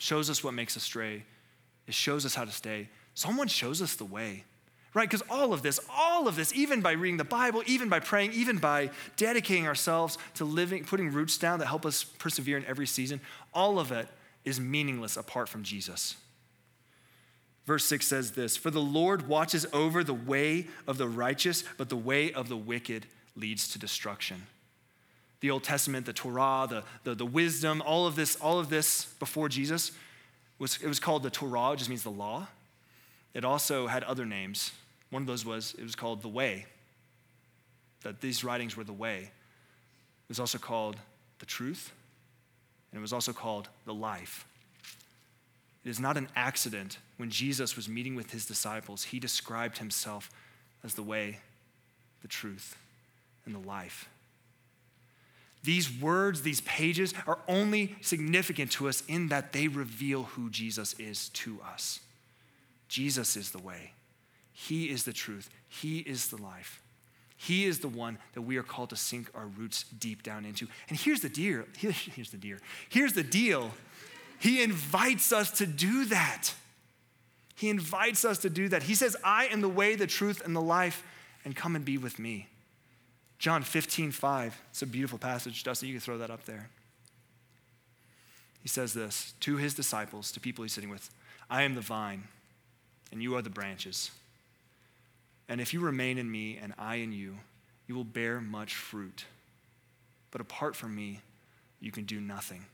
shows 0.00 0.28
us 0.28 0.42
what 0.42 0.54
makes 0.54 0.76
us 0.76 0.82
stray, 0.82 1.22
it 1.86 1.94
shows 1.94 2.26
us 2.26 2.34
how 2.34 2.44
to 2.44 2.52
stay. 2.52 2.88
Someone 3.14 3.46
shows 3.46 3.80
us 3.80 3.94
the 3.94 4.04
way, 4.04 4.42
right? 4.94 5.08
Because 5.08 5.22
all 5.30 5.52
of 5.52 5.62
this, 5.62 5.78
all 5.88 6.26
of 6.26 6.36
this, 6.36 6.52
even 6.54 6.80
by 6.80 6.92
reading 6.92 7.16
the 7.16 7.24
Bible, 7.24 7.62
even 7.66 7.88
by 7.88 8.00
praying, 8.00 8.32
even 8.32 8.58
by 8.58 8.90
dedicating 9.16 9.66
ourselves 9.66 10.18
to 10.34 10.44
living, 10.44 10.84
putting 10.84 11.12
roots 11.12 11.38
down 11.38 11.58
that 11.60 11.66
help 11.66 11.86
us 11.86 12.04
persevere 12.04 12.56
in 12.56 12.64
every 12.66 12.86
season, 12.86 13.20
all 13.54 13.78
of 13.78 13.92
it 13.92 14.08
is 14.44 14.60
meaningless 14.60 15.16
apart 15.16 15.48
from 15.48 15.62
Jesus. 15.62 16.16
Verse 17.66 17.84
6 17.84 18.06
says 18.06 18.32
this 18.32 18.56
For 18.56 18.70
the 18.70 18.80
Lord 18.80 19.28
watches 19.28 19.66
over 19.72 20.02
the 20.02 20.14
way 20.14 20.66
of 20.86 20.98
the 20.98 21.08
righteous, 21.08 21.62
but 21.76 21.88
the 21.88 21.96
way 21.96 22.32
of 22.32 22.48
the 22.48 22.56
wicked 22.56 23.06
leads 23.36 23.68
to 23.68 23.78
destruction. 23.78 24.46
The 25.40 25.50
Old 25.50 25.62
Testament, 25.62 26.04
the 26.04 26.12
Torah, 26.12 26.66
the, 26.68 26.82
the, 27.04 27.14
the 27.14 27.26
wisdom, 27.26 27.80
all 27.86 28.06
of 28.06 28.16
this, 28.16 28.36
all 28.36 28.58
of 28.58 28.68
this 28.70 29.06
before 29.18 29.48
Jesus 29.48 29.92
was 30.58 30.78
it 30.82 30.88
was 30.88 31.00
called 31.00 31.22
the 31.22 31.30
Torah, 31.30 31.72
it 31.72 31.76
just 31.76 31.88
means 31.88 32.02
the 32.02 32.10
law. 32.10 32.48
It 33.32 33.44
also 33.44 33.86
had 33.86 34.02
other 34.04 34.26
names. 34.26 34.72
One 35.10 35.22
of 35.22 35.26
those 35.26 35.44
was 35.44 35.74
it 35.78 35.82
was 35.82 35.94
called 35.94 36.22
the 36.22 36.28
way. 36.28 36.66
That 38.02 38.20
these 38.20 38.42
writings 38.42 38.76
were 38.76 38.84
the 38.84 38.92
way. 38.92 39.18
It 39.18 40.28
was 40.28 40.40
also 40.40 40.58
called 40.58 40.96
the 41.38 41.46
truth, 41.46 41.92
and 42.90 42.98
it 42.98 43.02
was 43.02 43.12
also 43.12 43.32
called 43.32 43.68
the 43.84 43.94
life. 43.94 44.46
It 45.84 45.88
is 45.88 46.00
not 46.00 46.16
an 46.16 46.28
accident 46.36 46.98
when 47.16 47.30
Jesus 47.30 47.76
was 47.76 47.88
meeting 47.88 48.14
with 48.14 48.30
his 48.30 48.46
disciples, 48.46 49.04
he 49.04 49.18
described 49.18 49.78
himself 49.78 50.30
as 50.82 50.94
the 50.94 51.02
way, 51.02 51.38
the 52.22 52.28
truth, 52.28 52.76
and 53.44 53.54
the 53.54 53.58
life. 53.58 54.08
These 55.62 55.90
words, 56.00 56.42
these 56.42 56.62
pages 56.62 57.12
are 57.26 57.38
only 57.46 57.94
significant 58.00 58.70
to 58.72 58.88
us 58.88 59.02
in 59.06 59.28
that 59.28 59.52
they 59.52 59.68
reveal 59.68 60.22
who 60.22 60.48
Jesus 60.48 60.94
is 60.94 61.28
to 61.30 61.58
us. 61.62 62.00
Jesus 62.88 63.36
is 63.36 63.50
the 63.50 63.58
way, 63.58 63.92
He 64.52 64.90
is 64.90 65.04
the 65.04 65.12
truth, 65.12 65.50
He 65.68 65.98
is 65.98 66.28
the 66.28 66.40
life. 66.40 66.82
He 67.36 67.64
is 67.64 67.78
the 67.78 67.88
one 67.88 68.18
that 68.34 68.42
we 68.42 68.58
are 68.58 68.62
called 68.62 68.90
to 68.90 68.96
sink 68.96 69.30
our 69.34 69.46
roots 69.46 69.84
deep 69.98 70.22
down 70.22 70.44
into. 70.44 70.66
And 70.90 70.98
here's 70.98 71.20
the 71.20 71.30
deal. 71.30 71.64
Here's 71.78 72.30
the 72.30 72.36
deal. 72.36 72.58
Here's 72.90 73.14
the 73.14 73.22
deal. 73.22 73.70
He 74.38 74.62
invites 74.62 75.32
us 75.32 75.50
to 75.52 75.66
do 75.66 76.04
that. 76.04 76.52
He 77.54 77.70
invites 77.70 78.26
us 78.26 78.38
to 78.38 78.50
do 78.50 78.68
that. 78.68 78.82
He 78.82 78.94
says, 78.94 79.16
I 79.24 79.46
am 79.46 79.62
the 79.62 79.70
way, 79.70 79.94
the 79.94 80.06
truth, 80.06 80.42
and 80.44 80.54
the 80.54 80.60
life, 80.60 81.02
and 81.42 81.56
come 81.56 81.76
and 81.76 81.84
be 81.84 81.96
with 81.96 82.18
me. 82.18 82.46
John 83.38 83.62
15, 83.62 84.12
5. 84.12 84.60
It's 84.68 84.82
a 84.82 84.86
beautiful 84.86 85.18
passage. 85.18 85.62
Dustin, 85.62 85.88
you 85.88 85.94
can 85.94 86.00
throw 86.02 86.18
that 86.18 86.30
up 86.30 86.44
there. 86.44 86.68
He 88.62 88.68
says 88.68 88.92
this 88.92 89.32
to 89.40 89.56
his 89.56 89.72
disciples, 89.72 90.30
to 90.32 90.40
people 90.40 90.62
he's 90.62 90.74
sitting 90.74 90.90
with 90.90 91.08
I 91.48 91.62
am 91.62 91.74
the 91.74 91.80
vine, 91.80 92.24
and 93.10 93.22
you 93.22 93.34
are 93.34 93.42
the 93.42 93.50
branches. 93.50 94.10
And 95.50 95.60
if 95.60 95.74
you 95.74 95.80
remain 95.80 96.16
in 96.16 96.30
me 96.30 96.58
and 96.62 96.72
I 96.78 96.96
in 96.96 97.12
you, 97.12 97.36
you 97.88 97.96
will 97.96 98.04
bear 98.04 98.40
much 98.40 98.76
fruit. 98.76 99.24
But 100.30 100.40
apart 100.40 100.76
from 100.76 100.94
me, 100.94 101.20
you 101.80 101.90
can 101.90 102.04
do 102.04 102.20
nothing. 102.20 102.64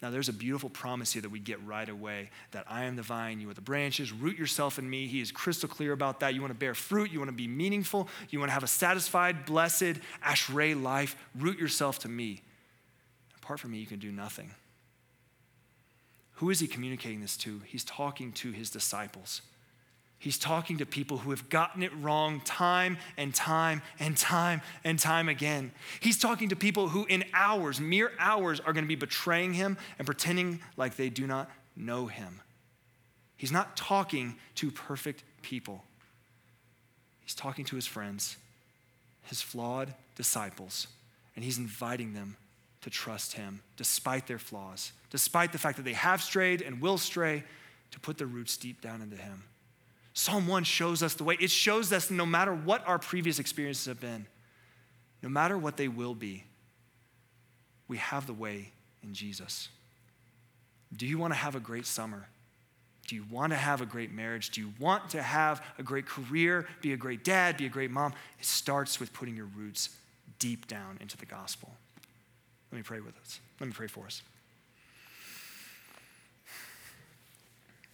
Now, 0.00 0.10
there's 0.10 0.30
a 0.30 0.32
beautiful 0.32 0.70
promise 0.70 1.12
here 1.12 1.20
that 1.22 1.30
we 1.30 1.38
get 1.38 1.62
right 1.66 1.88
away 1.88 2.30
that 2.52 2.64
I 2.68 2.84
am 2.84 2.96
the 2.96 3.02
vine, 3.02 3.40
you 3.40 3.50
are 3.50 3.54
the 3.54 3.60
branches. 3.60 4.12
Root 4.12 4.38
yourself 4.38 4.78
in 4.78 4.88
me. 4.88 5.06
He 5.06 5.20
is 5.20 5.30
crystal 5.30 5.68
clear 5.68 5.92
about 5.92 6.20
that. 6.20 6.34
You 6.34 6.40
want 6.40 6.52
to 6.52 6.58
bear 6.58 6.74
fruit, 6.74 7.10
you 7.10 7.18
want 7.18 7.30
to 7.30 7.36
be 7.36 7.48
meaningful, 7.48 8.08
you 8.30 8.38
want 8.38 8.48
to 8.48 8.54
have 8.54 8.64
a 8.64 8.68
satisfied, 8.68 9.44
blessed, 9.44 10.00
ashrei 10.24 10.80
life. 10.80 11.16
Root 11.38 11.58
yourself 11.58 11.98
to 12.00 12.08
me. 12.08 12.40
Apart 13.42 13.60
from 13.60 13.72
me, 13.72 13.78
you 13.78 13.86
can 13.86 13.98
do 13.98 14.10
nothing. 14.10 14.52
Who 16.36 16.48
is 16.48 16.60
he 16.60 16.66
communicating 16.66 17.20
this 17.20 17.36
to? 17.38 17.60
He's 17.66 17.84
talking 17.84 18.32
to 18.32 18.52
his 18.52 18.70
disciples. 18.70 19.42
He's 20.26 20.38
talking 20.38 20.78
to 20.78 20.86
people 20.86 21.18
who 21.18 21.30
have 21.30 21.48
gotten 21.50 21.84
it 21.84 21.92
wrong 22.00 22.40
time 22.40 22.98
and 23.16 23.32
time 23.32 23.80
and 24.00 24.16
time 24.16 24.60
and 24.82 24.98
time 24.98 25.28
again. 25.28 25.70
He's 26.00 26.18
talking 26.18 26.48
to 26.48 26.56
people 26.56 26.88
who, 26.88 27.04
in 27.04 27.22
hours, 27.32 27.80
mere 27.80 28.10
hours, 28.18 28.58
are 28.58 28.72
going 28.72 28.82
to 28.82 28.88
be 28.88 28.96
betraying 28.96 29.54
him 29.54 29.78
and 30.00 30.04
pretending 30.04 30.58
like 30.76 30.96
they 30.96 31.10
do 31.10 31.28
not 31.28 31.48
know 31.76 32.08
him. 32.08 32.40
He's 33.36 33.52
not 33.52 33.76
talking 33.76 34.34
to 34.56 34.72
perfect 34.72 35.22
people, 35.42 35.84
he's 37.20 37.36
talking 37.36 37.64
to 37.66 37.76
his 37.76 37.86
friends, 37.86 38.36
his 39.26 39.40
flawed 39.40 39.94
disciples, 40.16 40.88
and 41.36 41.44
he's 41.44 41.58
inviting 41.58 42.14
them 42.14 42.36
to 42.80 42.90
trust 42.90 43.34
him 43.34 43.60
despite 43.76 44.26
their 44.26 44.40
flaws, 44.40 44.90
despite 45.08 45.52
the 45.52 45.58
fact 45.58 45.76
that 45.76 45.84
they 45.84 45.92
have 45.92 46.20
strayed 46.20 46.62
and 46.62 46.80
will 46.80 46.98
stray, 46.98 47.44
to 47.92 48.00
put 48.00 48.18
their 48.18 48.26
roots 48.26 48.56
deep 48.56 48.80
down 48.80 49.00
into 49.02 49.16
him. 49.16 49.44
Psalm 50.16 50.46
1 50.46 50.64
shows 50.64 51.02
us 51.02 51.12
the 51.12 51.24
way. 51.24 51.36
It 51.38 51.50
shows 51.50 51.92
us 51.92 52.10
no 52.10 52.24
matter 52.24 52.54
what 52.54 52.82
our 52.88 52.98
previous 52.98 53.38
experiences 53.38 53.84
have 53.84 54.00
been, 54.00 54.24
no 55.22 55.28
matter 55.28 55.58
what 55.58 55.76
they 55.76 55.88
will 55.88 56.14
be, 56.14 56.44
we 57.86 57.98
have 57.98 58.26
the 58.26 58.32
way 58.32 58.72
in 59.02 59.12
Jesus. 59.12 59.68
Do 60.96 61.06
you 61.06 61.18
want 61.18 61.34
to 61.34 61.38
have 61.38 61.54
a 61.54 61.60
great 61.60 61.84
summer? 61.84 62.28
Do 63.06 63.14
you 63.14 63.26
want 63.30 63.52
to 63.52 63.58
have 63.58 63.82
a 63.82 63.86
great 63.86 64.10
marriage? 64.10 64.48
Do 64.48 64.62
you 64.62 64.72
want 64.80 65.10
to 65.10 65.20
have 65.22 65.62
a 65.78 65.82
great 65.82 66.06
career, 66.06 66.66
be 66.80 66.94
a 66.94 66.96
great 66.96 67.22
dad, 67.22 67.58
be 67.58 67.66
a 67.66 67.68
great 67.68 67.90
mom? 67.90 68.14
It 68.38 68.46
starts 68.46 68.98
with 68.98 69.12
putting 69.12 69.36
your 69.36 69.50
roots 69.54 69.90
deep 70.38 70.66
down 70.66 70.96
into 71.02 71.18
the 71.18 71.26
gospel. 71.26 71.70
Let 72.72 72.78
me 72.78 72.82
pray 72.82 73.00
with 73.00 73.18
us. 73.20 73.38
Let 73.60 73.66
me 73.66 73.74
pray 73.74 73.86
for 73.86 74.06
us. 74.06 74.22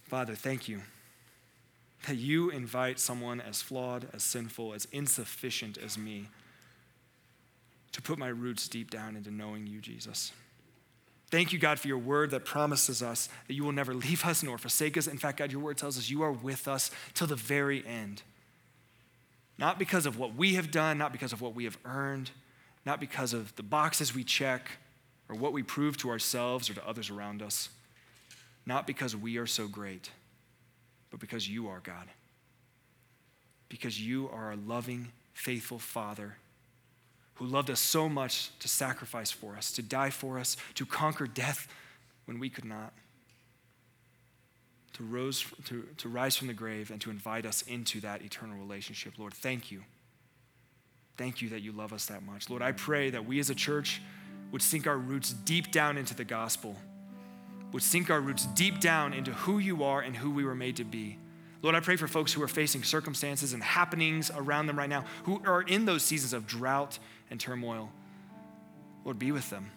Father, 0.05 0.35
thank 0.35 0.69
you 0.69 0.79
that 2.03 2.15
you 2.15 2.49
invite 2.49 2.99
someone 2.99 3.41
as 3.41 3.61
flawed, 3.61 4.07
as 4.13 4.23
sinful, 4.23 4.73
as 4.73 4.87
insufficient 4.91 5.77
as 5.77 5.97
me 5.97 6.27
to 7.91 8.01
put 8.01 8.17
my 8.17 8.27
roots 8.27 8.67
deep 8.67 8.89
down 8.89 9.15
into 9.15 9.31
knowing 9.31 9.67
you, 9.67 9.79
Jesus. 9.79 10.31
Thank 11.29 11.53
you, 11.53 11.59
God, 11.59 11.79
for 11.79 11.87
your 11.87 11.97
word 11.97 12.31
that 12.31 12.45
promises 12.45 13.01
us 13.01 13.29
that 13.47 13.53
you 13.53 13.63
will 13.63 13.71
never 13.71 13.93
leave 13.93 14.25
us 14.25 14.43
nor 14.43 14.57
forsake 14.57 14.97
us. 14.97 15.07
In 15.07 15.17
fact, 15.17 15.37
God, 15.37 15.51
your 15.51 15.61
word 15.61 15.77
tells 15.77 15.97
us 15.97 16.09
you 16.09 16.21
are 16.23 16.31
with 16.31 16.67
us 16.67 16.91
till 17.13 17.27
the 17.27 17.35
very 17.35 17.85
end. 17.85 18.21
Not 19.57 19.79
because 19.79 20.05
of 20.05 20.17
what 20.17 20.35
we 20.35 20.55
have 20.55 20.71
done, 20.71 20.97
not 20.97 21.11
because 21.11 21.33
of 21.33 21.41
what 21.41 21.55
we 21.55 21.63
have 21.63 21.77
earned, 21.85 22.31
not 22.85 22.99
because 22.99 23.33
of 23.33 23.55
the 23.55 23.63
boxes 23.63 24.13
we 24.13 24.23
check 24.23 24.71
or 25.29 25.35
what 25.35 25.53
we 25.53 25.63
prove 25.63 25.95
to 25.97 26.09
ourselves 26.09 26.69
or 26.69 26.73
to 26.73 26.87
others 26.87 27.09
around 27.09 27.41
us, 27.41 27.69
not 28.65 28.85
because 28.85 29.15
we 29.15 29.37
are 29.37 29.47
so 29.47 29.67
great 29.67 30.09
but 31.13 31.19
because 31.19 31.47
you 31.47 31.67
are 31.67 31.79
God. 31.83 32.07
Because 33.69 34.01
you 34.01 34.31
are 34.33 34.53
a 34.53 34.55
loving, 34.55 35.11
faithful 35.35 35.77
Father 35.77 36.37
who 37.35 37.45
loved 37.45 37.69
us 37.69 37.79
so 37.79 38.09
much 38.09 38.49
to 38.57 38.67
sacrifice 38.67 39.29
for 39.29 39.55
us, 39.55 39.71
to 39.73 39.83
die 39.83 40.09
for 40.09 40.39
us, 40.39 40.57
to 40.73 40.87
conquer 40.87 41.27
death 41.27 41.67
when 42.25 42.39
we 42.39 42.49
could 42.49 42.65
not, 42.65 42.93
to, 44.93 45.03
rose, 45.03 45.45
to, 45.65 45.85
to 45.97 46.09
rise 46.09 46.35
from 46.35 46.47
the 46.47 46.53
grave 46.53 46.89
and 46.89 46.99
to 47.01 47.11
invite 47.11 47.45
us 47.45 47.61
into 47.61 47.99
that 48.01 48.23
eternal 48.23 48.57
relationship. 48.57 49.13
Lord, 49.19 49.35
thank 49.35 49.71
you. 49.71 49.83
Thank 51.15 51.43
you 51.43 51.49
that 51.49 51.61
you 51.61 51.73
love 51.73 51.93
us 51.93 52.07
that 52.07 52.23
much. 52.23 52.49
Lord, 52.49 52.63
I 52.63 52.71
pray 52.71 53.11
that 53.11 53.27
we 53.27 53.37
as 53.37 53.51
a 53.51 53.55
church 53.55 54.01
would 54.51 54.63
sink 54.63 54.87
our 54.87 54.97
roots 54.97 55.31
deep 55.31 55.71
down 55.71 55.95
into 55.95 56.15
the 56.15 56.25
gospel 56.25 56.75
would 57.73 57.83
sink 57.83 58.09
our 58.09 58.21
roots 58.21 58.45
deep 58.45 58.79
down 58.79 59.13
into 59.13 59.31
who 59.31 59.59
you 59.59 59.83
are 59.83 59.99
and 59.99 60.15
who 60.15 60.31
we 60.31 60.45
were 60.45 60.55
made 60.55 60.77
to 60.77 60.83
be. 60.83 61.17
Lord, 61.63 61.75
I 61.75 61.79
pray 61.79 61.95
for 61.95 62.07
folks 62.07 62.31
who 62.31 62.43
are 62.43 62.47
facing 62.47 62.83
circumstances 62.83 63.53
and 63.53 63.63
happenings 63.63 64.29
around 64.33 64.67
them 64.67 64.77
right 64.77 64.89
now, 64.89 65.05
who 65.23 65.41
are 65.45 65.61
in 65.61 65.85
those 65.85 66.03
seasons 66.03 66.33
of 66.33 66.45
drought 66.45 66.99
and 67.31 67.39
turmoil. 67.39 67.89
Lord, 69.03 69.17
be 69.17 69.31
with 69.31 69.49
them, 69.49 69.71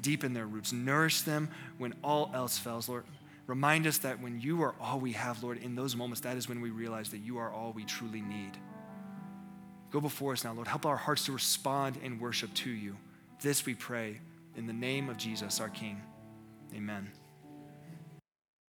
deepen 0.00 0.34
their 0.34 0.46
roots, 0.46 0.72
nourish 0.72 1.22
them 1.22 1.50
when 1.78 1.94
all 2.04 2.30
else 2.32 2.58
fails. 2.58 2.88
Lord, 2.88 3.04
remind 3.46 3.86
us 3.86 3.98
that 3.98 4.20
when 4.20 4.40
you 4.40 4.62
are 4.62 4.74
all 4.80 5.00
we 5.00 5.12
have, 5.12 5.42
Lord, 5.42 5.58
in 5.58 5.74
those 5.74 5.96
moments, 5.96 6.20
that 6.20 6.36
is 6.36 6.48
when 6.48 6.60
we 6.60 6.70
realize 6.70 7.10
that 7.10 7.18
you 7.18 7.38
are 7.38 7.50
all 7.50 7.72
we 7.72 7.84
truly 7.84 8.20
need. 8.20 8.52
Go 9.90 10.00
before 10.00 10.32
us 10.32 10.44
now, 10.44 10.52
Lord. 10.52 10.68
Help 10.68 10.84
our 10.84 10.96
hearts 10.96 11.24
to 11.26 11.32
respond 11.32 11.98
in 12.02 12.20
worship 12.20 12.52
to 12.54 12.70
you. 12.70 12.96
This 13.40 13.64
we 13.64 13.74
pray 13.74 14.20
in 14.54 14.66
the 14.66 14.72
name 14.72 15.08
of 15.08 15.16
Jesus, 15.16 15.60
our 15.60 15.68
King. 15.68 16.02
Amen. 16.74 17.12